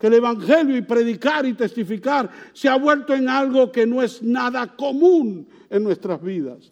Que 0.02 0.08
el 0.08 0.14
Evangelio 0.14 0.76
y 0.76 0.82
predicar 0.82 1.46
y 1.46 1.54
testificar 1.54 2.28
se 2.54 2.68
ha 2.68 2.76
vuelto 2.76 3.14
en 3.14 3.30
algo 3.30 3.72
que 3.72 3.86
no 3.86 4.02
es 4.02 4.24
nada 4.24 4.76
común 4.76 5.48
en 5.70 5.84
nuestras 5.84 6.20
vidas. 6.20 6.72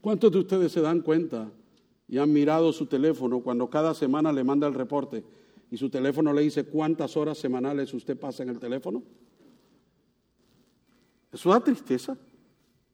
¿Cuántos 0.00 0.30
de 0.30 0.38
ustedes 0.38 0.70
se 0.70 0.82
dan 0.82 1.00
cuenta 1.00 1.50
y 2.06 2.18
han 2.18 2.32
mirado 2.32 2.72
su 2.72 2.86
teléfono 2.86 3.40
cuando 3.40 3.68
cada 3.68 3.92
semana 3.92 4.32
le 4.32 4.44
manda 4.44 4.68
el 4.68 4.74
reporte 4.74 5.24
y 5.68 5.76
su 5.76 5.90
teléfono 5.90 6.32
le 6.32 6.42
dice 6.42 6.62
cuántas 6.62 7.16
horas 7.16 7.36
semanales 7.36 7.92
usted 7.92 8.16
pasa 8.16 8.44
en 8.44 8.50
el 8.50 8.60
teléfono? 8.60 9.02
Eso 11.32 11.50
da 11.50 11.58
tristeza, 11.58 12.16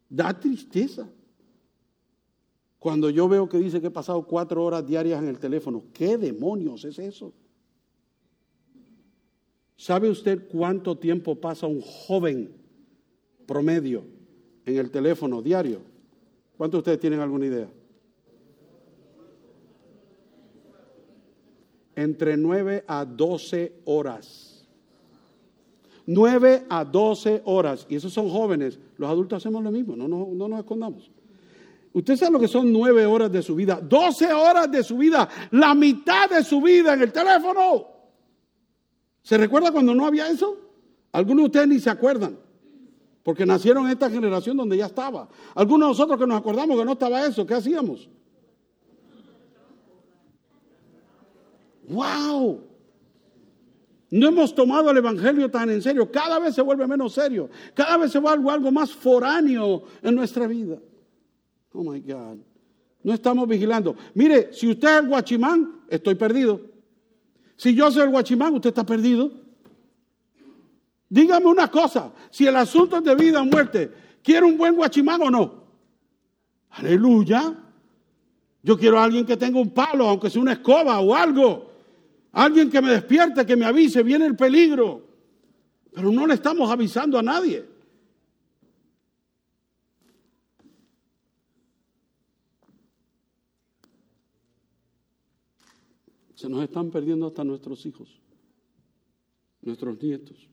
da 0.09 0.33
tristeza. 0.41 1.07
Cuando 2.79 3.11
yo 3.11 3.29
veo 3.29 3.49
que 3.49 3.59
dice 3.59 3.81
que 3.81 3.89
he 3.89 3.91
pasado 3.91 4.27
cuatro 4.27 4.65
horas 4.65 4.87
diarias 4.87 5.23
en 5.23 5.29
el 5.29 5.39
teléfono, 5.39 5.85
¿qué 5.93 6.19
demonios 6.19 6.85
es 6.85 6.99
eso? 6.99 7.33
¿Sabe 9.77 10.09
usted 10.09 10.49
cuánto 10.49 10.97
tiempo 10.97 11.37
pasa 11.37 11.67
un 11.67 11.81
joven 11.81 12.51
promedio 13.47 14.05
en 14.65 14.77
el 14.77 14.91
teléfono 14.91 15.43
diario? 15.43 15.81
¿Cuántos 16.57 16.79
de 16.79 16.81
ustedes 16.81 17.01
tienen 17.01 17.21
alguna 17.21 17.47
idea? 17.47 17.69
Entre 21.95 22.37
9 22.37 22.85
a 22.87 23.05
12 23.05 23.81
horas. 23.85 24.67
9 26.07 26.67
a 26.69 26.85
12 26.85 27.43
horas. 27.45 27.87
Y 27.89 27.97
esos 27.97 28.13
son 28.13 28.29
jóvenes. 28.31 28.79
Los 28.97 29.11
adultos 29.11 29.39
hacemos 29.39 29.63
lo 29.63 29.71
mismo, 29.71 29.97
no, 29.97 30.09
no, 30.09 30.29
no 30.33 30.49
nos 30.49 30.59
escondamos. 30.59 31.11
Usted 31.97 32.15
sabe 32.15 32.33
lo 32.33 32.41
que 32.41 32.47
son 32.47 32.71
nueve 32.71 33.07
horas 33.07 33.33
de 33.33 33.41
su 33.41 33.55
vida, 33.55 33.81
doce 33.83 34.31
horas 34.31 34.71
de 34.71 34.85
su 34.85 34.99
vida, 34.99 35.27
la 35.53 35.75
mitad 35.75 36.29
de 36.29 36.45
su 36.45 36.61
vida 36.61 36.93
en 36.93 37.01
el 37.01 37.11
teléfono. 37.11 37.87
¿Se 39.23 39.39
recuerda 39.39 39.73
cuando 39.73 39.95
no 39.95 40.05
había 40.05 40.29
eso? 40.29 40.59
Algunos 41.13 41.45
de 41.45 41.47
ustedes 41.47 41.69
ni 41.69 41.81
se 41.81 41.89
acuerdan, 41.89 42.39
porque 43.23 43.47
nacieron 43.47 43.87
en 43.87 43.93
esta 43.93 44.11
generación 44.11 44.59
donde 44.59 44.77
ya 44.77 44.85
estaba. 44.85 45.27
Algunos 45.55 45.87
de 45.87 45.91
nosotros 45.93 46.21
que 46.21 46.27
nos 46.27 46.39
acordamos 46.39 46.79
que 46.79 46.85
no 46.85 46.93
estaba 46.93 47.25
eso, 47.25 47.47
¿qué 47.47 47.55
hacíamos? 47.55 48.11
¡Wow! 51.89 52.61
No 54.11 54.29
hemos 54.29 54.55
tomado 54.55 54.91
el 54.91 54.99
Evangelio 54.99 55.51
tan 55.51 55.71
en 55.71 55.81
serio. 55.81 56.13
Cada 56.13 56.39
vez 56.41 56.55
se 56.55 56.61
vuelve 56.61 56.87
menos 56.87 57.15
serio. 57.15 57.49
Cada 57.73 57.97
vez 57.97 58.13
se 58.13 58.19
vuelve 58.19 58.51
algo 58.51 58.71
más 58.71 58.93
foráneo 58.93 59.85
en 60.03 60.15
nuestra 60.15 60.47
vida. 60.47 60.77
Oh 61.77 61.83
my 61.83 62.01
God. 62.01 62.39
No 63.03 63.13
estamos 63.13 63.47
vigilando. 63.47 63.95
Mire, 64.15 64.53
si 64.53 64.69
usted 64.71 64.89
es 64.89 65.03
el 65.03 65.09
guachimán, 65.09 65.83
estoy 65.89 66.15
perdido. 66.15 66.61
Si 67.57 67.75
yo 67.75 67.91
soy 67.91 68.03
el 68.03 68.11
guachimán, 68.11 68.55
usted 68.55 68.71
está 68.71 68.85
perdido. 68.85 69.31
Dígame 71.09 71.47
una 71.47 71.71
cosa, 71.71 72.13
si 72.31 72.47
el 72.47 72.57
asunto 72.57 72.97
es 72.97 73.05
de 73.05 73.15
vida 73.15 73.41
o 73.41 73.45
muerte, 73.45 73.93
¿quiere 74.23 74.45
un 74.45 74.57
buen 74.57 74.75
guachimán 74.75 75.23
o 75.23 75.31
no? 75.31 75.65
Aleluya. 76.71 77.55
Yo 78.63 78.77
quiero 78.77 78.99
a 78.99 79.05
alguien 79.05 79.25
que 79.25 79.37
tenga 79.37 79.61
un 79.61 79.71
palo, 79.71 80.09
aunque 80.09 80.31
sea 80.31 80.43
una 80.43 80.55
escoba 80.55 80.99
o 80.99 81.15
algo. 81.15 81.71
Alguien 82.33 82.71
que 82.71 82.81
me 82.81 82.91
despierte, 82.91 83.47
que 83.47 83.55
me 83.55 83.67
avise, 83.67 84.03
viene 84.03 84.27
el 84.27 84.35
peligro. 84.35 85.07
Pero 85.93 86.11
no 86.11 86.27
le 86.27 86.35
estamos 86.35 86.71
avisando 86.71 87.19
a 87.19 87.23
nadie. 87.23 87.76
Se 96.37 96.51
nos 96.51 96.63
están 96.63 96.91
perdiendo 96.91 97.27
hasta 97.27 97.43
nuestros 97.43 97.85
hijos, 97.87 98.21
nuestros 99.63 100.01
nietos, 100.03 100.49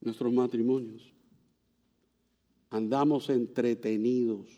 nuestros 0.00 0.32
matrimonios. 0.32 1.12
Andamos 2.70 3.28
entretenidos. 3.28 4.48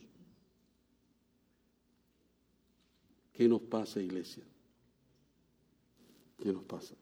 ¿Qué 3.32 3.48
nos 3.48 3.62
pasa, 3.62 4.00
iglesia? 4.00 4.44
¿Qué 6.38 6.52
nos 6.52 6.64
pasa? 6.64 6.94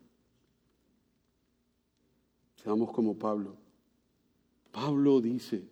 Seamos 2.56 2.90
como 2.90 3.18
Pablo. 3.18 3.54
Pablo 4.72 5.20
dice, 5.20 5.68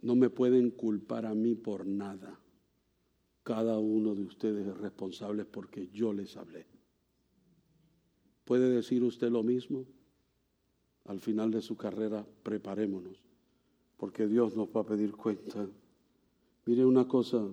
No 0.00 0.14
me 0.14 0.30
pueden 0.30 0.70
culpar 0.70 1.26
a 1.26 1.34
mí 1.34 1.54
por 1.54 1.86
nada. 1.86 2.38
Cada 3.42 3.78
uno 3.78 4.14
de 4.14 4.24
ustedes 4.24 4.66
es 4.66 4.76
responsable 4.76 5.44
porque 5.44 5.88
yo 5.88 6.12
les 6.12 6.36
hablé. 6.36 6.66
¿Puede 8.44 8.70
decir 8.70 9.02
usted 9.02 9.30
lo 9.30 9.42
mismo? 9.42 9.86
Al 11.04 11.20
final 11.20 11.50
de 11.50 11.62
su 11.62 11.76
carrera, 11.76 12.26
preparémonos, 12.42 13.22
porque 13.96 14.26
Dios 14.26 14.56
nos 14.56 14.68
va 14.68 14.82
a 14.82 14.86
pedir 14.86 15.12
cuenta. 15.12 15.68
Mire 16.66 16.84
una 16.84 17.08
cosa, 17.08 17.46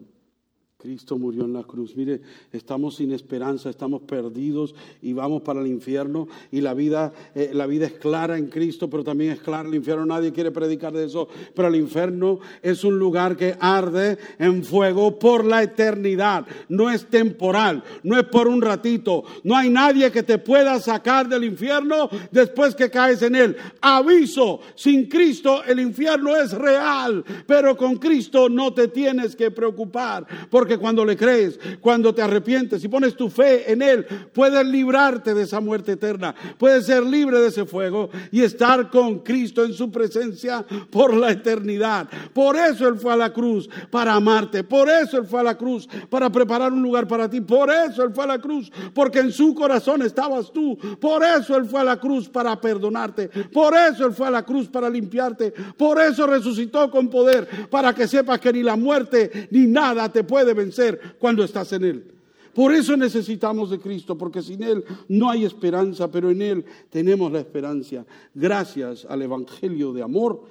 Cristo 0.85 1.17
murió 1.17 1.45
en 1.45 1.53
la 1.53 1.63
cruz. 1.63 1.95
Mire, 1.95 2.21
estamos 2.51 2.97
sin 2.97 3.11
esperanza, 3.11 3.71
estamos 3.71 4.03
perdidos 4.03 4.75
y 5.01 5.13
vamos 5.13 5.41
para 5.41 5.59
el 5.59 5.65
infierno. 5.65 6.27
Y 6.51 6.61
la 6.61 6.75
vida, 6.75 7.11
eh, 7.33 7.49
la 7.53 7.65
vida 7.65 7.87
es 7.87 7.93
clara 7.93 8.37
en 8.37 8.49
Cristo, 8.49 8.87
pero 8.87 9.03
también 9.03 9.31
es 9.31 9.39
clara 9.39 9.67
el 9.67 9.73
infierno. 9.73 10.05
Nadie 10.05 10.31
quiere 10.31 10.51
predicar 10.51 10.93
de 10.93 11.05
eso. 11.05 11.27
Pero 11.55 11.69
el 11.69 11.75
infierno 11.77 12.37
es 12.61 12.83
un 12.83 12.99
lugar 12.99 13.35
que 13.35 13.57
arde 13.59 14.19
en 14.37 14.63
fuego 14.63 15.17
por 15.17 15.43
la 15.43 15.63
eternidad. 15.63 16.45
No 16.69 16.91
es 16.91 17.07
temporal, 17.07 17.83
no 18.03 18.19
es 18.19 18.25
por 18.25 18.47
un 18.47 18.61
ratito. 18.61 19.23
No 19.43 19.57
hay 19.57 19.71
nadie 19.71 20.11
que 20.11 20.21
te 20.21 20.37
pueda 20.37 20.79
sacar 20.79 21.27
del 21.27 21.45
infierno 21.45 22.09
después 22.29 22.75
que 22.75 22.91
caes 22.91 23.23
en 23.23 23.35
él. 23.35 23.57
Aviso, 23.81 24.59
sin 24.75 25.09
Cristo 25.09 25.63
el 25.63 25.79
infierno 25.79 26.35
es 26.35 26.51
real, 26.51 27.25
pero 27.47 27.75
con 27.75 27.95
Cristo 27.95 28.49
no 28.49 28.71
te 28.71 28.89
tienes 28.89 29.35
que 29.35 29.49
preocupar. 29.49 30.27
Porque 30.51 30.74
cuando 30.77 31.05
le 31.05 31.15
crees, 31.15 31.59
cuando 31.81 32.13
te 32.13 32.21
arrepientes 32.21 32.83
y 32.83 32.87
pones 32.87 33.15
tu 33.15 33.29
fe 33.29 33.71
en 33.71 33.81
Él, 33.81 34.05
puedes 34.33 34.65
librarte 34.65 35.33
de 35.33 35.43
esa 35.43 35.59
muerte 35.59 35.93
eterna, 35.93 36.35
puedes 36.57 36.85
ser 36.85 37.03
libre 37.03 37.39
de 37.39 37.47
ese 37.47 37.65
fuego 37.65 38.09
y 38.31 38.41
estar 38.41 38.89
con 38.89 39.19
Cristo 39.19 39.63
en 39.63 39.73
su 39.73 39.91
presencia 39.91 40.65
por 40.89 41.13
la 41.13 41.31
eternidad. 41.31 42.07
Por 42.33 42.55
eso 42.55 42.87
Él 42.87 42.97
fue 42.97 43.13
a 43.13 43.17
la 43.17 43.31
cruz, 43.31 43.69
para 43.89 44.13
amarte. 44.13 44.63
Por 44.63 44.89
eso 44.89 45.17
Él 45.17 45.25
fue 45.25 45.39
a 45.39 45.43
la 45.43 45.57
cruz, 45.57 45.87
para 46.09 46.29
preparar 46.29 46.71
un 46.73 46.81
lugar 46.81 47.07
para 47.07 47.29
ti. 47.29 47.41
Por 47.41 47.69
eso 47.71 48.03
Él 48.03 48.11
fue 48.13 48.23
a 48.23 48.27
la 48.27 48.39
cruz, 48.39 48.71
porque 48.93 49.19
en 49.19 49.31
su 49.31 49.53
corazón 49.53 50.01
estabas 50.01 50.51
tú. 50.51 50.77
Por 50.99 51.23
eso 51.23 51.55
Él 51.57 51.65
fue 51.65 51.81
a 51.81 51.83
la 51.83 51.99
cruz, 51.99 52.29
para 52.29 52.59
perdonarte. 52.59 53.29
Por 53.29 53.75
eso 53.75 54.05
Él 54.05 54.13
fue 54.13 54.27
a 54.27 54.31
la 54.31 54.43
cruz, 54.43 54.67
para 54.67 54.89
limpiarte. 54.89 55.51
Por 55.77 56.01
eso 56.01 56.27
resucitó 56.27 56.89
con 56.89 57.09
poder, 57.09 57.67
para 57.69 57.93
que 57.93 58.07
sepas 58.07 58.39
que 58.39 58.53
ni 58.53 58.63
la 58.63 58.75
muerte 58.75 59.47
ni 59.51 59.67
nada 59.67 60.11
te 60.11 60.23
puede 60.23 60.53
vencer 60.65 61.17
cuando 61.19 61.43
estás 61.43 61.71
en 61.73 61.83
Él. 61.83 62.11
Por 62.53 62.73
eso 62.73 62.95
necesitamos 62.95 63.69
de 63.69 63.79
Cristo, 63.79 64.17
porque 64.17 64.41
sin 64.41 64.63
Él 64.63 64.83
no 65.09 65.29
hay 65.29 65.43
esperanza, 65.43 66.09
pero 66.09 66.29
en 66.31 66.41
Él 66.41 66.65
tenemos 66.89 67.31
la 67.31 67.39
esperanza. 67.39 68.05
Gracias 68.33 69.05
al 69.05 69.21
Evangelio 69.21 69.93
de 69.93 70.01
amor 70.01 70.43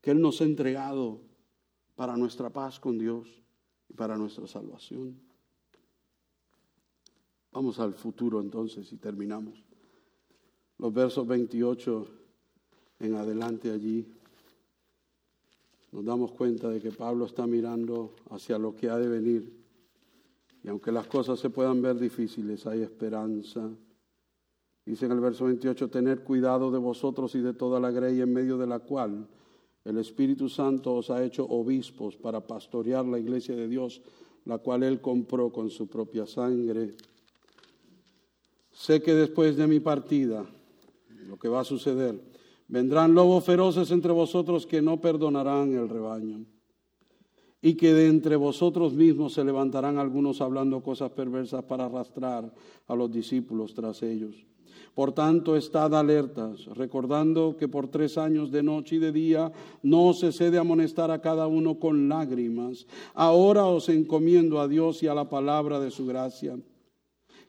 que 0.00 0.10
Él 0.10 0.20
nos 0.20 0.40
ha 0.40 0.44
entregado 0.44 1.20
para 1.94 2.16
nuestra 2.16 2.50
paz 2.50 2.78
con 2.78 2.98
Dios 2.98 3.26
y 3.88 3.94
para 3.94 4.16
nuestra 4.16 4.46
salvación. 4.46 5.18
Vamos 7.52 7.80
al 7.80 7.94
futuro 7.94 8.40
entonces 8.40 8.92
y 8.92 8.98
terminamos. 8.98 9.64
Los 10.76 10.92
versos 10.92 11.26
28 11.26 12.06
en 13.00 13.14
adelante 13.14 13.70
allí 13.70 14.06
nos 15.96 16.04
damos 16.04 16.32
cuenta 16.32 16.68
de 16.68 16.78
que 16.78 16.92
Pablo 16.92 17.24
está 17.24 17.46
mirando 17.46 18.16
hacia 18.28 18.58
lo 18.58 18.76
que 18.76 18.90
ha 18.90 18.98
de 18.98 19.08
venir. 19.08 19.50
Y 20.62 20.68
aunque 20.68 20.92
las 20.92 21.06
cosas 21.06 21.40
se 21.40 21.48
puedan 21.48 21.80
ver 21.80 21.98
difíciles, 21.98 22.66
hay 22.66 22.82
esperanza. 22.82 23.70
Dice 24.84 25.06
en 25.06 25.12
el 25.12 25.20
verso 25.20 25.46
28, 25.46 25.88
tener 25.88 26.22
cuidado 26.22 26.70
de 26.70 26.76
vosotros 26.76 27.34
y 27.34 27.40
de 27.40 27.54
toda 27.54 27.80
la 27.80 27.90
grey 27.90 28.20
en 28.20 28.30
medio 28.30 28.58
de 28.58 28.66
la 28.66 28.80
cual 28.80 29.26
el 29.86 29.96
Espíritu 29.96 30.50
Santo 30.50 30.96
os 30.96 31.08
ha 31.08 31.24
hecho 31.24 31.46
obispos 31.46 32.14
para 32.18 32.46
pastorear 32.46 33.06
la 33.06 33.18
iglesia 33.18 33.56
de 33.56 33.66
Dios, 33.66 34.02
la 34.44 34.58
cual 34.58 34.82
Él 34.82 35.00
compró 35.00 35.50
con 35.50 35.70
su 35.70 35.86
propia 35.86 36.26
sangre. 36.26 36.94
Sé 38.70 39.00
que 39.00 39.14
después 39.14 39.56
de 39.56 39.66
mi 39.66 39.80
partida, 39.80 40.44
lo 41.26 41.38
que 41.38 41.48
va 41.48 41.60
a 41.60 41.64
suceder, 41.64 42.20
vendrán 42.68 43.14
lobos 43.14 43.44
feroces 43.44 43.90
entre 43.90 44.12
vosotros 44.12 44.66
que 44.66 44.82
no 44.82 45.00
perdonarán 45.00 45.74
el 45.74 45.88
rebaño. 45.88 46.44
Y 47.62 47.74
que 47.74 47.94
de 47.94 48.08
entre 48.08 48.36
vosotros 48.36 48.92
mismos 48.92 49.32
se 49.32 49.44
levantarán 49.44 49.98
algunos 49.98 50.40
hablando 50.40 50.82
cosas 50.82 51.10
perversas 51.10 51.64
para 51.64 51.86
arrastrar 51.86 52.52
a 52.86 52.94
los 52.94 53.10
discípulos 53.10 53.74
tras 53.74 54.02
ellos. 54.02 54.46
Por 54.94 55.12
tanto, 55.12 55.56
estad 55.56 55.94
alertas, 55.94 56.64
recordando 56.66 57.56
que 57.58 57.68
por 57.68 57.88
tres 57.88 58.16
años 58.16 58.50
de 58.50 58.62
noche 58.62 58.96
y 58.96 58.98
de 58.98 59.12
día 59.12 59.52
no 59.82 60.14
cesé 60.14 60.50
de 60.50 60.58
amonestar 60.58 61.10
a 61.10 61.20
cada 61.20 61.46
uno 61.46 61.78
con 61.78 62.08
lágrimas. 62.08 62.86
Ahora 63.14 63.66
os 63.66 63.88
encomiendo 63.88 64.60
a 64.60 64.68
Dios 64.68 65.02
y 65.02 65.08
a 65.08 65.14
la 65.14 65.28
palabra 65.28 65.80
de 65.80 65.90
su 65.90 66.06
gracia 66.06 66.56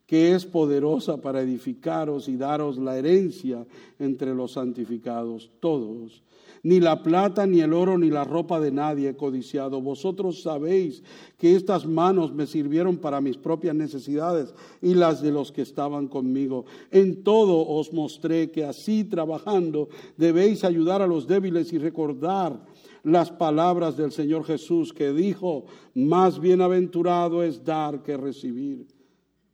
que 0.07 0.33
es 0.33 0.45
poderosa 0.45 1.17
para 1.21 1.41
edificaros 1.41 2.27
y 2.27 2.37
daros 2.37 2.79
la 2.79 2.97
herencia 2.97 3.65
entre 3.99 4.33
los 4.33 4.53
santificados 4.53 5.51
todos 5.59 6.23
ni 6.63 6.81
la 6.81 7.01
plata, 7.01 7.45
ni 7.47 7.61
el 7.61 7.71
oro, 7.71 7.97
ni 7.97 8.09
la 8.09 8.25
ropa 8.25 8.59
de 8.59 8.71
nadie 8.71 9.09
he 9.09 9.15
codiciado. 9.15 9.81
Vosotros 9.81 10.41
sabéis 10.41 11.01
que 11.37 11.55
estas 11.55 11.85
manos 11.85 12.33
me 12.33 12.45
sirvieron 12.45 12.97
para 12.97 13.21
mis 13.21 13.37
propias 13.37 13.73
necesidades 13.73 14.53
y 14.81 14.93
las 14.93 15.21
de 15.21 15.31
los 15.31 15.53
que 15.53 15.61
estaban 15.61 16.09
conmigo. 16.09 16.65
En 16.91 17.23
todo 17.23 17.65
os 17.67 17.93
mostré 17.93 18.51
que 18.51 18.65
así 18.65 19.03
trabajando 19.03 19.87
debéis 20.17 20.63
ayudar 20.63 21.01
a 21.01 21.07
los 21.07 21.25
débiles 21.25 21.71
y 21.73 21.77
recordar 21.77 22.65
las 23.03 23.31
palabras 23.31 23.95
del 23.95 24.11
Señor 24.11 24.43
Jesús 24.43 24.91
que 24.91 25.13
dijo, 25.13 25.65
más 25.93 26.39
bienaventurado 26.39 27.43
es 27.43 27.63
dar 27.63 28.03
que 28.03 28.17
recibir. 28.17 28.96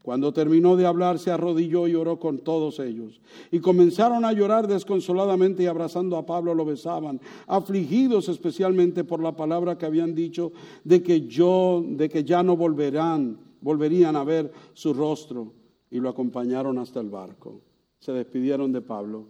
Cuando 0.04 0.34
terminó 0.34 0.76
de 0.76 0.86
hablar, 0.86 1.18
se 1.18 1.32
arrodilló 1.32 1.88
y 1.88 1.96
oró 1.96 2.20
con 2.20 2.40
todos 2.40 2.80
ellos. 2.80 3.22
Y 3.52 3.62
comenzaron 3.62 4.26
a 4.26 4.34
llorar 4.34 4.68
desconsoladamente 4.68 5.64
y 5.64 5.68
abrazando 5.68 6.18
a 6.18 6.26
Pablo 6.26 6.54
lo 6.54 6.66
besaban, 6.66 7.22
afligidos 7.48 8.28
especialmente 8.28 9.06
por 9.06 9.24
la 9.24 9.34
palabra 9.38 9.78
que 9.78 9.86
habían 9.86 10.14
dicho 10.14 10.52
de 10.84 11.02
que 11.02 11.22
yo, 11.22 11.82
de 11.88 12.10
que 12.10 12.26
ya 12.26 12.44
no 12.44 12.58
volverán, 12.58 13.40
volverían 13.62 14.18
a 14.18 14.26
ver 14.26 14.52
su 14.74 14.94
rostro. 14.94 15.54
Y 15.90 16.02
lo 16.02 16.10
acompañaron 16.10 16.80
hasta 16.80 17.00
el 17.00 17.10
barco. 17.10 17.62
Se 18.00 18.12
despidieron 18.12 18.74
de 18.74 18.82
Pablo 18.82 19.30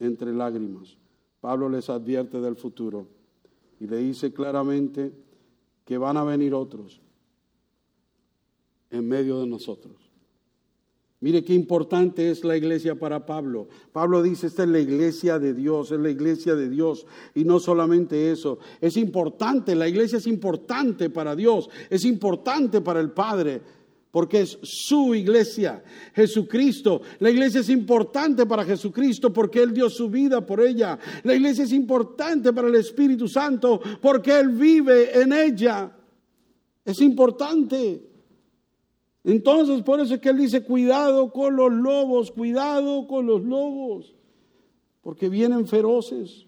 entre 0.00 0.32
lágrimas. 0.32 0.98
Pablo 1.40 1.68
les 1.68 1.88
advierte 1.88 2.40
del 2.40 2.56
futuro 2.56 3.06
y 3.78 3.86
le 3.86 3.98
dice 3.98 4.32
claramente 4.32 5.12
que 5.84 5.98
van 5.98 6.16
a 6.16 6.24
venir 6.24 6.52
otros 6.52 7.00
en 8.90 9.08
medio 9.08 9.40
de 9.40 9.46
nosotros. 9.46 10.10
Mire 11.22 11.44
qué 11.44 11.52
importante 11.52 12.30
es 12.30 12.44
la 12.44 12.56
iglesia 12.56 12.98
para 12.98 13.26
Pablo. 13.26 13.68
Pablo 13.92 14.22
dice, 14.22 14.46
esta 14.46 14.62
es 14.62 14.70
la 14.70 14.78
iglesia 14.78 15.38
de 15.38 15.52
Dios, 15.52 15.92
es 15.92 16.00
la 16.00 16.08
iglesia 16.08 16.54
de 16.54 16.70
Dios. 16.70 17.06
Y 17.34 17.44
no 17.44 17.60
solamente 17.60 18.32
eso, 18.32 18.58
es 18.80 18.96
importante, 18.96 19.74
la 19.74 19.86
iglesia 19.86 20.16
es 20.16 20.26
importante 20.26 21.10
para 21.10 21.36
Dios, 21.36 21.68
es 21.90 22.06
importante 22.06 22.80
para 22.80 23.00
el 23.00 23.10
Padre, 23.10 23.60
porque 24.10 24.40
es 24.40 24.58
su 24.62 25.14
iglesia, 25.14 25.84
Jesucristo. 26.14 27.02
La 27.18 27.30
iglesia 27.30 27.60
es 27.60 27.68
importante 27.68 28.46
para 28.46 28.64
Jesucristo 28.64 29.30
porque 29.30 29.62
Él 29.62 29.74
dio 29.74 29.90
su 29.90 30.08
vida 30.08 30.44
por 30.44 30.60
ella. 30.60 30.98
La 31.22 31.34
iglesia 31.34 31.64
es 31.64 31.72
importante 31.72 32.50
para 32.52 32.68
el 32.68 32.76
Espíritu 32.76 33.28
Santo 33.28 33.78
porque 34.00 34.40
Él 34.40 34.48
vive 34.48 35.20
en 35.20 35.34
ella. 35.34 35.92
Es 36.84 37.00
importante. 37.02 38.09
Entonces, 39.24 39.82
por 39.82 40.00
eso 40.00 40.14
es 40.14 40.20
que 40.20 40.30
él 40.30 40.38
dice, 40.38 40.62
cuidado 40.62 41.32
con 41.32 41.56
los 41.56 41.72
lobos, 41.72 42.30
cuidado 42.30 43.06
con 43.06 43.26
los 43.26 43.42
lobos, 43.42 44.14
porque 45.02 45.28
vienen 45.28 45.66
feroces. 45.66 46.46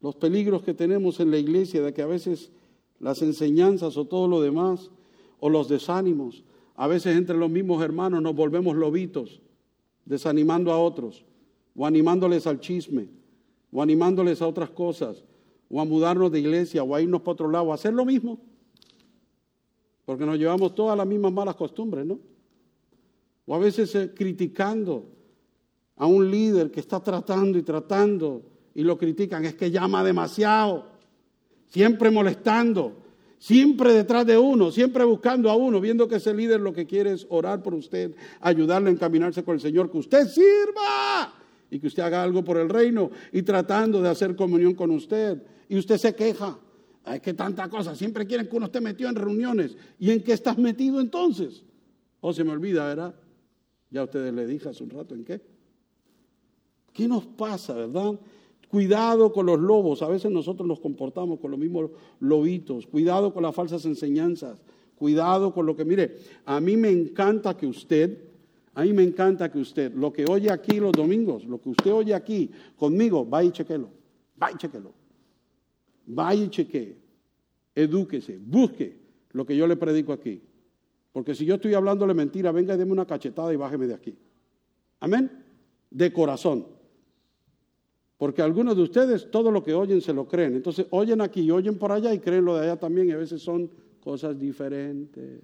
Los 0.00 0.16
peligros 0.16 0.62
que 0.62 0.74
tenemos 0.74 1.20
en 1.20 1.30
la 1.30 1.38
iglesia 1.38 1.82
de 1.82 1.92
que 1.92 2.02
a 2.02 2.06
veces 2.06 2.50
las 2.98 3.22
enseñanzas 3.22 3.96
o 3.96 4.06
todo 4.06 4.28
lo 4.28 4.40
demás, 4.40 4.90
o 5.38 5.48
los 5.48 5.68
desánimos, 5.68 6.44
a 6.76 6.86
veces 6.86 7.16
entre 7.16 7.36
los 7.36 7.50
mismos 7.50 7.82
hermanos 7.82 8.22
nos 8.22 8.34
volvemos 8.34 8.76
lobitos, 8.76 9.40
desanimando 10.04 10.72
a 10.72 10.78
otros, 10.78 11.24
o 11.74 11.86
animándoles 11.86 12.46
al 12.46 12.60
chisme, 12.60 13.08
o 13.72 13.82
animándoles 13.82 14.42
a 14.42 14.46
otras 14.46 14.70
cosas, 14.70 15.24
o 15.70 15.80
a 15.80 15.84
mudarnos 15.84 16.32
de 16.32 16.40
iglesia, 16.40 16.82
o 16.82 16.94
a 16.94 17.00
irnos 17.00 17.22
para 17.22 17.32
otro 17.32 17.50
lado, 17.50 17.70
a 17.70 17.74
hacer 17.74 17.94
lo 17.94 18.04
mismo. 18.04 18.40
Porque 20.10 20.26
nos 20.26 20.38
llevamos 20.38 20.74
todas 20.74 20.98
las 20.98 21.06
mismas 21.06 21.32
malas 21.32 21.54
costumbres, 21.54 22.04
¿no? 22.04 22.18
O 23.46 23.54
a 23.54 23.60
veces 23.60 23.94
eh, 23.94 24.10
criticando 24.12 25.06
a 25.94 26.04
un 26.06 26.28
líder 26.28 26.72
que 26.72 26.80
está 26.80 26.98
tratando 26.98 27.56
y 27.56 27.62
tratando 27.62 28.42
y 28.74 28.82
lo 28.82 28.98
critican, 28.98 29.44
es 29.44 29.54
que 29.54 29.70
llama 29.70 30.02
demasiado, 30.02 30.86
siempre 31.68 32.10
molestando, 32.10 32.96
siempre 33.38 33.92
detrás 33.92 34.26
de 34.26 34.36
uno, 34.36 34.72
siempre 34.72 35.04
buscando 35.04 35.48
a 35.48 35.54
uno, 35.54 35.80
viendo 35.80 36.08
que 36.08 36.16
ese 36.16 36.34
líder 36.34 36.58
lo 36.58 36.72
que 36.72 36.86
quiere 36.86 37.12
es 37.12 37.24
orar 37.30 37.62
por 37.62 37.74
usted, 37.74 38.12
ayudarle 38.40 38.90
a 38.90 38.92
encaminarse 38.92 39.44
con 39.44 39.54
el 39.54 39.60
Señor, 39.60 39.92
que 39.92 39.98
usted 39.98 40.26
sirva 40.26 41.34
y 41.70 41.78
que 41.78 41.86
usted 41.86 42.02
haga 42.02 42.20
algo 42.20 42.42
por 42.42 42.56
el 42.56 42.68
reino 42.68 43.12
y 43.30 43.42
tratando 43.42 44.02
de 44.02 44.08
hacer 44.08 44.34
comunión 44.34 44.74
con 44.74 44.90
usted. 44.90 45.40
Y 45.68 45.78
usted 45.78 45.98
se 45.98 46.16
queja. 46.16 46.58
Hay 47.10 47.18
que 47.18 47.34
tanta 47.34 47.68
cosa. 47.68 47.96
Siempre 47.96 48.24
quieren 48.24 48.48
que 48.48 48.56
uno 48.56 48.66
esté 48.66 48.80
metido 48.80 49.10
en 49.10 49.16
reuniones. 49.16 49.76
¿Y 49.98 50.12
en 50.12 50.22
qué 50.22 50.32
estás 50.32 50.56
metido 50.56 51.00
entonces? 51.00 51.64
O 52.20 52.28
oh, 52.28 52.32
se 52.32 52.44
me 52.44 52.52
olvida, 52.52 52.86
¿verdad? 52.86 53.16
Ya 53.90 54.04
ustedes 54.04 54.32
le 54.32 54.46
dije 54.46 54.68
hace 54.68 54.84
un 54.84 54.90
rato 54.90 55.16
en 55.16 55.24
qué. 55.24 55.40
¿Qué 56.92 57.08
nos 57.08 57.26
pasa, 57.26 57.74
verdad? 57.74 58.12
Cuidado 58.68 59.32
con 59.32 59.46
los 59.46 59.58
lobos. 59.58 60.02
A 60.02 60.08
veces 60.08 60.30
nosotros 60.30 60.68
nos 60.68 60.78
comportamos 60.78 61.40
con 61.40 61.50
los 61.50 61.58
mismos 61.58 61.90
lobitos. 62.20 62.86
Cuidado 62.86 63.34
con 63.34 63.42
las 63.42 63.56
falsas 63.56 63.84
enseñanzas. 63.86 64.62
Cuidado 64.94 65.52
con 65.52 65.66
lo 65.66 65.74
que, 65.74 65.84
mire, 65.84 66.16
a 66.44 66.60
mí 66.60 66.76
me 66.76 66.90
encanta 66.90 67.56
que 67.56 67.66
usted, 67.66 68.18
a 68.72 68.84
mí 68.84 68.92
me 68.92 69.02
encanta 69.02 69.50
que 69.50 69.58
usted, 69.58 69.92
lo 69.94 70.12
que 70.12 70.26
oye 70.26 70.52
aquí 70.52 70.78
los 70.78 70.92
domingos, 70.92 71.44
lo 71.44 71.60
que 71.60 71.70
usted 71.70 71.92
oye 71.92 72.14
aquí 72.14 72.52
conmigo, 72.76 73.24
vaya 73.24 73.48
y 73.48 73.52
chequelo. 73.52 73.88
Vaya 74.36 74.54
y 74.54 74.58
chequelo. 74.58 74.99
Vaya 76.06 76.44
y 76.44 76.48
chequee, 76.48 76.96
edúquese, 77.74 78.38
busque 78.38 78.96
lo 79.32 79.46
que 79.46 79.56
yo 79.56 79.66
le 79.66 79.76
predico 79.76 80.12
aquí. 80.12 80.42
Porque 81.12 81.34
si 81.34 81.44
yo 81.44 81.56
estoy 81.56 81.74
hablándole 81.74 82.14
mentira, 82.14 82.52
venga 82.52 82.74
y 82.74 82.78
deme 82.78 82.92
una 82.92 83.06
cachetada 83.06 83.52
y 83.52 83.56
bájeme 83.56 83.86
de 83.86 83.94
aquí. 83.94 84.16
Amén. 85.00 85.30
De 85.90 86.12
corazón. 86.12 86.66
Porque 88.16 88.42
algunos 88.42 88.76
de 88.76 88.82
ustedes 88.82 89.30
todo 89.30 89.50
lo 89.50 89.62
que 89.62 89.74
oyen 89.74 90.00
se 90.00 90.12
lo 90.12 90.28
creen. 90.28 90.54
Entonces 90.54 90.86
oyen 90.90 91.20
aquí 91.20 91.40
y 91.40 91.50
oyen 91.50 91.78
por 91.78 91.90
allá 91.90 92.12
y 92.12 92.18
creen 92.18 92.44
lo 92.44 92.54
de 92.54 92.62
allá 92.62 92.78
también 92.78 93.08
y 93.08 93.12
a 93.12 93.16
veces 93.16 93.42
son 93.42 93.70
cosas 94.04 94.38
diferentes. 94.38 95.40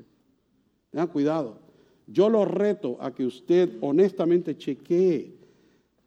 Tengan 0.91 1.09
cuidado. 1.09 1.59
Yo 2.07 2.29
lo 2.29 2.45
reto 2.45 2.97
a 3.01 3.15
que 3.15 3.25
usted 3.25 3.79
honestamente 3.81 4.57
chequee. 4.57 5.35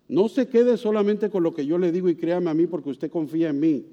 No 0.07 0.29
se 0.29 0.47
quede 0.47 0.77
solamente 0.77 1.29
con 1.29 1.43
lo 1.43 1.53
que 1.53 1.65
yo 1.65 1.77
le 1.77 1.91
digo 1.91 2.07
y 2.07 2.15
créame 2.15 2.49
a 2.49 2.53
mí 2.53 2.67
porque 2.67 2.89
usted 2.89 3.11
confía 3.11 3.49
en 3.49 3.59
mí. 3.59 3.85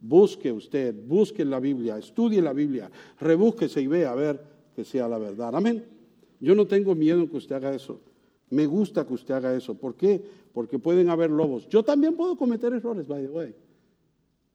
Busque 0.00 0.52
usted, 0.52 0.94
busque 1.06 1.44
la 1.44 1.58
Biblia, 1.58 1.98
estudie 1.98 2.42
la 2.42 2.52
Biblia, 2.52 2.90
rebúsquese 3.18 3.80
y 3.80 3.86
vea 3.86 4.12
a 4.12 4.14
ver 4.14 4.40
que 4.74 4.84
sea 4.84 5.08
la 5.08 5.18
verdad. 5.18 5.54
Amén. 5.56 5.84
Yo 6.40 6.54
no 6.54 6.66
tengo 6.66 6.94
miedo 6.94 7.20
en 7.20 7.28
que 7.28 7.36
usted 7.36 7.56
haga 7.56 7.74
eso. 7.74 8.00
Me 8.50 8.66
gusta 8.66 9.06
que 9.06 9.14
usted 9.14 9.34
haga 9.34 9.54
eso. 9.56 9.74
¿Por 9.74 9.96
qué? 9.96 10.22
Porque 10.52 10.78
pueden 10.78 11.08
haber 11.08 11.30
lobos. 11.30 11.68
Yo 11.68 11.82
también 11.82 12.14
puedo 12.14 12.36
cometer 12.36 12.72
errores, 12.72 13.08
by 13.08 13.22
the 13.22 13.30
way. 13.30 13.54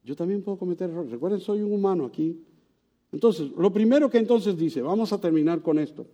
Yo 0.03 0.15
también 0.15 0.41
puedo 0.41 0.57
cometer 0.57 0.89
errores. 0.89 1.11
Recuerden, 1.11 1.39
soy 1.39 1.61
un 1.61 1.73
humano 1.73 2.05
aquí. 2.05 2.39
Entonces, 3.11 3.51
lo 3.57 3.73
primero 3.73 4.09
que 4.09 4.17
entonces 4.17 4.57
dice, 4.57 4.81
vamos 4.81 5.11
a 5.11 5.19
terminar 5.19 5.61
con 5.61 5.79
esto. 5.79 6.05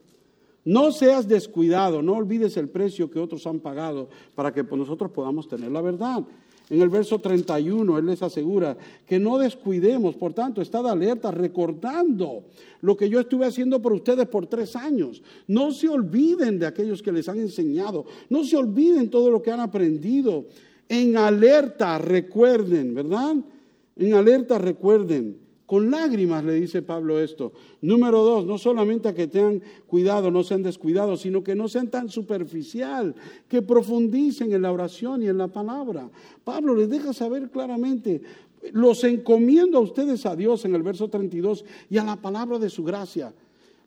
No 0.66 0.92
seas 0.92 1.28
descuidado, 1.28 2.02
no 2.02 2.16
olvides 2.16 2.58
el 2.58 2.68
precio 2.70 3.10
que 3.10 3.20
otros 3.20 3.46
han 3.48 3.60
pagado 3.60 4.10
para 4.36 4.52
que 4.52 4.64
nosotros 4.64 5.12
podamos 5.12 5.48
tener 5.48 5.72
la 5.72 5.82
verdad. 5.82 6.26
En 6.70 6.82
el 6.82 6.90
verso 6.90 7.20
31, 7.20 7.98
Él 7.98 8.06
les 8.06 8.22
asegura 8.22 8.76
que 9.06 9.20
no 9.20 9.38
descuidemos, 9.38 10.16
por 10.16 10.34
tanto, 10.34 10.62
estad 10.62 10.86
alerta, 10.88 11.32
recordando 11.32 12.44
lo 12.82 12.98
que 12.98 13.10
yo 13.10 13.22
estuve 13.22 13.46
haciendo 13.46 13.82
por 13.82 13.94
ustedes 13.94 14.28
por 14.28 14.48
tres 14.48 14.76
años. 14.76 15.22
No 15.48 15.72
se 15.72 15.88
olviden 15.88 16.60
de 16.60 16.66
aquellos 16.66 17.02
que 17.02 17.14
les 17.14 17.30
han 17.30 17.40
enseñado, 17.40 18.06
no 18.30 18.44
se 18.44 18.58
olviden 18.58 19.10
todo 19.10 19.32
lo 19.32 19.42
que 19.42 19.52
han 19.52 19.62
aprendido. 19.62 20.46
En 20.90 21.16
alerta, 21.16 21.98
recuerden, 21.98 22.94
¿verdad? 22.94 23.36
En 23.96 24.14
alerta, 24.14 24.58
recuerden 24.58 25.47
con 25.68 25.92
lágrimas 25.92 26.46
le 26.46 26.54
dice 26.54 26.82
Pablo 26.82 27.20
esto. 27.20 27.52
Número 27.82 28.24
dos, 28.24 28.46
no 28.46 28.58
solamente 28.58 29.10
a 29.10 29.14
que 29.14 29.28
tengan 29.28 29.62
cuidado, 29.86 30.32
no 30.32 30.42
sean 30.42 30.64
descuidados, 30.64 31.20
sino 31.22 31.44
que 31.44 31.56
no 31.56 31.68
sean 31.68 31.90
tan 31.90 32.10
superficial, 32.10 33.14
que 33.50 33.62
profundicen 33.62 34.54
en 34.54 34.62
la 34.62 34.72
oración 34.72 35.22
y 35.22 35.28
en 35.28 35.38
la 35.38 35.50
palabra. 35.50 36.10
Pablo 36.46 36.74
les 36.74 36.90
deja 36.90 37.12
saber 37.12 37.50
claramente, 37.50 38.22
los 38.72 39.04
encomiendo 39.04 39.78
a 39.78 39.82
ustedes 39.82 40.26
a 40.26 40.38
Dios 40.38 40.64
en 40.64 40.74
el 40.74 40.84
verso 40.84 41.10
32 41.10 41.66
y 41.90 41.98
a 41.98 42.04
la 42.06 42.16
palabra 42.16 42.60
de 42.60 42.70
su 42.70 42.86
gracia. 42.86 43.34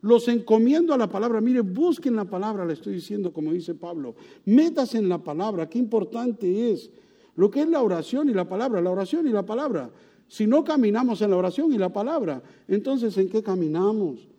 Los 0.01 0.27
encomiendo 0.27 0.93
a 0.93 0.99
la 0.99 1.07
palabra. 1.07 1.41
Mire, 1.41 1.61
busquen 1.61 2.15
la 2.15 2.25
palabra, 2.25 2.63
le 2.63 2.73
estoy 2.73 2.93
diciendo 2.93 3.33
como 3.33 3.51
dice 3.51 3.73
Pablo. 3.73 4.13
Metas 4.45 4.93
en 4.93 5.09
la 5.09 5.17
palabra, 5.17 5.67
qué 5.67 5.79
importante 5.79 6.71
es 6.71 6.91
lo 7.35 7.49
que 7.49 7.61
es 7.61 7.67
la 7.67 7.81
oración 7.81 8.29
y 8.29 8.33
la 8.33 8.47
palabra, 8.47 8.81
la 8.81 8.91
oración 8.91 9.27
y 9.27 9.31
la 9.31 9.45
palabra. 9.45 9.89
Si 10.31 10.47
no 10.47 10.63
caminamos 10.63 11.21
en 11.21 11.31
la 11.31 11.35
oración 11.35 11.73
y 11.73 11.77
la 11.77 11.91
palabra, 11.91 12.41
entonces 12.69 13.17
¿en 13.17 13.27
qué 13.27 13.43
caminamos? 13.43 14.29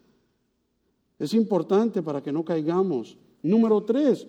Es 1.18 1.34
importante 1.34 2.03
para 2.03 2.22
que 2.22 2.32
no 2.32 2.47
caigamos. 2.47 3.18
Número 3.43 3.82
tres, 3.82 4.26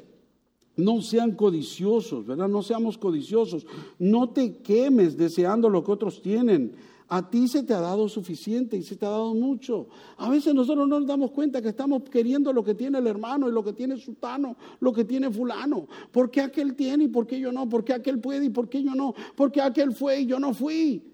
no 0.75 1.01
sean 1.01 1.37
codiciosos, 1.37 2.25
¿verdad? 2.25 2.49
No 2.49 2.63
seamos 2.63 2.97
codiciosos. 2.97 3.65
No 3.97 4.31
te 4.31 4.57
quemes 4.57 5.15
deseando 5.15 5.69
lo 5.69 5.85
que 5.85 5.93
otros 5.93 6.21
tienen. 6.21 6.73
A 7.07 7.29
ti 7.29 7.47
se 7.47 7.63
te 7.63 7.73
ha 7.73 7.79
dado 7.79 8.09
suficiente 8.09 8.75
y 8.75 8.83
se 8.83 8.97
te 8.97 9.05
ha 9.05 9.11
dado 9.11 9.33
mucho. 9.33 9.87
A 10.17 10.29
veces 10.29 10.53
nosotros 10.53 10.85
no 10.85 10.99
nos 10.99 11.07
damos 11.07 11.31
cuenta 11.31 11.61
que 11.61 11.69
estamos 11.69 12.03
queriendo 12.09 12.51
lo 12.51 12.65
que 12.65 12.75
tiene 12.75 12.97
el 12.97 13.07
hermano 13.07 13.47
y 13.47 13.53
lo 13.53 13.63
que 13.63 13.71
tiene 13.71 13.95
Sutano, 13.95 14.57
lo 14.81 14.91
que 14.91 15.05
tiene 15.05 15.31
fulano. 15.31 15.87
¿Por 16.11 16.29
qué 16.29 16.41
aquel 16.41 16.75
tiene 16.75 17.05
y 17.05 17.07
por 17.07 17.25
qué 17.25 17.39
yo 17.39 17.53
no? 17.53 17.69
¿Por 17.69 17.85
qué 17.85 17.93
aquel 17.93 18.19
puede 18.19 18.47
y 18.47 18.49
por 18.49 18.67
qué 18.67 18.83
yo 18.83 18.93
no? 18.93 19.15
¿Por 19.37 19.49
qué 19.49 19.61
aquel 19.61 19.93
fue 19.93 20.19
y 20.19 20.25
yo 20.25 20.41
no 20.41 20.53
fui? 20.53 21.12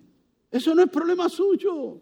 Eso 0.51 0.73
no 0.73 0.83
es 0.83 0.89
problema 0.89 1.29
suyo. 1.29 1.99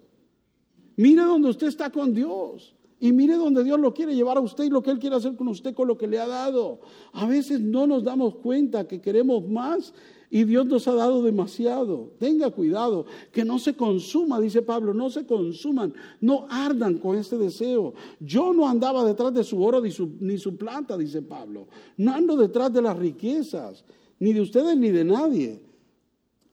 Mire 0.96 1.24
donde 1.24 1.50
usted 1.50 1.68
está 1.68 1.90
con 1.92 2.14
Dios. 2.14 2.76
Y 3.00 3.12
mire 3.12 3.36
donde 3.36 3.64
Dios 3.64 3.80
lo 3.80 3.94
quiere 3.94 4.16
llevar 4.16 4.38
a 4.38 4.42
usted 4.42 4.64
y 4.64 4.70
lo 4.70 4.82
que 4.82 4.90
Él 4.90 4.98
quiere 4.98 5.16
hacer 5.16 5.36
con 5.36 5.48
usted 5.50 5.76
con 5.76 5.88
lo 5.88 5.98
que 5.98 6.08
le 6.08 6.18
ha 6.18 6.28
dado. 6.28 6.80
A 7.14 7.28
veces 7.28 7.62
no 7.62 7.86
nos 7.86 8.04
damos 8.04 8.36
cuenta 8.38 8.88
que 8.88 9.02
queremos 9.02 9.48
más 9.48 9.94
y 10.32 10.44
Dios 10.46 10.66
nos 10.66 10.88
ha 10.88 10.96
dado 10.96 11.22
demasiado. 11.22 12.14
Tenga 12.18 12.50
cuidado, 12.50 13.06
que 13.32 13.46
no 13.46 13.60
se 13.60 13.76
consuma, 13.76 14.40
dice 14.40 14.64
Pablo, 14.64 14.96
no 14.96 15.12
se 15.12 15.28
consuman, 15.28 15.94
no 16.22 16.48
ardan 16.50 16.98
con 16.98 17.16
este 17.16 17.38
deseo. 17.38 17.94
Yo 18.20 18.52
no 18.52 18.68
andaba 18.68 19.06
detrás 19.06 19.32
de 19.32 19.44
su 19.44 19.64
oro 19.64 19.80
ni 19.80 19.92
su, 19.92 20.16
ni 20.20 20.40
su 20.40 20.58
planta, 20.58 20.98
dice 20.98 21.22
Pablo. 21.22 21.68
No 21.98 22.14
ando 22.14 22.36
detrás 22.36 22.74
de 22.74 22.82
las 22.82 22.98
riquezas, 22.98 23.86
ni 24.20 24.34
de 24.34 24.42
ustedes 24.42 24.76
ni 24.76 24.90
de 24.90 25.04
nadie. 25.04 25.67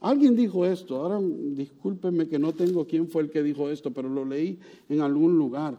Alguien 0.05 0.37
dijo 0.37 0.67
esto, 0.67 0.97
ahora 0.97 1.19
discúlpenme 1.19 2.29
que 2.29 2.39
no 2.39 2.53
tengo 2.53 2.87
quién 2.87 3.09
fue 3.09 3.23
el 3.23 3.31
que 3.31 3.43
dijo 3.43 3.71
esto, 3.71 3.91
pero 3.91 4.07
lo 4.07 4.23
leí 4.27 4.59
en 4.91 5.01
algún 5.01 5.39
lugar. 5.39 5.79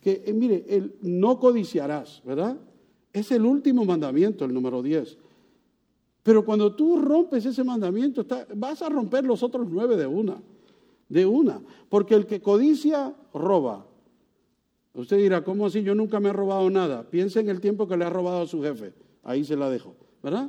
Que 0.00 0.22
eh, 0.24 0.32
mire, 0.32 0.64
el 0.68 0.94
no 1.02 1.40
codiciarás, 1.40 2.22
¿verdad? 2.24 2.56
Es 3.12 3.32
el 3.32 3.44
último 3.44 3.84
mandamiento, 3.84 4.44
el 4.44 4.54
número 4.54 4.80
10. 4.80 5.18
Pero 6.22 6.44
cuando 6.44 6.76
tú 6.76 7.00
rompes 7.00 7.46
ese 7.46 7.64
mandamiento, 7.64 8.24
vas 8.54 8.80
a 8.80 8.88
romper 8.88 9.24
los 9.24 9.42
otros 9.42 9.66
nueve 9.68 9.96
de 9.96 10.06
una, 10.06 10.40
de 11.08 11.26
una. 11.26 11.60
Porque 11.88 12.14
el 12.14 12.26
que 12.26 12.40
codicia, 12.40 13.12
roba. 13.34 13.88
Usted 14.94 15.16
dirá, 15.16 15.42
¿cómo 15.42 15.66
así? 15.66 15.82
Yo 15.82 15.96
nunca 15.96 16.20
me 16.20 16.28
he 16.28 16.32
robado 16.32 16.70
nada. 16.70 17.10
Piense 17.10 17.40
en 17.40 17.48
el 17.48 17.60
tiempo 17.60 17.88
que 17.88 17.96
le 17.96 18.04
ha 18.04 18.10
robado 18.10 18.42
a 18.42 18.46
su 18.46 18.62
jefe. 18.62 18.92
Ahí 19.24 19.44
se 19.44 19.56
la 19.56 19.68
dejo, 19.68 19.96
¿verdad? 20.22 20.48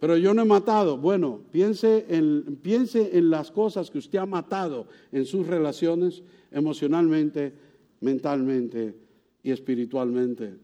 Pero 0.00 0.16
yo 0.16 0.34
no 0.34 0.42
he 0.42 0.44
matado. 0.44 0.98
Bueno, 0.98 1.40
piense 1.50 2.06
en, 2.08 2.58
piense 2.62 3.16
en 3.16 3.30
las 3.30 3.50
cosas 3.50 3.90
que 3.90 3.98
usted 3.98 4.18
ha 4.18 4.26
matado 4.26 4.86
en 5.12 5.24
sus 5.24 5.46
relaciones 5.46 6.22
emocionalmente, 6.50 7.54
mentalmente 8.00 8.94
y 9.42 9.50
espiritualmente. 9.50 10.58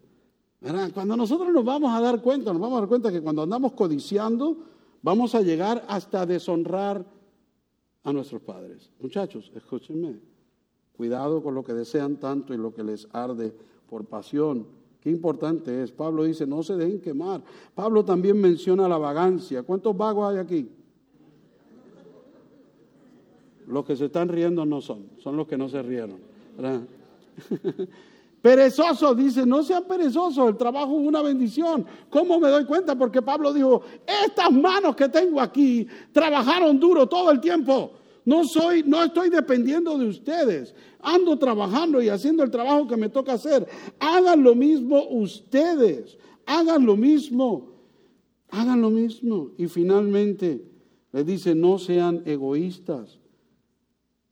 Cuando 0.94 1.16
nosotros 1.16 1.52
nos 1.52 1.64
vamos 1.64 1.92
a 1.92 2.00
dar 2.00 2.22
cuenta, 2.22 2.52
nos 2.52 2.60
vamos 2.60 2.76
a 2.76 2.80
dar 2.80 2.88
cuenta 2.88 3.10
que 3.10 3.20
cuando 3.20 3.42
andamos 3.42 3.72
codiciando, 3.72 4.58
vamos 5.02 5.34
a 5.34 5.40
llegar 5.40 5.84
hasta 5.88 6.24
deshonrar 6.24 7.04
a 8.04 8.12
nuestros 8.12 8.42
padres. 8.42 8.90
Muchachos, 9.00 9.50
escúchenme. 9.54 10.20
Cuidado 10.96 11.42
con 11.42 11.54
lo 11.54 11.64
que 11.64 11.72
desean 11.72 12.18
tanto 12.18 12.54
y 12.54 12.58
lo 12.58 12.72
que 12.74 12.84
les 12.84 13.08
arde 13.12 13.52
por 13.88 14.04
pasión 14.04 14.66
Qué 15.02 15.10
importante 15.10 15.82
es. 15.82 15.90
Pablo 15.90 16.24
dice, 16.24 16.46
no 16.46 16.62
se 16.62 16.76
dejen 16.76 17.00
quemar. 17.00 17.42
Pablo 17.74 18.04
también 18.04 18.40
menciona 18.40 18.88
la 18.88 18.98
vagancia. 18.98 19.64
¿Cuántos 19.64 19.96
vagos 19.96 20.32
hay 20.32 20.38
aquí? 20.38 20.68
Los 23.66 23.84
que 23.84 23.96
se 23.96 24.04
están 24.04 24.28
riendo 24.28 24.64
no 24.64 24.80
son, 24.80 25.06
son 25.18 25.36
los 25.36 25.48
que 25.48 25.58
no 25.58 25.68
se 25.68 25.82
rieron. 25.82 26.18
Perezoso, 28.42 29.14
dice, 29.14 29.46
no 29.46 29.62
sean 29.62 29.84
perezosos, 29.84 30.48
el 30.48 30.56
trabajo 30.56 31.00
es 31.00 31.06
una 31.06 31.22
bendición. 31.22 31.86
¿Cómo 32.10 32.38
me 32.40 32.48
doy 32.48 32.64
cuenta? 32.64 32.96
Porque 32.96 33.22
Pablo 33.22 33.52
dijo, 33.52 33.82
estas 34.24 34.50
manos 34.52 34.94
que 34.96 35.08
tengo 35.08 35.40
aquí 35.40 35.86
trabajaron 36.12 36.78
duro 36.78 37.08
todo 37.08 37.30
el 37.30 37.40
tiempo. 37.40 37.92
No 38.24 38.44
soy, 38.44 38.84
no 38.84 39.02
estoy 39.02 39.30
dependiendo 39.30 39.98
de 39.98 40.06
ustedes. 40.06 40.74
Ando 41.00 41.38
trabajando 41.38 42.00
y 42.00 42.08
haciendo 42.08 42.42
el 42.42 42.50
trabajo 42.50 42.86
que 42.86 42.96
me 42.96 43.08
toca 43.08 43.34
hacer. 43.34 43.66
Hagan 43.98 44.42
lo 44.42 44.54
mismo 44.54 45.08
ustedes. 45.10 46.16
Hagan 46.46 46.86
lo 46.86 46.96
mismo. 46.96 47.72
Hagan 48.50 48.80
lo 48.80 48.90
mismo. 48.90 49.50
Y 49.58 49.66
finalmente 49.66 50.64
le 51.12 51.24
dice, 51.24 51.54
no 51.54 51.78
sean 51.78 52.22
egoístas. 52.24 53.18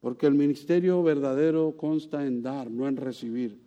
Porque 0.00 0.26
el 0.26 0.34
ministerio 0.34 1.02
verdadero 1.02 1.76
consta 1.76 2.26
en 2.26 2.42
dar, 2.42 2.70
no 2.70 2.88
en 2.88 2.96
recibir. 2.96 3.58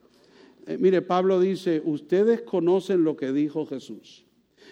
Eh, 0.66 0.78
mire, 0.80 1.02
Pablo 1.02 1.40
dice, 1.40 1.82
ustedes 1.86 2.42
conocen 2.42 3.04
lo 3.04 3.18
que 3.18 3.32
dijo 3.32 3.66
Jesús. 3.66 4.26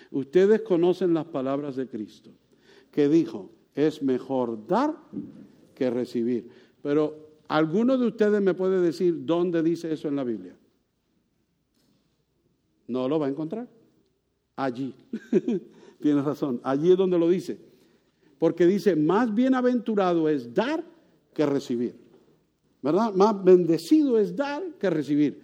Ustedes 0.10 0.62
conocen 0.62 1.14
las 1.14 1.26
palabras 1.26 1.76
de 1.76 1.88
Cristo. 1.88 2.32
Que 2.91 3.10
dijo, 3.10 3.52
es 3.76 4.01
mejor 4.01 4.67
dar 4.67 4.95
que 5.76 5.89
recibir. 5.89 6.49
Pero 6.82 7.15
¿alguno 7.47 7.97
de 7.97 8.07
ustedes 8.07 8.41
me 8.41 8.53
puede 8.53 8.82
decir 8.82 9.26
dónde 9.26 9.63
dice 9.63 9.91
eso 9.91 10.07
en 10.07 10.15
la 10.15 10.24
Biblia? 10.24 10.55
No 12.88 13.07
lo 13.07 13.19
va 13.19 13.28
a 13.28 13.30
encontrar. 13.30 13.67
Allí. 14.55 14.93
Tienes 16.01 16.26
razón. 16.26 16.59
Allí 16.63 16.91
es 16.91 16.97
donde 16.97 17.17
lo 17.17 17.30
dice. 17.30 17.59
Porque 18.38 18.65
dice, 18.65 18.95
más 18.95 19.34
bienaventurado 19.34 20.28
es 20.28 20.53
dar 20.53 20.84
que 21.34 21.45
recibir. 21.45 21.95
¿Verdad? 22.82 23.13
Más 23.13 23.43
bendecido 23.43 24.17
es 24.17 24.36
dar 24.36 24.63
que 24.80 24.89
recibir. 24.89 25.41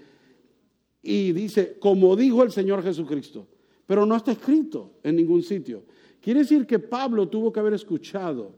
Y 1.01 1.31
dice, 1.31 1.77
como 1.79 2.15
dijo 2.15 2.43
el 2.43 2.51
Señor 2.51 2.83
Jesucristo. 2.83 3.47
Pero 3.85 4.05
no 4.05 4.15
está 4.15 4.33
escrito 4.33 4.95
en 5.03 5.15
ningún 5.15 5.43
sitio. 5.43 5.83
Quiere 6.27 6.41
decir 6.41 6.67
que 6.67 6.77
Pablo 6.77 7.29
tuvo 7.29 7.53
que 7.53 7.61
haber 7.61 7.71
escuchado 7.71 8.51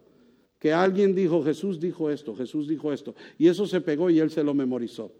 que 0.57 0.73
alguien 0.73 1.13
dijo, 1.13 1.43
Jesús 1.43 1.79
dijo 1.79 2.09
esto, 2.09 2.35
Jesús 2.35 2.67
dijo 2.67 2.91
esto, 2.91 3.13
y 3.37 3.47
eso 3.47 3.67
se 3.67 3.79
pegó 3.79 4.09
y 4.09 4.19
él 4.19 4.31
se 4.31 4.43
lo 4.43 4.55
memorizó. 4.55 5.11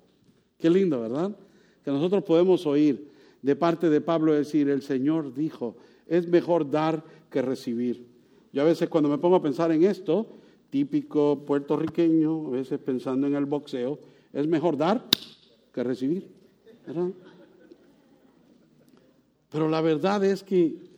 Qué 0.57 0.67
lindo, 0.67 0.99
¿verdad? 0.99 1.37
Que 1.85 1.91
nosotros 1.91 2.23
podemos 2.23 2.65
oír 2.65 3.07
de 3.43 3.55
parte 3.55 3.87
de 3.91 4.01
Pablo 4.01 4.33
decir, 4.33 4.67
el 4.67 4.81
Señor 4.81 5.31
dijo, 5.31 5.77
es 6.07 6.27
mejor 6.27 6.71
dar 6.71 7.03
que 7.29 7.43
recibir. 7.43 8.07
Yo 8.51 8.63
a 8.63 8.65
veces 8.65 8.89
cuando 8.89 9.11
me 9.11 9.19
pongo 9.19 9.35
a 9.35 9.43
pensar 9.43 9.71
en 9.71 9.83
esto, 9.83 10.25
típico 10.71 11.45
puertorriqueño, 11.45 12.47
a 12.47 12.49
veces 12.49 12.79
pensando 12.79 13.27
en 13.27 13.35
el 13.35 13.45
boxeo, 13.45 13.99
es 14.33 14.47
mejor 14.47 14.75
dar 14.75 15.07
que 15.71 15.83
recibir. 15.83 16.27
Pero 19.51 19.69
la 19.69 19.81
verdad 19.81 20.25
es 20.25 20.41
que 20.41 20.88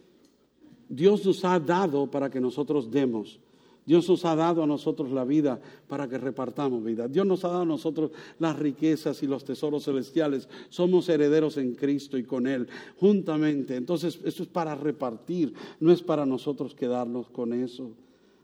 Dios 0.92 1.26
nos 1.26 1.46
ha 1.46 1.58
dado 1.58 2.12
para 2.12 2.30
que 2.30 2.42
nosotros 2.42 2.92
demos. 2.92 3.39
Dios 3.86 4.08
nos 4.10 4.26
ha 4.26 4.36
dado 4.36 4.62
a 4.62 4.68
nosotros 4.68 5.10
la 5.12 5.24
vida 5.24 5.60
para 5.88 6.08
que 6.08 6.18
repartamos 6.18 6.84
vida. 6.84 7.08
Dios 7.08 7.26
nos 7.26 7.44
ha 7.46 7.48
dado 7.48 7.62
a 7.62 7.66
nosotros 7.66 8.12
las 8.39 8.60
riquezas 8.60 9.24
y 9.24 9.28
los 9.28 9.44
tesoros 9.44 9.86
celestiales. 9.86 10.50
Somos 10.70 11.08
herederos 11.10 11.58
en 11.58 11.74
Cristo 11.76 12.18
y 12.18 12.24
con 12.24 12.46
Él 12.46 12.68
juntamente. 13.00 13.76
Entonces, 13.76 14.20
eso 14.24 14.44
es 14.44 14.50
para 14.50 14.76
repartir, 14.76 15.54
no 15.80 15.92
es 15.92 16.04
para 16.04 16.26
nosotros 16.26 16.76
quedarnos 16.76 17.30
con 17.30 17.54
eso. 17.54 17.92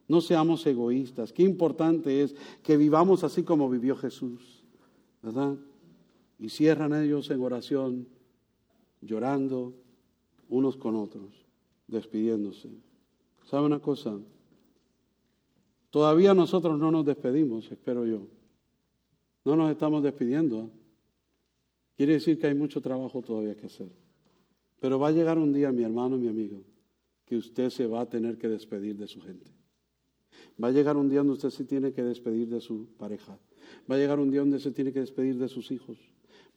No 0.08 0.22
seamos 0.22 0.66
egoístas. 0.66 1.34
Qué 1.34 1.44
importante 1.44 2.24
es 2.24 2.34
que 2.64 2.78
vivamos 2.78 3.26
así 3.26 3.44
como 3.44 3.70
vivió 3.70 3.96
Jesús, 3.98 4.64
¿verdad? 5.22 5.56
Y 6.40 6.48
cierran 6.48 6.94
ellos 6.94 7.30
en 7.30 7.42
oración, 7.42 8.08
llorando 9.02 9.74
unos 10.50 10.78
con 10.78 10.96
otros, 10.96 11.47
despidiéndose. 11.88 12.70
¿Sabe 13.46 13.66
una 13.66 13.80
cosa? 13.80 14.20
Todavía 15.90 16.34
nosotros 16.34 16.78
no 16.78 16.92
nos 16.92 17.06
despedimos, 17.06 17.72
espero 17.72 18.06
yo. 18.06 18.28
No 19.46 19.56
nos 19.56 19.72
estamos 19.72 20.04
despidiendo. 20.04 20.70
Quiere 21.96 22.14
decir 22.14 22.38
que 22.38 22.48
hay 22.48 22.54
mucho 22.54 22.82
trabajo 22.82 23.22
todavía 23.22 23.56
que 23.56 23.68
hacer. 23.68 23.90
Pero 24.80 25.00
va 25.00 25.08
a 25.08 25.12
llegar 25.12 25.38
un 25.38 25.54
día, 25.54 25.72
mi 25.72 25.84
hermano, 25.84 26.18
mi 26.18 26.28
amigo, 26.28 26.62
que 27.26 27.38
usted 27.38 27.70
se 27.70 27.88
va 27.88 28.02
a 28.02 28.10
tener 28.10 28.38
que 28.38 28.48
despedir 28.48 28.98
de 28.98 29.08
su 29.08 29.22
gente. 29.22 29.50
Va 30.62 30.68
a 30.68 30.72
llegar 30.72 30.98
un 30.98 31.10
día 31.10 31.20
donde 31.20 31.34
usted 31.34 31.50
se 31.50 31.66
tiene 31.66 31.94
que 31.94 32.04
despedir 32.04 32.50
de 32.50 32.62
su 32.62 32.88
pareja. 32.98 33.40
Va 33.90 33.96
a 33.96 33.98
llegar 33.98 34.20
un 34.20 34.30
día 34.30 34.42
donde 34.42 34.60
se 34.60 34.72
tiene 34.72 34.92
que 34.92 35.00
despedir 35.00 35.38
de 35.38 35.48
sus 35.48 35.72
hijos. 35.72 35.98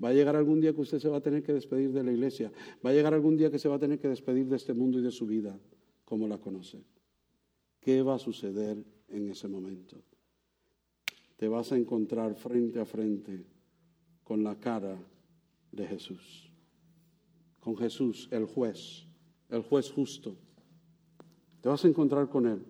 Va 0.02 0.08
a 0.08 0.12
llegar 0.14 0.34
algún 0.34 0.60
día 0.60 0.72
que 0.72 0.80
usted 0.80 0.98
se 0.98 1.08
va 1.08 1.18
a 1.18 1.22
tener 1.22 1.42
que 1.42 1.52
despedir 1.52 1.92
de 1.92 2.02
la 2.02 2.12
iglesia. 2.12 2.50
Va 2.84 2.90
a 2.90 2.92
llegar 2.92 3.12
algún 3.12 3.36
día 3.36 3.50
que 3.50 3.58
se 3.58 3.68
va 3.68 3.76
a 3.76 3.78
tener 3.78 3.98
que 3.98 4.08
despedir 4.08 4.46
de 4.46 4.56
este 4.56 4.72
mundo 4.72 4.98
y 4.98 5.02
de 5.02 5.10
su 5.10 5.26
vida 5.26 5.58
como 6.04 6.26
la 6.26 6.38
conoce. 6.38 6.82
¿Qué 7.80 8.02
va 8.02 8.14
a 8.14 8.18
suceder 8.18 8.82
en 9.08 9.28
ese 9.28 9.48
momento? 9.48 10.02
Te 11.36 11.48
vas 11.48 11.72
a 11.72 11.76
encontrar 11.76 12.34
frente 12.34 12.80
a 12.80 12.84
frente 12.84 13.44
con 14.24 14.42
la 14.42 14.58
cara 14.58 14.98
de 15.72 15.86
Jesús. 15.86 16.50
Con 17.60 17.76
Jesús, 17.76 18.28
el 18.30 18.46
juez, 18.46 19.06
el 19.48 19.62
juez 19.62 19.90
justo. 19.90 20.36
Te 21.60 21.68
vas 21.68 21.84
a 21.84 21.88
encontrar 21.88 22.28
con 22.28 22.46
Él. 22.46 22.64